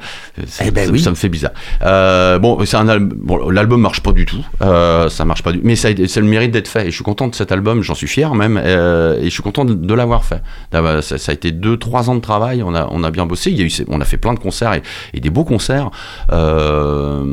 Ça, 0.47 0.65
Eh 0.67 0.71
ben 0.71 0.87
ça- 0.87 0.93
oui. 0.93 1.01
ça 1.01 1.11
me 1.11 1.15
fait 1.17 1.29
bizarre. 1.29 1.53
Euh, 1.83 2.39
bon, 2.39 2.59
c'est 2.65 2.77
un 2.77 2.89
album. 2.89 3.19
Bon, 3.21 3.49
l'album 3.51 3.81
marche 3.81 4.01
pas 4.03 4.13
du 4.13 4.25
tout. 4.25 4.45
Euh, 4.63 5.09
ça 5.09 5.25
marche 5.25 5.43
pas 5.43 5.53
du. 5.53 5.61
Mais 5.65 5.75
ça, 5.77 5.89
c'est 6.07 6.21
le 6.21 6.27
mérite 6.27 6.51
d'être 6.53 6.69
fait. 6.69 6.83
Et 6.87 6.91
je 6.91 6.95
suis 6.95 7.05
content 7.05 7.27
de 7.29 7.35
cet 7.35 7.51
album. 7.53 7.83
J'en 7.83 7.95
suis 7.95 8.07
fier 8.07 8.35
même. 8.35 8.61
euh, 8.63 9.19
et 9.21 9.25
je 9.25 9.31
suis 9.31 9.43
content 9.43 9.65
de, 9.65 9.75
de 9.75 9.95
l'avoir 9.95 10.25
fait. 10.25 10.43
D'avoir- 10.71 11.03
Ça, 11.03 11.19
ça 11.19 11.33
a 11.33 11.35
été 11.35 11.51
deux, 11.51 11.77
trois 11.77 12.09
ans 12.11 12.15
de 12.15 12.21
travail. 12.21 12.63
On 12.63 12.75
a, 12.75 12.87
on 12.91 13.03
a 13.03 13.11
bien 13.11 13.27
bossé. 13.27 13.51
Il 13.51 13.59
y 13.59 13.63
a 13.63 13.67
eu, 13.67 13.73
on 13.89 14.01
a 14.01 14.05
fait 14.05 14.17
plein 14.17 14.35
de 14.35 14.39
concerts 14.39 14.75
et, 14.75 14.83
et 15.15 15.21
des 15.21 15.31
beaux 15.31 15.45
concerts. 15.45 15.91
Euh, 16.33 17.25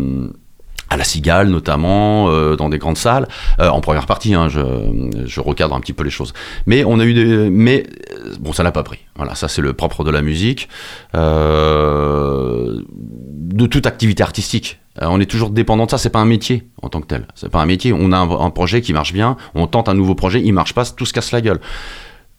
à 0.89 0.97
la 0.97 1.03
Cigale 1.03 1.49
notamment, 1.49 2.29
euh, 2.29 2.55
dans 2.55 2.69
des 2.69 2.77
grandes 2.77 2.97
salles, 2.97 3.27
euh, 3.59 3.69
en 3.69 3.81
première 3.81 4.05
partie, 4.05 4.33
hein, 4.33 4.49
je, 4.49 5.39
recadre 5.39 5.75
un 5.75 5.79
petit 5.79 5.93
peu 5.93 6.03
les 6.03 6.09
choses. 6.09 6.33
Mais 6.65 6.83
on 6.83 6.99
a 6.99 7.05
eu 7.05 7.13
des, 7.13 7.49
mais 7.49 7.85
euh, 8.11 8.35
bon, 8.39 8.53
ça 8.53 8.63
n'a 8.63 8.71
pas 8.71 8.83
pris. 8.83 8.99
Voilà, 9.15 9.35
ça 9.35 9.47
c'est 9.47 9.61
le 9.61 9.73
propre 9.73 10.03
de 10.03 10.11
la 10.11 10.21
musique, 10.21 10.67
euh, 11.15 12.81
de 12.89 13.65
toute 13.67 13.85
activité 13.85 14.23
artistique. 14.23 14.79
Euh, 15.01 15.07
on 15.09 15.19
est 15.19 15.29
toujours 15.29 15.51
dépendant 15.51 15.85
de 15.85 15.91
ça. 15.91 15.97
C'est 15.97 16.09
pas 16.09 16.19
un 16.19 16.25
métier 16.25 16.67
en 16.81 16.89
tant 16.89 17.01
que 17.01 17.07
tel. 17.07 17.27
C'est 17.35 17.49
pas 17.49 17.61
un 17.61 17.65
métier. 17.65 17.93
On 17.93 18.11
a 18.11 18.17
un, 18.17 18.29
un 18.29 18.49
projet 18.49 18.81
qui 18.81 18.93
marche 18.93 19.13
bien, 19.13 19.37
on 19.53 19.67
tente 19.67 19.89
un 19.89 19.93
nouveau 19.93 20.15
projet, 20.15 20.41
il 20.43 20.53
marche 20.53 20.73
pas, 20.73 20.85
tout 20.85 21.05
se 21.05 21.13
casse 21.13 21.31
la 21.31 21.41
gueule. 21.41 21.59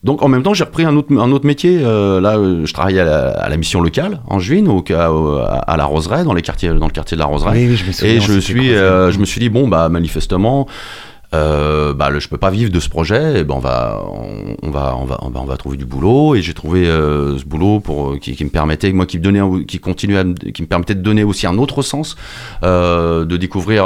Donc 0.03 0.22
en 0.22 0.28
même 0.28 0.42
temps, 0.42 0.55
j'ai 0.55 0.64
repris 0.64 0.84
un 0.84 0.96
autre, 0.96 1.12
un 1.14 1.30
autre 1.30 1.44
métier. 1.46 1.78
Euh, 1.82 2.20
là, 2.22 2.38
euh, 2.38 2.64
je 2.64 2.72
travaillais 2.72 3.01
à 3.01 3.05
la, 3.05 3.28
à 3.32 3.48
la 3.51 3.57
mission 3.59 3.82
locale 3.82 4.20
en 4.28 4.38
juin, 4.38 4.66
au, 4.66 4.78
au- 4.80 5.38
à 5.38 5.76
la 5.76 5.84
Roseraie, 5.84 6.24
dans 6.24 6.32
les 6.32 6.40
quartiers, 6.42 6.70
dans 6.70 6.86
le 6.86 6.92
quartier 6.92 7.16
de 7.16 7.20
la 7.20 7.26
Roseraie. 7.26 7.53
oui, 7.53 7.66
oui, 7.68 7.76
je 7.76 7.84
me 7.84 7.92
souviens 7.92 8.14
Et 8.14 8.20
je 8.20 8.40
suis, 8.40 8.72
euh, 8.74 9.11
je 9.12 9.18
me 9.18 9.26
suis 9.26 9.40
dit 9.40 9.51
bon 9.51 9.68
bah 9.68 9.90
manifestement, 9.90 10.66
euh, 11.34 11.92
bah 11.92 12.09
le, 12.09 12.18
je 12.18 12.28
peux 12.30 12.38
pas 12.38 12.48
vivre 12.51 12.72
de 12.72 12.80
ce 12.80 12.88
projet. 12.88 13.40
Et 13.40 13.44
ben 13.44 13.57
on 13.57 13.59
va, 13.59 14.01
on, 14.07 14.57
on 14.66 14.70
va, 14.70 14.96
on 14.98 15.05
va, 15.05 15.18
on 15.20 15.28
va, 15.28 15.40
on 15.42 15.44
va 15.44 15.57
trouver 15.59 15.76
du 15.76 15.84
boulot. 15.84 16.34
Et 16.34 16.40
j'ai 16.40 16.55
trouvé 16.55 16.86
euh, 16.86 17.36
ce 17.36 17.44
boulot 17.44 17.80
pour 17.80 18.18
qui, 18.18 18.34
qui 18.34 18.44
me 18.46 18.51
permettait, 18.51 18.90
moi 18.92 19.05
qui 19.05 19.18
me 19.18 19.22
donnait, 19.22 19.64
qui 19.66 19.80
continuait, 19.80 20.18
à 20.20 20.24
qui 20.55 20.62
me 20.62 20.66
permettait 20.66 20.94
de 20.94 21.03
donner 21.03 21.24
aussi 21.24 21.46
un 21.46 21.59
autre 21.59 21.82
sens, 21.82 22.16
euh, 22.62 23.26
de 23.26 23.36
découvrir, 23.36 23.84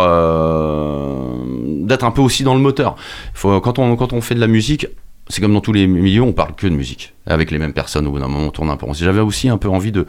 d'être 1.82 2.04
un 2.04 2.10
peu 2.12 2.22
aussi 2.22 2.44
dans 2.44 2.54
le 2.54 2.60
moteur. 2.60 2.94
Faut 3.34 3.60
quand 3.60 3.78
on 3.80 3.96
quand 3.96 4.12
on 4.12 4.20
fait 4.20 4.34
de 4.36 4.40
la 4.40 4.46
musique. 4.46 4.86
C'est 5.28 5.40
comme 5.40 5.54
dans 5.54 5.60
tous 5.60 5.72
les 5.72 5.86
milieux, 5.86 6.22
on 6.22 6.32
parle 6.32 6.54
que 6.54 6.66
de 6.66 6.74
musique, 6.74 7.14
avec 7.26 7.50
les 7.50 7.58
mêmes 7.58 7.72
personnes. 7.72 8.06
Au 8.06 8.10
bout 8.10 8.18
d'un 8.18 8.28
moment, 8.28 8.46
on 8.46 8.50
tourne 8.50 8.68
un 8.68 8.76
peu. 8.76 8.86
J'avais 8.92 9.20
aussi 9.20 9.48
un 9.48 9.56
peu 9.56 9.68
envie 9.68 9.92
de, 9.92 10.06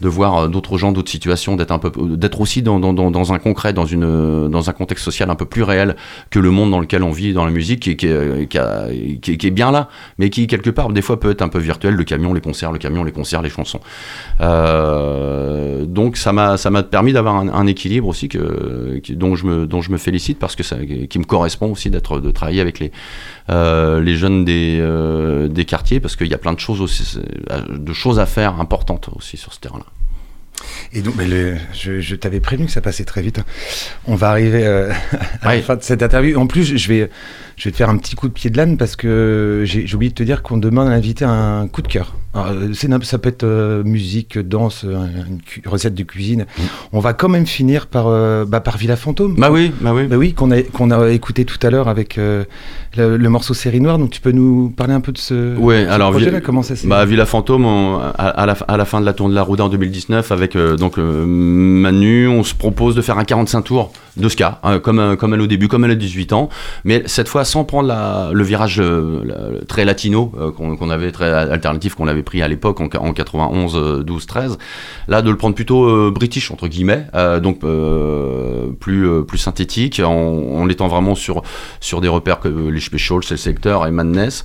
de 0.00 0.08
voir 0.08 0.36
euh, 0.36 0.48
d'autres 0.48 0.78
gens, 0.78 0.92
d'autres 0.92 1.10
situations, 1.10 1.56
d'être 1.56 1.70
un 1.70 1.78
peu, 1.78 1.90
d'être 2.16 2.40
aussi 2.40 2.62
dans, 2.62 2.78
dans, 2.80 2.92
dans, 2.92 3.32
un 3.32 3.38
concret, 3.38 3.72
dans 3.72 3.86
une, 3.86 4.04
euh, 4.04 4.48
dans 4.48 4.68
un 4.68 4.72
contexte 4.72 5.04
social 5.04 5.30
un 5.30 5.34
peu 5.34 5.46
plus 5.46 5.62
réel 5.62 5.96
que 6.30 6.38
le 6.38 6.50
monde 6.50 6.70
dans 6.70 6.80
lequel 6.80 7.02
on 7.02 7.10
vit 7.10 7.32
dans 7.32 7.44
la 7.44 7.50
musique, 7.50 7.80
qui, 7.80 7.96
qui, 7.96 8.08
qui, 9.20 9.38
qui 9.38 9.46
est- 9.46 9.50
bien 9.50 9.70
là, 9.70 9.88
mais 10.18 10.28
qui 10.28 10.46
quelque 10.46 10.68
part 10.70 10.90
des 10.90 11.00
fois 11.00 11.18
peut 11.18 11.30
être 11.30 11.42
un 11.42 11.48
peu 11.48 11.58
virtuel. 11.58 11.94
Le 11.94 12.04
camion, 12.04 12.34
les 12.34 12.40
concerts, 12.42 12.72
le 12.72 12.78
camion, 12.78 13.04
les 13.04 13.12
concerts, 13.12 13.40
les 13.42 13.48
chansons. 13.48 13.80
Euh, 14.40 15.86
donc 15.86 16.16
ça 16.16 16.32
m'a, 16.32 16.56
ça 16.56 16.70
m'a 16.70 16.82
permis 16.82 17.12
d'avoir 17.12 17.36
un, 17.36 17.66
équilibre 17.66 18.06
aussi 18.06 18.28
que, 18.28 19.00
dont 19.14 19.34
je 19.34 19.46
me, 19.46 19.66
dont 19.66 19.80
je 19.80 19.90
me 19.90 19.96
félicite 19.96 20.38
parce 20.38 20.54
que 20.56 20.62
ça, 20.62 20.76
qui 21.08 21.18
me 21.18 21.24
correspond 21.24 21.72
aussi 21.72 21.90
d'être, 21.90 22.20
de 22.20 22.30
travailler 22.30 22.60
avec 22.60 22.78
les, 22.78 22.92
euh, 23.50 24.00
les 24.00 24.16
jeunes 24.16 24.44
des, 24.44 24.78
euh, 24.80 25.48
des 25.48 25.64
quartiers 25.64 26.00
parce 26.00 26.16
qu'il 26.16 26.28
y 26.28 26.34
a 26.34 26.38
plein 26.38 26.52
de 26.52 26.60
choses 26.60 26.80
aussi, 26.80 27.18
de 27.70 27.92
choses 27.92 28.20
à 28.20 28.26
faire 28.26 28.60
importantes 28.60 29.08
aussi 29.16 29.36
sur 29.36 29.52
ce 29.52 29.60
terrain-là. 29.60 29.85
Et 30.92 31.02
donc, 31.02 31.14
mais 31.16 31.26
le- 31.26 31.56
je, 31.72 32.00
je 32.00 32.14
t'avais 32.16 32.40
prévenu 32.40 32.66
que 32.66 32.72
ça 32.72 32.80
passait 32.80 33.04
très 33.04 33.22
vite. 33.22 33.40
On 34.06 34.14
va 34.14 34.30
arriver 34.30 34.64
euh, 34.66 34.90
à 35.42 35.48
Ouais. 35.48 35.56
la 35.56 35.62
fin 35.62 35.76
de 35.76 35.82
cette 35.82 36.02
interview. 36.02 36.38
En 36.38 36.46
plus, 36.46 36.76
je 36.76 36.88
vais, 36.88 37.10
je 37.56 37.64
vais 37.64 37.70
te 37.72 37.76
faire 37.76 37.90
un 37.90 37.96
petit 37.98 38.14
coup 38.14 38.28
de 38.28 38.32
pied 38.32 38.50
de 38.50 38.56
l'âne 38.56 38.76
parce 38.76 38.96
que 38.96 39.62
j'ai 39.64 39.92
oublié 39.94 40.10
de 40.10 40.14
te 40.14 40.22
dire 40.22 40.42
qu'on 40.42 40.56
demande 40.58 40.88
à 40.88 40.90
l'invité 40.90 41.24
un 41.24 41.68
coup 41.68 41.82
de 41.82 41.88
cœur. 41.88 42.14
Alors, 42.34 42.48
euh, 42.50 43.00
ça 43.02 43.18
peut 43.18 43.28
être 43.30 43.44
euh, 43.44 43.82
musique, 43.82 44.38
danse, 44.38 44.84
une 44.84 45.40
recette 45.64 45.94
de 45.94 46.02
cuisine. 46.02 46.44
On 46.92 47.00
va 47.00 47.14
quand 47.14 47.28
même 47.30 47.46
finir 47.46 47.86
par, 47.86 48.08
euh, 48.08 48.44
bah, 48.44 48.60
par 48.60 48.76
Villa 48.76 48.96
Fantôme. 48.96 49.34
Bah 49.38 49.50
oui, 49.50 49.72
bah 49.80 49.92
oui. 49.94 50.06
Bah 50.06 50.16
oui, 50.16 50.34
qu'on 50.34 50.50
a, 50.50 50.62
qu'on 50.62 50.90
a 50.90 51.08
écouté 51.10 51.44
tout 51.46 51.58
à 51.66 51.70
l'heure 51.70 51.88
avec 51.88 52.16
le, 52.16 52.46
le 52.96 53.28
morceau 53.30 53.54
Série 53.54 53.80
Noire. 53.80 53.98
Donc, 53.98 54.10
tu 54.10 54.20
peux 54.20 54.32
nous 54.32 54.68
parler 54.68 54.92
un 54.92 55.00
peu 55.00 55.12
de 55.12 55.18
ce, 55.18 55.56
Ouais, 55.56 55.84
ce 55.86 55.90
alors, 55.90 56.10
projet-là 56.10 56.40
Comment 56.42 56.62
ça 56.62 56.76
s'est 56.76 56.86
Bah, 56.86 57.04
Villa 57.06 57.24
Fantôme, 57.24 57.64
on- 57.64 57.96
à, 57.98 58.10
à 58.10 58.44
la, 58.46 58.52
à 58.68 58.76
la 58.76 58.84
fin 58.84 59.00
de 59.00 59.06
la 59.06 59.14
tournée 59.14 59.30
de 59.32 59.36
la 59.36 59.42
Rouda 59.42 59.64
en 59.64 59.68
2019, 59.70 60.30
avec 60.30 60.45
euh, 60.54 60.76
donc 60.76 60.98
euh, 60.98 61.24
Manu, 61.26 62.28
on 62.28 62.44
se 62.44 62.54
propose 62.54 62.94
de 62.94 63.02
faire 63.02 63.18
un 63.18 63.24
45 63.24 63.62
tours 63.62 63.92
de 64.16 64.28
ska, 64.28 64.60
hein, 64.62 64.78
comme, 64.78 64.98
euh, 64.98 65.16
comme 65.16 65.34
elle 65.34 65.40
au 65.40 65.46
début, 65.46 65.68
comme 65.68 65.84
elle 65.84 65.90
a 65.90 65.96
18 65.96 66.32
ans, 66.32 66.48
mais 66.84 67.02
cette 67.06 67.28
fois 67.28 67.44
sans 67.44 67.64
prendre 67.64 68.32
le 68.32 68.44
virage 68.44 68.82
très 69.68 69.84
latino 69.84 70.32
qu'on 70.56 70.90
avait, 70.90 71.12
très 71.12 71.30
alternatif 71.30 71.94
qu'on 71.94 72.08
avait 72.08 72.22
pris 72.22 72.42
à 72.42 72.48
l'époque 72.48 72.80
en, 72.80 72.88
en 72.98 73.12
91, 73.12 73.76
euh, 73.76 74.02
12, 74.02 74.26
13. 74.26 74.58
Là, 75.08 75.22
de 75.22 75.30
le 75.30 75.36
prendre 75.36 75.54
plutôt 75.54 76.10
british, 76.10 76.50
entre 76.50 76.68
guillemets, 76.68 77.06
donc 77.42 77.60
plus, 78.80 79.24
plus 79.24 79.38
synthétique, 79.38 80.00
en, 80.04 80.12
en 80.12 80.68
étant 80.68 80.88
vraiment 80.88 81.14
sur, 81.14 81.42
sur 81.80 82.00
des 82.00 82.08
repères 82.08 82.40
que 82.40 82.48
les 82.48 82.80
Specials, 82.80 83.22
c'est 83.24 83.34
le 83.34 83.38
secteur 83.38 83.86
et 83.86 83.90
Madness. 83.90 84.44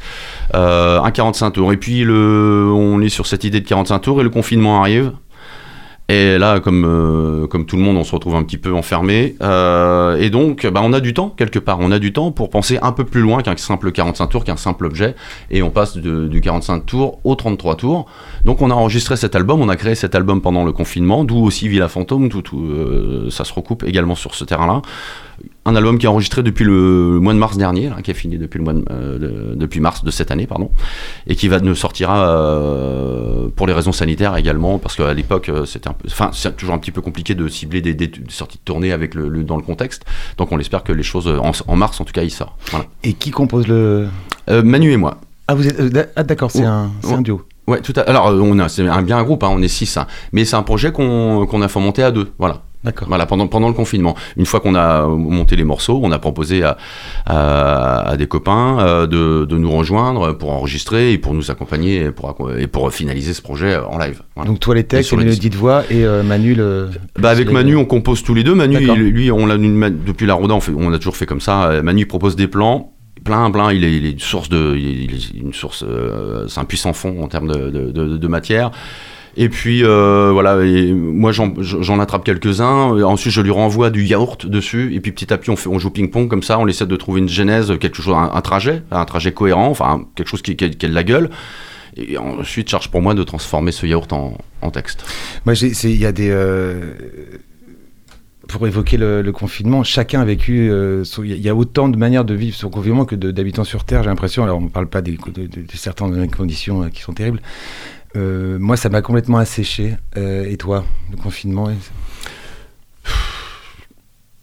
Un 0.54 1.12
45 1.12 1.52
tours. 1.52 1.74
Et 1.74 1.78
puis, 1.78 2.04
le, 2.04 2.72
on 2.74 3.02
est 3.02 3.10
sur 3.10 3.28
cette 3.28 3.44
idée 3.44 3.62
de 3.62 3.68
45 3.68 4.00
tours 4.00 4.22
et 4.22 4.24
le 4.24 4.30
confinement 4.30 4.82
arrive. 4.82 5.12
Et 6.12 6.38
là, 6.38 6.60
comme, 6.60 6.84
euh, 6.86 7.48
comme 7.48 7.66
tout 7.66 7.78
le 7.78 7.84
monde, 7.84 7.96
on 7.96 8.04
se 8.04 8.14
retrouve 8.14 8.36
un 8.36 8.44
petit 8.44 8.58
peu 8.58 8.74
enfermé. 8.74 9.38
Euh, 9.42 10.18
et 10.18 10.30
donc, 10.30 10.68
bah, 10.68 10.82
on 10.84 10.92
a 10.92 11.00
du 11.00 11.14
temps, 11.14 11.30
quelque 11.30 11.58
part. 11.58 11.78
On 11.80 11.90
a 11.90 12.00
du 12.00 12.12
temps 12.12 12.32
pour 12.32 12.50
penser 12.50 12.78
un 12.82 12.92
peu 12.92 13.06
plus 13.06 13.22
loin 13.22 13.42
qu'un 13.42 13.56
simple 13.56 13.94
45 13.94 14.28
tours, 14.28 14.44
qu'un 14.44 14.58
simple 14.58 14.86
objet. 14.88 15.16
Et 15.52 15.64
on 15.64 15.70
passe 15.70 15.96
du 15.96 16.42
45 16.42 16.86
tours 16.86 17.20
au 17.24 17.36
33 17.36 17.78
tours. 17.78 18.08
Donc, 18.44 18.62
on 18.62 18.70
a 18.70 18.74
enregistré 18.74 19.16
cet 19.16 19.38
album, 19.38 19.62
on 19.62 19.70
a 19.70 19.78
créé 19.78 19.96
cet 19.96 20.14
album 20.14 20.42
pendant 20.42 20.66
le 20.66 20.74
confinement, 20.74 21.24
d'où 21.24 21.46
aussi 21.46 21.70
Villa 21.70 21.88
Fantôme, 21.88 22.28
tout, 22.28 22.42
tout, 22.42 22.60
euh, 22.60 23.30
ça 23.30 23.46
se 23.46 23.54
recoupe 23.54 23.84
également 23.84 24.16
sur 24.16 24.36
ce 24.36 24.44
terrain-là. 24.44 24.82
Un 25.64 25.76
album 25.76 26.00
qui 26.00 26.08
est 26.08 26.10
enregistré 26.10 26.42
depuis 26.42 26.66
le 26.66 27.20
mois 27.22 27.34
de 27.34 27.38
mars 27.38 27.56
dernier, 27.56 27.92
qui 28.04 28.10
est 28.10 28.16
fini 28.16 28.40
depuis, 28.40 28.58
le 28.58 28.64
mois 28.64 28.74
de- 28.74 28.84
euh, 28.90 29.20
de- 29.20 29.56
depuis 29.56 29.80
mars 29.80 30.04
de 30.04 30.10
cette 30.10 30.32
année, 30.32 30.48
pardon, 30.48 30.72
et 31.28 31.36
qui 31.36 31.48
va 31.50 31.60
ne 31.60 31.74
sortira 31.76 32.28
euh, 32.28 33.48
pour 33.56 33.68
les 33.68 33.74
raisons 33.74 33.92
sanitaires 33.92 34.36
également, 34.38 34.80
parce 34.80 34.96
qu'à 34.96 35.14
l'époque 35.14 35.50
euh, 35.50 35.66
c'était 35.66 35.88
un 35.88 35.94
peu, 35.94 36.08
enfin 36.10 36.32
c'est 36.34 36.56
toujours 36.58 36.74
un 36.74 36.80
petit 36.80 36.92
peu 36.92 37.02
compliqué 37.02 37.36
de 37.36 37.48
cibler 37.48 37.82
des, 37.82 37.94
des- 37.94 38.08
des 38.08 38.22
sorties 38.30 38.58
de 38.58 38.64
tournée 38.64 38.92
avec 38.92 39.14
le, 39.14 39.30
le- 39.30 39.44
dans 39.44 39.56
le 39.56 39.62
contexte. 39.62 40.04
Donc 40.38 40.52
on 40.52 40.60
espère 40.60 40.84
que 40.84 40.94
les 40.94 41.04
choses 41.04 41.28
en, 41.28 41.52
en 41.68 41.76
mars 41.76 42.02
en 42.02 42.06
tout 42.06 42.14
cas 42.14 42.24
il 42.24 42.32
sort. 42.32 42.58
Voilà. 42.72 42.86
Et 43.04 43.14
qui 43.14 43.30
compose 43.32 43.68
le. 43.68 44.08
Euh, 44.50 44.64
Manu 44.64 44.92
et 44.92 44.98
moi. 44.98 45.18
Ah, 45.48 45.54
vous 45.54 45.68
êtes. 45.68 46.10
ah, 46.16 46.24
d'accord, 46.24 46.50
c'est 46.50 46.64
un, 46.66 46.90
duo. 47.20 47.44
Ouais, 47.68 47.82
tout 47.82 47.94
à... 47.98 48.02
Alors 48.02 48.28
on 48.34 48.58
a 48.58 48.68
c'est 48.68 48.88
un, 48.88 49.02
bien 49.04 49.18
un 49.20 49.24
groupe, 49.24 49.44
hein, 49.44 49.50
on 49.52 49.62
est 49.62 49.68
six, 49.68 49.96
hein, 49.98 50.08
mais 50.32 50.44
c'est 50.46 50.56
un 50.56 50.64
projet 50.64 50.92
qu'on 50.92 51.46
qu'on 51.46 51.62
a 51.62 51.68
fomenté 51.68 52.02
à 52.02 52.10
deux. 52.12 52.32
Voilà. 52.40 52.64
D'accord. 52.84 53.08
Voilà, 53.08 53.26
pendant, 53.28 53.48
pendant 53.48 53.68
le 53.68 53.74
confinement. 53.76 54.16
Une 54.38 54.46
fois 54.48 54.60
qu'on 54.60 54.74
a 54.76 55.06
monté 55.08 55.56
les 55.56 55.64
morceaux, 55.64 56.00
on 56.04 56.12
a 56.12 56.18
proposé 56.18 56.64
à, 56.64 56.78
à, 57.26 58.10
à 58.10 58.18
des 58.18 58.28
copains 58.28 58.80
euh, 58.80 59.08
de, 59.08 59.46
de 59.46 59.58
nous 59.58 59.72
rejoindre 59.72 60.34
pour 60.34 60.52
enregistrer 60.52 61.12
et 61.14 61.18
pour 61.18 61.34
nous 61.34 61.52
accompagner 61.52 62.06
et 62.06 62.12
pour, 62.12 62.52
et 62.58 62.68
pour 62.68 62.92
finaliser 62.92 63.34
ce 63.34 63.42
projet 63.42 63.78
en 63.78 63.98
live. 63.98 64.22
Voilà. 64.36 64.50
Donc, 64.50 64.60
toi, 64.60 64.76
les 64.76 64.84
textes, 64.84 65.12
les 65.12 65.18
le 65.18 65.24
mélodies 65.26 65.50
de 65.50 65.58
voix 65.58 65.84
et 65.90 66.06
euh, 66.06 66.24
Manu, 66.24 66.56
le. 66.56 66.90
Bah 67.20 67.30
avec 67.30 67.48
les- 67.48 67.54
Manu, 67.54 67.76
on 67.76 67.86
compose 67.86 68.24
tous 68.24 68.34
les 68.34 68.44
deux. 68.44 68.56
Manu, 68.56 68.78
il- 68.82 69.10
lui, 69.10 69.32
on 69.32 69.46
l'a 69.46 69.58
depuis 69.58 70.26
la 70.26 70.34
Roda, 70.34 70.56
on, 70.56 70.60
fait- 70.60 70.74
on 70.76 70.92
a 70.92 70.98
toujours 70.98 71.16
fait 71.18 71.26
comme 71.28 71.42
ça. 71.42 71.66
Euh, 71.66 71.84
Manu 71.84 72.06
propose 72.08 72.36
des 72.36 72.48
plans. 72.48 72.94
Plein, 73.24 73.52
plein, 73.52 73.72
il 73.72 73.84
est, 73.84 73.96
il 73.96 74.06
est 74.08 74.12
une 74.14 74.20
source 74.20 74.50
de, 74.50 74.76
il 74.76 75.14
est 75.14 75.40
une 75.40 75.54
source, 75.54 75.84
euh, 75.88 76.48
c'est 76.48 76.60
un 76.60 76.66
puissant 76.66 76.92
fond 76.94 77.22
en 77.22 77.28
termes 77.28 77.48
de, 77.48 77.70
de, 77.70 77.92
de- 77.92 78.18
de 78.18 78.28
matière. 78.28 78.72
Et 79.38 79.48
puis 79.50 79.84
euh, 79.84 80.30
voilà, 80.34 80.58
moi 80.94 81.32
j'en 81.32 82.00
attrape 82.00 82.24
quelques-uns. 82.26 82.98
Et 82.98 83.04
Ensuite, 83.04 83.34
je 83.34 83.42
lui 83.42 83.52
renvoie 83.52 83.90
du 83.90 84.04
yaourt 84.04 84.46
dessus. 84.46 84.94
Et 84.94 85.00
puis 85.00 85.12
petit 85.12 85.34
à 85.34 85.38
petit, 85.38 85.50
on, 85.50 85.56
fait, 85.56 85.70
on 85.70 85.80
joue 85.80 85.90
ping-pong 85.90 86.28
comme 86.28 86.44
ça. 86.44 86.60
On 86.60 86.68
essaie 86.68 86.86
de 86.86 86.96
trouver 86.96 87.22
une 87.22 87.30
genèse, 87.30 87.72
quelque 87.80 88.02
chose, 88.02 88.14
un, 88.16 88.42
trajet, 88.42 88.84
un 88.92 89.06
trajet 89.06 89.32
cohérent, 89.32 89.68
enfin 89.70 90.06
quelque 90.16 90.28
chose 90.28 90.42
qui, 90.42 90.56
qui, 90.56 90.66
a- 90.66 90.70
de 90.70 90.94
la 90.94 91.04
gueule. 91.04 91.30
Et 91.98 92.18
ensuite, 92.18 92.70
charge 92.70 92.90
pour 92.90 93.02
moi 93.02 93.14
de 93.14 93.24
transformer 93.24 93.72
ce 93.72 93.86
yaourt 93.86 94.12
en, 94.14 94.38
texte. 94.72 95.04
Moi, 95.46 95.56
il 95.56 95.96
y 95.98 96.06
a 96.06 96.12
des. 96.12 96.30
euh, 96.30 96.94
Pour 98.48 98.66
évoquer 98.68 98.98
le, 98.98 99.30
confinement, 99.32 99.84
chacun 99.84 100.22
a 100.22 100.26
vécu. 100.26 100.70
euh, 100.72 101.04
Il 101.24 101.38
y 101.42 101.50
a 101.50 101.56
autant 101.56 101.90
de 101.90 101.98
manières 101.98 102.26
de 102.26 102.34
vivre 102.34 102.56
son 102.56 102.70
confinement 102.70 103.06
que 103.06 103.16
d'habitants 103.16 103.64
sur 103.66 103.84
Terre, 103.86 104.04
j'ai 104.04 104.10
l'impression. 104.10 104.44
Alors, 104.44 104.58
on 104.58 104.62
ne 104.62 104.70
parle 104.70 104.88
pas 104.88 105.02
des, 105.02 105.18
de, 105.34 105.50
certaines 105.74 106.30
conditions 106.30 106.84
euh, 106.84 106.88
qui 106.90 107.02
sont 107.02 107.14
terribles. 107.14 107.42
Euh, 108.18 108.58
moi, 108.60 108.76
ça 108.78 108.90
m'a 108.90 109.02
complètement 109.02 109.38
asséché. 109.38 109.96
Euh, 110.18 110.46
et 110.50 110.58
toi, 110.58 110.84
le 111.12 111.18
confinement 111.18 111.70
et- 111.70 111.76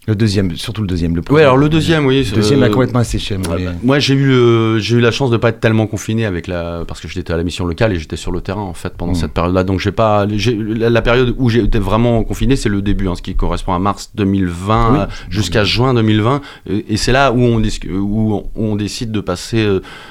Le 0.07 0.15
deuxième, 0.17 0.57
surtout 0.57 0.81
le 0.81 0.87
deuxième. 0.87 1.15
Le 1.15 1.21
premier. 1.21 1.43
alors 1.43 1.59
le 1.59 1.69
deuxième, 1.69 2.07
oui. 2.07 2.27
Le 2.31 2.37
deuxième 2.37 2.61
m'a 2.61 2.67
euh, 2.69 2.71
complètement 2.71 3.01
asséché. 3.01 3.37
Ouais, 3.37 3.43
bah, 3.63 3.73
Moi, 3.83 3.99
j'ai 3.99 4.15
eu, 4.15 4.25
le- 4.27 4.79
j'ai 4.79 4.97
eu 4.97 5.01
la 5.01 5.11
chance 5.11 5.31
de 5.31 5.37
pas 5.37 5.51
être 5.51 5.61
tellement 5.61 5.87
confiné 5.87 6.25
avec 6.25 6.47
la, 6.47 6.85
parce 6.89 7.03
que 7.03 7.09
j'étais 7.09 7.31
à 7.31 7.37
la 7.37 7.43
mission 7.45 7.67
locale 7.67 7.93
et 7.93 7.99
j'étais 7.99 8.17
sur 8.17 8.33
le 8.33 8.41
terrain 8.41 8.63
en 8.63 8.73
fait 8.73 8.95
pendant 8.97 9.13
Mm. 9.13 9.17
cette 9.17 9.33
période-là. 9.35 9.65
Donc 9.65 9.81
j'ai 9.81 9.93
pas, 9.93 10.25
la, 10.25 11.03
période 11.03 11.35
où 11.37 11.51
été 11.51 11.79
vraiment 11.79 12.25
confiné, 12.25 12.57
c'est 12.57 12.71
le 12.71 12.81
début, 12.81 13.07
hein, 13.07 13.17
ce 13.17 13.21
qui 13.21 13.37
correspond 13.37 13.75
à 13.75 13.79
mars 13.79 14.13
2020 14.15 14.93
Oui. 14.95 15.15
jusqu'à 15.29 15.65
juin 15.65 15.93
2020. 15.93 16.41
Et, 16.71 16.95
et 16.95 16.97
c'est 16.97 17.13
là 17.13 17.31
où 17.31 17.41
on, 17.43 17.61
où 17.63 18.33
on, 18.35 18.51
où 18.55 18.65
on 18.65 18.77
décide 18.77 19.13
de 19.13 19.21
passer, 19.21 19.63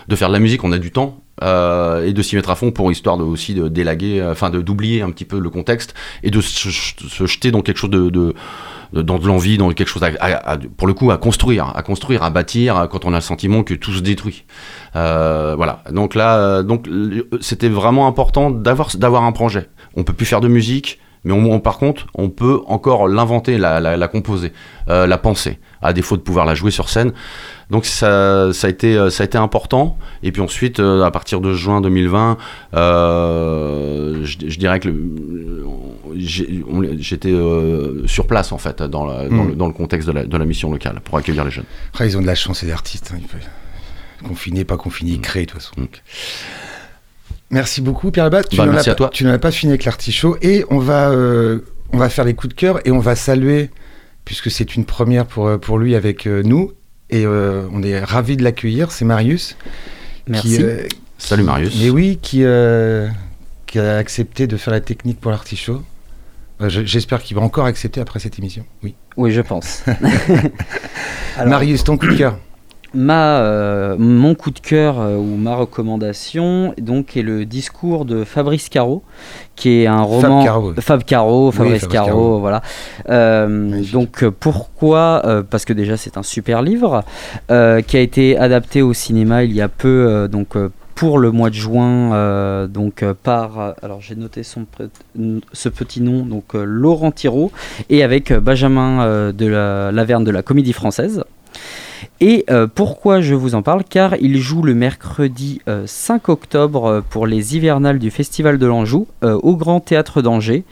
de 0.07 0.15
faire 0.15 0.27
de 0.27 0.33
la 0.33 0.39
musique. 0.39 0.63
On 0.63 0.73
a 0.73 0.77
du 0.77 0.91
temps. 0.91 1.23
Euh, 1.43 2.05
et 2.05 2.13
de 2.13 2.21
s'y 2.21 2.35
mettre 2.35 2.49
à 2.49 2.55
fond 2.55 2.71
pour 2.71 2.91
histoire 2.91 3.17
de 3.17 3.23
aussi 3.23 3.53
de 3.53 3.67
délaguer, 3.67 4.19
euh, 4.19 4.31
enfin 4.31 4.49
d'oublier 4.49 5.01
un 5.01 5.11
petit 5.11 5.25
peu 5.25 5.39
le 5.39 5.49
contexte 5.49 5.93
et 6.23 6.31
de 6.31 6.41
se, 6.41 6.69
jeter 7.25 7.51
dans 7.51 7.61
quelque 7.61 7.77
chose 7.77 7.89
de, 7.89 8.09
de 8.09 8.33
dans 8.93 9.19
de 9.19 9.27
l'envie, 9.27 9.57
dans 9.57 9.69
quelque 9.71 9.87
chose 9.87 10.01
pour 10.77 10.87
le 10.87 10.93
coup 10.93 11.11
à 11.11 11.17
construire, 11.17 11.75
à 11.75 11.83
construire, 11.83 12.23
à 12.23 12.29
bâtir, 12.29 12.87
quand 12.89 13.05
on 13.05 13.13
a 13.13 13.17
le 13.17 13.21
sentiment 13.21 13.63
que 13.63 13.73
tout 13.73 13.91
se 13.91 13.99
détruit. 13.99 14.45
Euh, 14.95 15.55
voilà. 15.55 15.83
Donc 15.91 16.15
là, 16.15 16.37
euh, 16.37 16.63
donc 16.63 16.87
c'était 17.41 17.69
vraiment 17.69 18.07
important 18.07 18.49
d'avoir 18.49 18.95
d'avoir 18.95 19.23
un 19.23 19.31
projet. 19.31 19.69
On 19.95 20.03
peut 20.03 20.13
plus 20.13 20.25
faire 20.25 20.41
de 20.41 20.47
musique, 20.47 20.99
mais 21.27 21.33
on- 21.33 21.59
par 21.59 21.77
contre, 21.77 22.07
on 22.15 22.29
peut 22.29 22.61
encore 22.67 23.07
l'inventer, 23.07 23.57
la, 23.57 23.79
la, 23.79 23.97
la 23.97 24.07
composer, 24.07 24.53
euh, 24.89 25.05
la 25.07 25.17
penser, 25.17 25.59
à 25.81 25.93
défaut 25.93 26.17
de 26.17 26.21
pouvoir 26.21 26.45
la 26.45 26.55
jouer 26.55 26.71
sur 26.71 26.89
scène. 26.89 27.11
Donc 27.69 27.85
ça, 27.85 28.53
ça 28.53 28.67
a 28.67 28.69
été, 28.69 28.95
euh, 28.97 29.09
ça 29.09 29.23
a 29.23 29.25
été 29.25 29.37
important. 29.37 29.97
Et 30.23 30.31
puis 30.31 30.41
ensuite, 30.41 30.79
euh, 30.79 31.03
à 31.03 31.11
partir 31.11 31.41
de 31.41 31.53
juin 31.53 31.81
2020, 31.81 32.37
euh, 32.75 34.23
je, 34.23 34.37
je 34.47 34.57
dirais 34.57 34.79
que 34.79 34.89
j'étais 36.15 37.31
euh, 37.31 38.07
sur 38.07 38.27
place 38.27 38.51
en 38.51 38.57
fait, 38.57 38.81
dans, 38.81 39.05
la- 39.05 39.27
dans 39.27 39.43
Mm. 39.43 39.47
le, 39.49 39.55
dans 39.55 39.67
le 39.67 39.73
contexte 39.73 40.07
de 40.07 40.13
la, 40.13 40.23
de 40.25 40.37
la 40.37 40.45
mission 40.45 40.71
locale, 40.71 40.99
pour 41.03 41.17
accueillir 41.17 41.43
les 41.45 41.51
jeunes. 41.51 41.65
Ils 41.99 42.17
ont 42.17 42.21
de 42.21 42.27
la 42.27 42.35
chance, 42.35 42.59
ces 42.59 42.71
artistes. 42.71 43.11
hein, 43.13 43.17
ils 43.21 43.27
peuvent- 43.27 43.41
Confinés, 44.27 44.63
pas 44.65 44.77
confinés, 44.77 45.11
ils 45.11 45.21
créent 45.21 45.45
de 45.45 45.51
toute 45.51 45.61
façon. 45.61 45.73
Mm. 45.77 45.85
Merci 47.49 47.81
beaucoup, 47.81 48.11
Pierre 48.11 48.25
Labat. 48.25 48.43
Tu 48.43 48.57
Bah, 48.57 48.65
merci 48.65 48.89
as 48.89 48.91
à 48.91 48.95
pas- 48.95 48.97
toi. 48.97 49.09
Tu 49.13 49.23
n'en 49.23 49.31
as 49.31 49.39
pas 49.39 49.51
fini 49.51 49.71
avec 49.71 49.85
l'artichaut. 49.85 50.37
Et 50.41 50.65
on 50.69 50.79
va, 50.79 51.09
euh, 51.11 51.59
on 51.93 51.97
va 51.97 52.09
faire 52.09 52.25
les 52.25 52.33
coups 52.33 52.53
de 52.53 52.59
cœur 52.59 52.85
et 52.85 52.91
on 52.91 52.99
va 52.99 53.15
saluer, 53.15 53.69
puisque 54.25 54.51
c'est 54.51 54.75
une 54.75 54.83
première 54.85 55.25
pour, 55.25 55.47
euh, 55.47 55.57
pour 55.57 55.77
lui 55.79 55.95
avec 55.95 56.27
euh, 56.27 56.43
nous. 56.43 56.73
Et 57.09 57.25
euh, 57.25 57.63
on 57.71 57.83
est 57.83 57.99
ravis 58.03 58.35
de 58.35 58.43
l'accueillir. 58.43 58.91
C'est 58.91 59.05
Marius. 59.05 59.55
Merci. 60.27 60.57
Qui, 60.57 60.63
euh, 60.63 60.83
Salut 61.17 61.43
Marius. 61.43 61.79
mais 61.81 61.89
oui, 61.89 62.19
qui, 62.21 62.43
euh, 62.43 63.07
qui 63.65 63.79
a 63.79 63.95
accepté 63.97 64.45
de 64.45 64.57
faire 64.57 64.73
la 64.73 64.81
technique 64.81 65.19
pour 65.21 65.31
l'artichaut. 65.31 65.81
Je- 66.59 66.83
J'espère 66.85 67.21
qu'il 67.23 67.37
va 67.37 67.43
encore 67.43 67.65
accepter 67.65 68.01
après 68.01 68.19
cette 68.19 68.37
émission. 68.39 68.65
Oui. 68.83 68.95
Oui, 69.15 69.31
je 69.31 69.41
pense. 69.41 69.83
Alors, 71.37 71.49
Marius, 71.49 71.83
ton 71.85 71.97
coup 71.97 72.07
de 72.07 72.15
cœur. 72.15 72.37
Ma, 72.93 73.39
euh, 73.39 73.95
mon 73.97 74.35
coup 74.35 74.51
de 74.51 74.59
cœur 74.59 74.99
euh, 74.99 75.15
ou 75.15 75.37
ma 75.37 75.55
recommandation 75.55 76.73
donc 76.77 77.17
est 77.17 77.21
le 77.21 77.45
discours 77.45 78.05
de 78.05 78.23
Fabrice 78.23 78.69
Caro, 78.69 79.03
qui 79.55 79.81
est 79.81 79.87
un 79.87 80.01
roman. 80.01 80.43
Caro. 80.43 80.73
Fab 80.79 81.03
Caro, 81.03 81.51
Fabrice 81.51 81.81
Fabrice 81.81 81.93
Caro, 81.93 82.07
Caro. 82.07 82.39
voilà. 82.39 82.61
Euh, 83.09 83.81
donc 83.91 84.25
pourquoi 84.39 85.21
Parce 85.49 85.65
que 85.65 85.73
déjà 85.73 85.97
c'est 85.97 86.17
un 86.17 86.23
super 86.23 86.61
livre 86.61 87.03
qui 87.49 87.97
a 87.97 87.99
été 87.99 88.37
adapté 88.37 88.81
au 88.81 88.93
cinéma 88.93 89.43
il 89.43 89.53
y 89.53 89.61
a 89.61 89.67
peu, 89.67 90.27
donc 90.29 90.55
pour 90.97 91.19
le 91.19 91.29
mois 91.29 91.51
de 91.51 91.55
juin, 91.55 92.11
euh, 92.13 92.65
donc 92.65 93.03
euh, 93.03 93.13
par, 93.13 93.75
alors 93.83 94.01
j'ai 94.01 94.15
noté 94.15 94.41
son 94.41 94.65
ce 95.53 95.69
petit 95.69 96.01
nom, 96.01 96.25
donc 96.25 96.55
euh, 96.55 96.63
Laurent 96.63 97.11
Thiraud, 97.11 97.51
et 97.91 98.01
avec 98.01 98.33
Benjamin 98.33 99.31
de 99.31 99.45
la 99.45 99.91
Laverne 99.91 100.23
de 100.23 100.31
la 100.31 100.41
Comédie 100.41 100.73
Française. 100.73 101.23
Et 102.19 102.45
euh, 102.49 102.67
pourquoi 102.67 103.21
je 103.21 103.35
vous 103.35 103.55
en 103.55 103.61
parle? 103.61 103.83
Car 103.83 104.15
il 104.19 104.37
joue 104.39 104.61
le 104.63 104.73
mercredi 104.73 105.61
euh, 105.67 105.83
5 105.85 106.29
octobre 106.29 106.85
euh, 106.85 107.01
pour 107.07 107.27
les 107.27 107.55
hivernales 107.55 107.99
du 107.99 108.11
Festival 108.11 108.57
de 108.57 108.65
l'Anjou 108.65 109.07
euh, 109.23 109.39
au 109.43 109.55
Grand 109.55 109.79
Théâtre 109.79 110.21
d'Angers. 110.21 110.63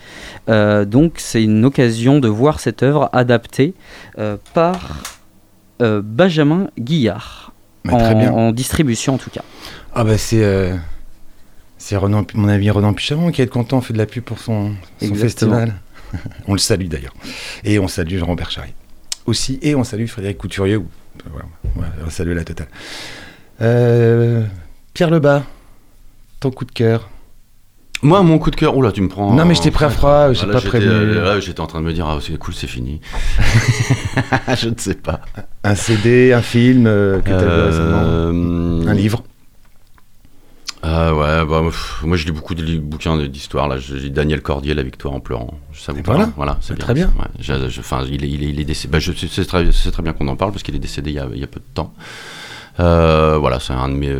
Euh, 0.49 0.85
donc 0.85 1.13
c'est 1.17 1.43
une 1.43 1.65
occasion 1.65 2.19
de 2.19 2.27
voir 2.27 2.59
cette 2.59 2.83
œuvre 2.83 3.09
adaptée 3.13 3.73
euh, 4.17 4.37
par 4.53 5.03
euh, 5.81 6.01
Benjamin 6.03 6.67
Guillard. 6.79 7.53
Bah, 7.83 7.93
en, 7.93 7.97
très 7.99 8.15
bien. 8.15 8.31
en 8.31 8.51
distribution 8.51 9.15
en 9.15 9.17
tout 9.17 9.29
cas. 9.29 9.43
Ah 9.93 10.03
bah 10.03 10.17
c'est 10.17 10.43
euh, 10.43 10.75
c'est 11.77 11.95
Renan, 11.97 12.25
mon 12.33 12.47
ami 12.47 12.69
Renan 12.71 12.93
Pichamon 12.93 13.31
qui 13.31 13.41
est 13.41 13.47
content, 13.47 13.79
fait 13.81 13.93
de 13.93 13.99
la 13.99 14.07
pub 14.07 14.23
pour 14.23 14.39
son, 14.39 14.73
son 14.99 15.13
festival. 15.13 15.75
on 16.47 16.53
le 16.53 16.59
salue 16.59 16.87
d'ailleurs. 16.87 17.13
Et 17.63 17.77
on 17.77 17.87
salue 17.87 18.17
Jean-Robert 18.17 18.49
Charry 18.49 18.73
aussi. 19.25 19.59
Et 19.61 19.75
on 19.75 19.83
salue 19.83 20.07
Frédéric 20.07 20.37
Couturier. 20.37 20.79
Voilà, 21.75 21.91
on 22.05 22.09
salue 22.09 22.35
la 22.35 22.43
totale. 22.43 22.67
Euh, 23.61 24.43
Pierre 24.93 25.09
Lebas, 25.09 25.43
ton 26.39 26.51
coup 26.51 26.65
de 26.65 26.71
cœur. 26.71 27.09
Moi, 28.01 28.21
mon 28.23 28.37
coup 28.37 28.51
de 28.51 28.55
cœur, 28.55 28.75
oula, 28.77 28.91
tu 28.91 29.01
me 29.01 29.07
prends. 29.07 29.33
Non, 29.33 29.45
mais 29.45 29.55
j'étais 29.55 29.71
prêt 29.71 29.85
à 29.85 29.89
froid, 29.89 30.33
j'ai 30.33 30.45
Ah, 30.47 30.51
pas 30.51 30.61
prévenu. 30.61 30.89
euh, 30.91 31.23
Là, 31.23 31.39
j'étais 31.39 31.61
en 31.61 31.65
train 31.67 31.79
de 31.81 31.85
me 31.85 31.93
dire, 31.93 32.05
ah, 32.07 32.19
c'est 32.21 32.37
cool, 32.37 32.53
c'est 32.53 32.67
fini. 32.67 33.01
je 34.57 34.69
ne 34.69 34.75
sais 34.77 34.95
pas. 34.95 35.21
Un 35.63 35.75
CD, 35.75 36.33
un 36.33 36.41
film 36.41 36.85
euh, 36.87 37.19
que 37.21 37.29
t'as 37.29 37.39
vu 37.39 37.61
récemment? 37.61 38.89
Un 38.89 38.93
livre 38.93 39.23
Ah 40.87 41.15
ouais, 41.15 41.45
bah, 41.45 41.61
pff, 41.63 42.03
moi 42.03 42.15
je 42.15 42.25
lis 42.25 42.31
beaucoup 42.31 42.53
de 42.53 42.61
li- 42.61 42.77
bouquins 42.79 43.17
d'histoire. 43.17 43.67
Là, 43.67 43.77
je 43.79 43.95
lis 43.95 44.11
Daniel 44.11 44.41
Cordier, 44.43 44.75
La 44.75 44.83
victoire 44.83 45.15
en 45.15 45.19
pleurant. 45.19 45.55
Ça 45.73 45.93
vous 45.93 46.03
parle 46.03 46.17
voilà. 46.17 46.31
Voilà, 46.35 46.57
c'est 46.61 46.73
Bah, 46.73 46.79
très 46.79 46.93
bien. 46.93 47.07
Ouais, 47.17 47.25
je- 47.39 47.69
je- 47.69 47.79
Enfin, 47.79 48.03
il 48.07 48.23
est, 48.23 48.29
il 48.29 48.43
est, 48.43 48.49
il 48.49 48.59
est 48.59 48.65
décédé. 48.65 48.91
Bah, 48.91 48.99
c'est 49.01 49.45
très, 49.91 50.03
bien 50.03 50.13
qu'on 50.13 50.27
en 50.27 50.35
parle 50.35 50.51
parce 50.51 50.61
qu'il 50.61 50.75
est 50.75 50.79
décédé 50.79 51.09
il 51.09 51.15
y 51.15 51.19
a, 51.19 51.27
il 51.33 51.39
y 51.39 51.43
a 51.43 51.47
peu 51.47 51.59
de 51.59 51.65
temps. 51.73 51.91
Euh, 52.79 53.37
voilà, 53.39 53.59
c'est 53.59 53.73
un 53.73 53.89
de 53.89 53.93
mes, 53.95 54.13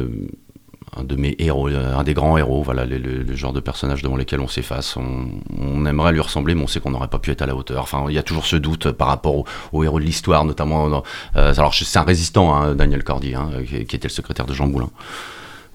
un 0.97 1.03
de 1.03 1.15
mes 1.15 1.35
héros, 1.37 1.67
euh, 1.69 1.95
un 1.95 2.03
des 2.03 2.15
grands 2.15 2.35
héros. 2.37 2.63
Voilà, 2.63 2.85
le, 2.85 2.97
le- 2.97 3.21
le 3.21 3.35
genre 3.35 3.53
de 3.53 3.59
personnage 3.59 4.01
devant 4.01 4.15
lesquels 4.15 4.39
on 4.39 4.47
s'efface. 4.47 4.97
On, 4.97 5.27
on 5.59 5.85
aimerait 5.85 6.13
lui 6.13 6.21
ressembler, 6.21 6.55
mais 6.55 6.63
on 6.63 6.67
sait 6.67 6.79
qu'on 6.79 6.91
n'aurait 6.91 7.09
pas 7.09 7.19
pu 7.19 7.29
être 7.29 7.43
à 7.43 7.45
la 7.45 7.55
hauteur. 7.55 7.83
Enfin, 7.83 8.05
il 8.09 8.15
y 8.15 8.17
a 8.17 8.23
toujours 8.23 8.45
ce 8.47 8.55
doute 8.55 8.91
par 8.91 9.09
rapport 9.09 9.35
au, 9.35 9.45
au 9.71 9.83
héros 9.83 9.99
de 9.99 10.05
l'histoire, 10.05 10.45
notamment. 10.45 10.89
Dans, 10.89 11.03
euh, 11.35 11.53
alors, 11.57 11.75
c'est 11.75 11.99
un 11.99 12.03
résistant, 12.03 12.55
hein, 12.55 12.73
Daniel 12.73 13.03
Cordier, 13.03 13.35
hein, 13.35 13.49
qui, 13.67 13.85
qui 13.85 13.95
était 13.95 14.07
le 14.07 14.13
secrétaire 14.13 14.47
de 14.47 14.53
Jean 14.53 14.65
Moulin. 14.67 14.89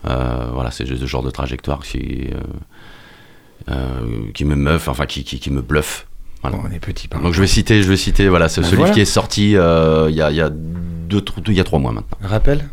Euh, 0.09 0.49
voilà, 0.53 0.71
c'est 0.71 0.87
juste 0.87 1.01
ce 1.03 1.07
genre 1.07 1.23
de 1.23 1.31
trajectoire 1.31 1.81
qui, 1.81 2.29
euh, 2.33 3.71
euh, 3.71 4.01
qui 4.35 4.45
me 4.45 4.57
meuf, 4.57 4.89
enfin 4.89 5.07
qui, 5.07 5.25
qui, 5.25 5.39
qui 5.41 5.51
me 5.51 5.63
bluffe. 5.63 6.07
Voilà. 6.43 6.57
Bon, 6.57 6.63
on 6.67 6.73
est 6.73 6.79
petit, 6.79 7.09
pardon. 7.09 7.27
Donc 7.27 7.35
je 7.35 7.41
vais 7.41 7.47
citer, 7.47 7.83
je 7.83 7.89
vais 7.89 7.97
citer, 7.97 8.29
voilà, 8.29 8.49
c'est 8.49 8.63
Ben 8.63 8.67
ce 8.69 8.75
voilà. 8.75 8.87
livre 8.87 8.95
qui 8.95 9.01
est 9.01 9.05
sorti 9.05 9.51
il 9.51 9.53
y, 9.53 9.59
a, 9.59 10.09
y, 10.31 10.41
a 10.41 10.51
deux, 10.51 11.23
y 11.49 11.61
a 11.61 11.65
trois 11.65 11.79
mois 11.79 11.93
maintenant. 11.93 12.19
Rappel? 12.23 12.69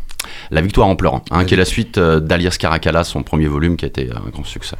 La 0.50 0.60
victoire 0.60 0.88
en 0.88 0.96
pleurant, 0.96 1.22
hein, 1.30 1.44
qui 1.44 1.54
est 1.54 1.58
la 1.58 1.64
suite 1.64 1.98
d'Alias 1.98 2.56
Caracalla, 2.58 3.04
son 3.04 3.22
premier 3.22 3.46
volume 3.46 3.76
qui 3.76 3.84
a 3.84 3.88
été 3.88 4.10
un 4.10 4.28
grand 4.30 4.44
succès. 4.44 4.76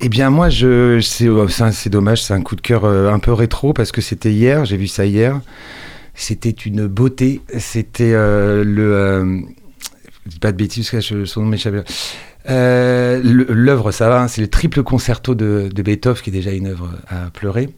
Eh 0.00 0.08
bien, 0.08 0.30
moi, 0.30 0.48
je, 0.48 1.00
c'est, 1.00 1.28
oh, 1.28 1.46
dommage, 1.86 2.22
c'est 2.24 2.34
un 2.34 2.42
coup 2.42 2.56
de 2.56 2.60
cœur 2.60 2.84
un 2.84 3.18
peu 3.20 3.32
rétro 3.32 3.72
parce 3.72 3.92
que 3.92 4.00
c'était 4.00 4.32
hier, 4.32 4.64
j'ai 4.64 4.76
vu 4.76 4.88
ça 4.88 5.06
hier. 5.06 5.40
C'était 6.14 6.50
une 6.50 6.86
beauté. 6.86 7.40
C'était 7.58 8.12
euh, 8.12 8.64
le. 8.64 8.94
euh, 8.94 9.40
je 10.26 10.30
dis 10.30 10.38
pas 10.38 10.52
de 10.52 10.56
bêtises, 10.56 10.90
parce 10.90 11.08
que 11.08 11.24
son 11.24 11.42
nom 11.42 11.46
m'échappe. 11.48 11.86
Euh, 12.50 13.20
L'œuvre, 13.22 13.90
ça 13.92 14.08
va, 14.08 14.22
hein, 14.22 14.28
c'est 14.28 14.40
le 14.40 14.48
triple 14.48 14.82
concerto 14.82 15.34
de, 15.34 15.68
de 15.72 15.82
Beethoven, 15.82 16.22
qui 16.22 16.30
est 16.30 16.32
déjà 16.32 16.52
une 16.52 16.66
œuvre 16.68 16.90
à 17.08 17.30
pleurer. 17.30 17.70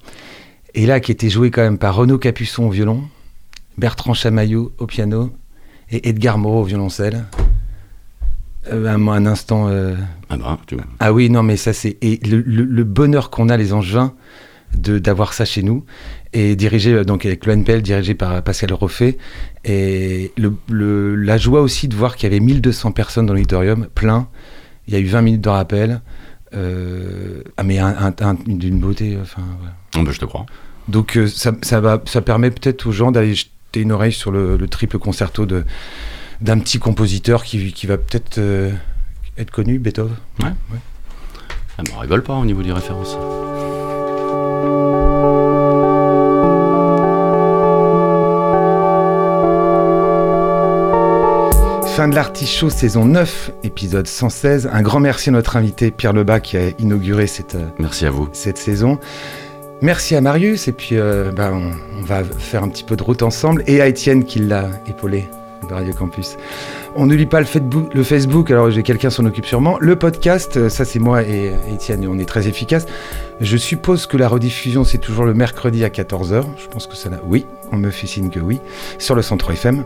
Et 0.74 0.86
là, 0.86 1.00
qui 1.00 1.12
était 1.12 1.30
joué 1.30 1.50
quand 1.50 1.62
même 1.62 1.78
par 1.78 1.94
Renaud 1.94 2.18
Capuçon 2.18 2.64
au 2.64 2.70
violon, 2.70 3.02
Bertrand 3.78 4.14
Chamaillou 4.14 4.72
au 4.78 4.86
piano 4.86 5.30
et 5.90 6.08
Edgar 6.08 6.38
Moreau 6.38 6.60
au 6.62 6.64
violoncelle. 6.64 7.24
Euh, 8.72 8.86
un, 8.88 9.08
un 9.08 9.26
instant. 9.26 9.68
euh, 9.68 9.94
Ah 10.30 10.36
bah, 10.36 10.58
tu 10.66 10.74
vois. 10.76 10.84
ah 10.98 11.12
oui, 11.12 11.28
non, 11.30 11.42
mais 11.42 11.56
ça 11.56 11.72
c'est 11.74 11.98
et 12.00 12.18
le, 12.26 12.40
le- 12.40 12.64
le 12.64 12.84
bonheur 12.84 13.28
qu'on 13.30 13.48
a 13.50 13.56
les 13.58 13.72
Angevins 13.74 14.14
d'avoir 14.76 15.32
ça 15.32 15.44
chez 15.44 15.62
nous 15.62 15.84
et 16.32 16.56
dirigé 16.56 16.92
euh, 16.92 17.04
donc 17.04 17.24
avec 17.26 17.46
l'ONPL 17.46 17.82
dirigé 17.82 18.14
par 18.14 18.42
Pascal 18.42 18.72
Roffet 18.72 19.18
et 19.64 20.32
le, 20.36 20.54
le- 20.68 21.14
la 21.16 21.38
joie 21.38 21.60
aussi 21.60 21.88
de 21.88 21.94
voir 21.94 22.16
qu'il 22.16 22.28
y 22.30 22.32
avait 22.34 22.40
1200 22.44 22.92
personnes 22.92 23.26
dans 23.26 23.32
l'auditorium 23.34 23.86
plein. 23.94 24.28
Il 24.88 24.94
y 24.94 24.96
a 24.96 25.00
eu 25.00 25.06
20 25.06 25.22
minutes 25.22 25.40
de 25.40 25.48
rappel. 25.48 26.00
Euh, 26.54 27.42
ah 27.56 27.62
mais 27.62 27.78
un- 27.78 27.96
un- 27.96 28.14
un- 28.26 28.34
d'une 28.46 28.78
beauté. 28.78 29.16
Enfin. 29.20 29.42
Ah 29.96 30.02
bah, 30.02 30.10
je 30.12 30.18
te 30.20 30.24
crois. 30.24 30.46
Donc 30.88 31.16
euh, 31.16 31.26
ça, 31.26 31.52
ça, 31.62 31.80
va, 31.80 32.02
ça 32.04 32.20
permet 32.20 32.50
peut-être 32.50 32.86
aux 32.86 32.92
gens 32.92 33.10
d'aller 33.10 33.34
jeter 33.34 33.80
une 33.80 33.92
oreille 33.92 34.12
sur 34.12 34.30
le, 34.30 34.56
le 34.56 34.68
triple 34.68 34.98
concerto 34.98 35.46
de 35.46 35.64
d'un 36.40 36.58
petit 36.58 36.78
compositeur 36.78 37.42
qui, 37.44 37.72
qui 37.72 37.86
va 37.86 37.96
peut-être 37.96 38.38
euh, 38.38 38.70
être 39.38 39.50
connu, 39.50 39.78
Beethoven. 39.78 40.14
Ouais. 40.42 40.50
Ah, 41.78 41.82
bah, 41.82 41.92
on 41.96 41.98
rigole 42.00 42.22
pas 42.22 42.34
au 42.34 42.44
niveau 42.44 42.62
des 42.62 42.72
références. 42.72 43.16
Fin 51.96 52.08
de 52.08 52.14
l'artichaut 52.16 52.70
saison 52.70 53.04
9, 53.04 53.52
épisode 53.62 54.06
116. 54.08 54.68
Un 54.72 54.82
grand 54.82 54.98
merci 54.98 55.28
à 55.28 55.32
notre 55.32 55.56
invité 55.56 55.92
Pierre 55.92 56.12
Lebas 56.12 56.40
qui 56.40 56.56
a 56.56 56.70
inauguré 56.80 57.26
cette, 57.28 57.54
euh, 57.54 57.66
Merci 57.78 58.04
à 58.06 58.10
vous. 58.10 58.28
cette 58.32 58.58
saison. 58.58 58.98
Merci 59.80 60.16
à 60.16 60.20
Marius 60.20 60.66
et 60.66 60.72
puis 60.72 60.96
euh, 60.96 61.30
bah, 61.30 61.52
on, 61.54 61.70
on 62.00 62.02
va 62.02 62.24
faire 62.24 62.64
un 62.64 62.68
petit 62.68 62.82
peu 62.82 62.96
de 62.96 63.02
route 63.02 63.22
ensemble 63.22 63.62
et 63.68 63.80
à 63.80 63.86
Étienne 63.86 64.24
qui 64.24 64.40
l'a 64.40 64.70
épaulé 64.88 65.28
de 65.68 65.72
Radio 65.72 65.92
Campus. 65.94 66.36
On 66.96 67.06
n'oublie 67.06 67.26
pas 67.26 67.38
le, 67.40 67.46
Facebook- 67.46 67.94
le 67.94 68.02
Facebook, 68.02 68.50
alors 68.50 68.70
j'ai 68.72 68.82
quelqu'un 68.82 69.10
s'en 69.10 69.24
occupe 69.24 69.46
sûrement. 69.46 69.78
Le 69.78 69.94
podcast, 69.96 70.56
euh, 70.56 70.68
ça 70.68 70.84
c'est 70.84 70.98
moi 70.98 71.22
et 71.22 71.52
Étienne 71.72 72.02
et 72.02 72.08
on 72.08 72.18
est 72.18 72.28
très 72.28 72.48
efficace. 72.48 72.86
Je 73.40 73.56
suppose 73.56 74.06
que 74.06 74.16
la 74.16 74.26
rediffusion 74.26 74.82
c'est 74.82 74.98
toujours 74.98 75.26
le 75.26 75.34
mercredi 75.34 75.84
à 75.84 75.90
14h. 75.90 76.42
Je 76.58 76.66
pense 76.68 76.88
que 76.88 76.96
ça 76.96 77.08
n'a... 77.08 77.20
Oui, 77.24 77.46
on 77.70 77.76
me 77.76 77.90
fait 77.90 78.08
signe 78.08 78.30
que 78.30 78.40
oui. 78.40 78.58
Sur 78.98 79.14
le 79.14 79.22
centre 79.22 79.52
FM. 79.52 79.84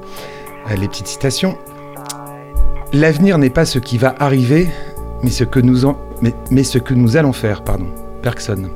Les 0.78 0.88
petites 0.88 1.06
citations. 1.06 1.56
L'avenir 2.93 3.39
n'est 3.39 3.51
pas 3.51 3.66
ce 3.66 3.78
qui 3.78 3.99
va 3.99 4.14
arriver, 4.18 4.68
mais 5.22 5.30
ce 5.30 5.45
que 5.45 5.61
nous, 5.61 5.84
en- 5.84 5.99
mais, 6.22 6.34
mais 6.51 6.64
ce 6.64 6.78
que 6.78 6.95
nous 6.95 7.16
allons 7.16 7.32
faire, 7.32 7.62
pardon. 7.62 7.86
Bergson. 8.22 8.68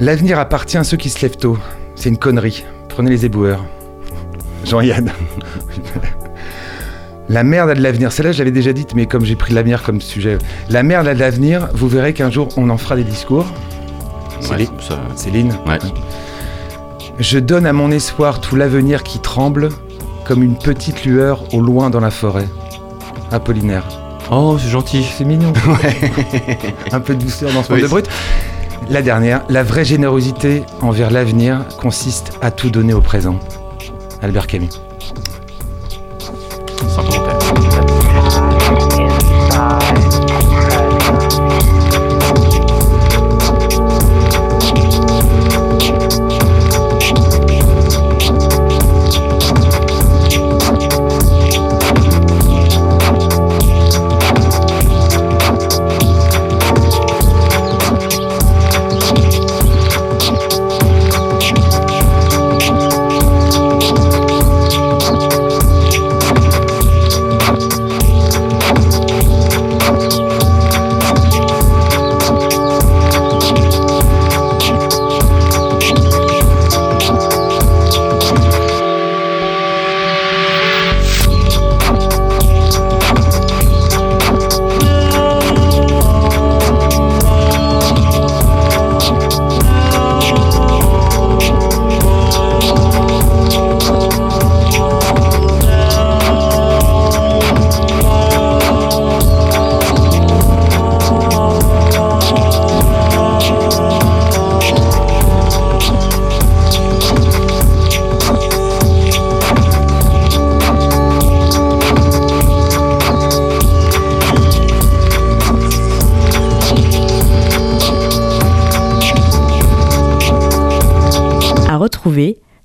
L'avenir 0.00 0.38
appartient 0.38 0.76
à 0.78 0.84
ceux 0.84 0.96
qui 0.96 1.10
se 1.10 1.20
lèvent 1.22 1.36
tôt. 1.36 1.58
C'est 1.94 2.08
une 2.08 2.18
connerie. 2.18 2.64
Prenez 2.88 3.10
les 3.10 3.24
éboueurs. 3.24 3.64
Jean-Yann. 4.64 5.10
La 7.28 7.44
merde 7.44 7.70
a 7.70 7.74
de 7.74 7.80
l'avenir. 7.80 8.12
Celle-là, 8.12 8.32
je 8.32 8.38
l'avais 8.38 8.50
déjà 8.50 8.72
dite, 8.72 8.94
mais 8.94 9.06
comme 9.06 9.24
j'ai 9.24 9.36
pris 9.36 9.54
l'avenir 9.54 9.82
comme 9.82 10.00
sujet. 10.00 10.38
La 10.68 10.82
merde 10.82 11.06
a 11.06 11.14
de 11.14 11.20
l'avenir. 11.20 11.68
Vous 11.72 11.88
verrez 11.88 12.12
qu'un 12.12 12.30
jour, 12.30 12.48
on 12.56 12.68
en 12.68 12.76
fera 12.76 12.96
des 12.96 13.04
discours. 13.04 13.46
Céline. 14.40 14.68
Céline. 15.14 15.52
ouais. 15.66 15.78
Je 17.18 17.38
donne 17.38 17.64
à 17.64 17.72
mon 17.72 17.90
espoir 17.92 18.40
tout 18.40 18.56
l'avenir 18.56 19.02
qui 19.04 19.20
tremble, 19.20 19.68
comme 20.24 20.42
une 20.42 20.56
petite 20.56 21.04
lueur 21.04 21.42
au 21.54 21.60
loin 21.60 21.90
dans 21.90 22.00
la 22.00 22.10
forêt. 22.10 22.48
Apollinaire. 23.30 23.84
Oh, 24.30 24.56
c'est 24.58 24.68
gentil. 24.70 25.04
C'est 25.16 25.24
mignon. 25.24 25.52
Un 26.92 27.00
peu 27.00 27.14
de 27.14 27.22
douceur 27.22 27.52
dans 27.52 27.62
ce 27.62 27.72
Oui, 27.72 27.80
monde 27.80 27.84
de 27.84 27.88
brut. 27.90 28.08
La 28.88 29.02
dernière, 29.02 29.42
la 29.48 29.62
vraie 29.62 29.84
générosité 29.84 30.64
envers 30.80 31.10
l'avenir 31.10 31.64
consiste 31.78 32.32
à 32.42 32.50
tout 32.50 32.70
donner 32.70 32.94
au 32.94 33.00
présent. 33.00 33.38
Albert 34.22 34.46
Camus. 34.46 34.70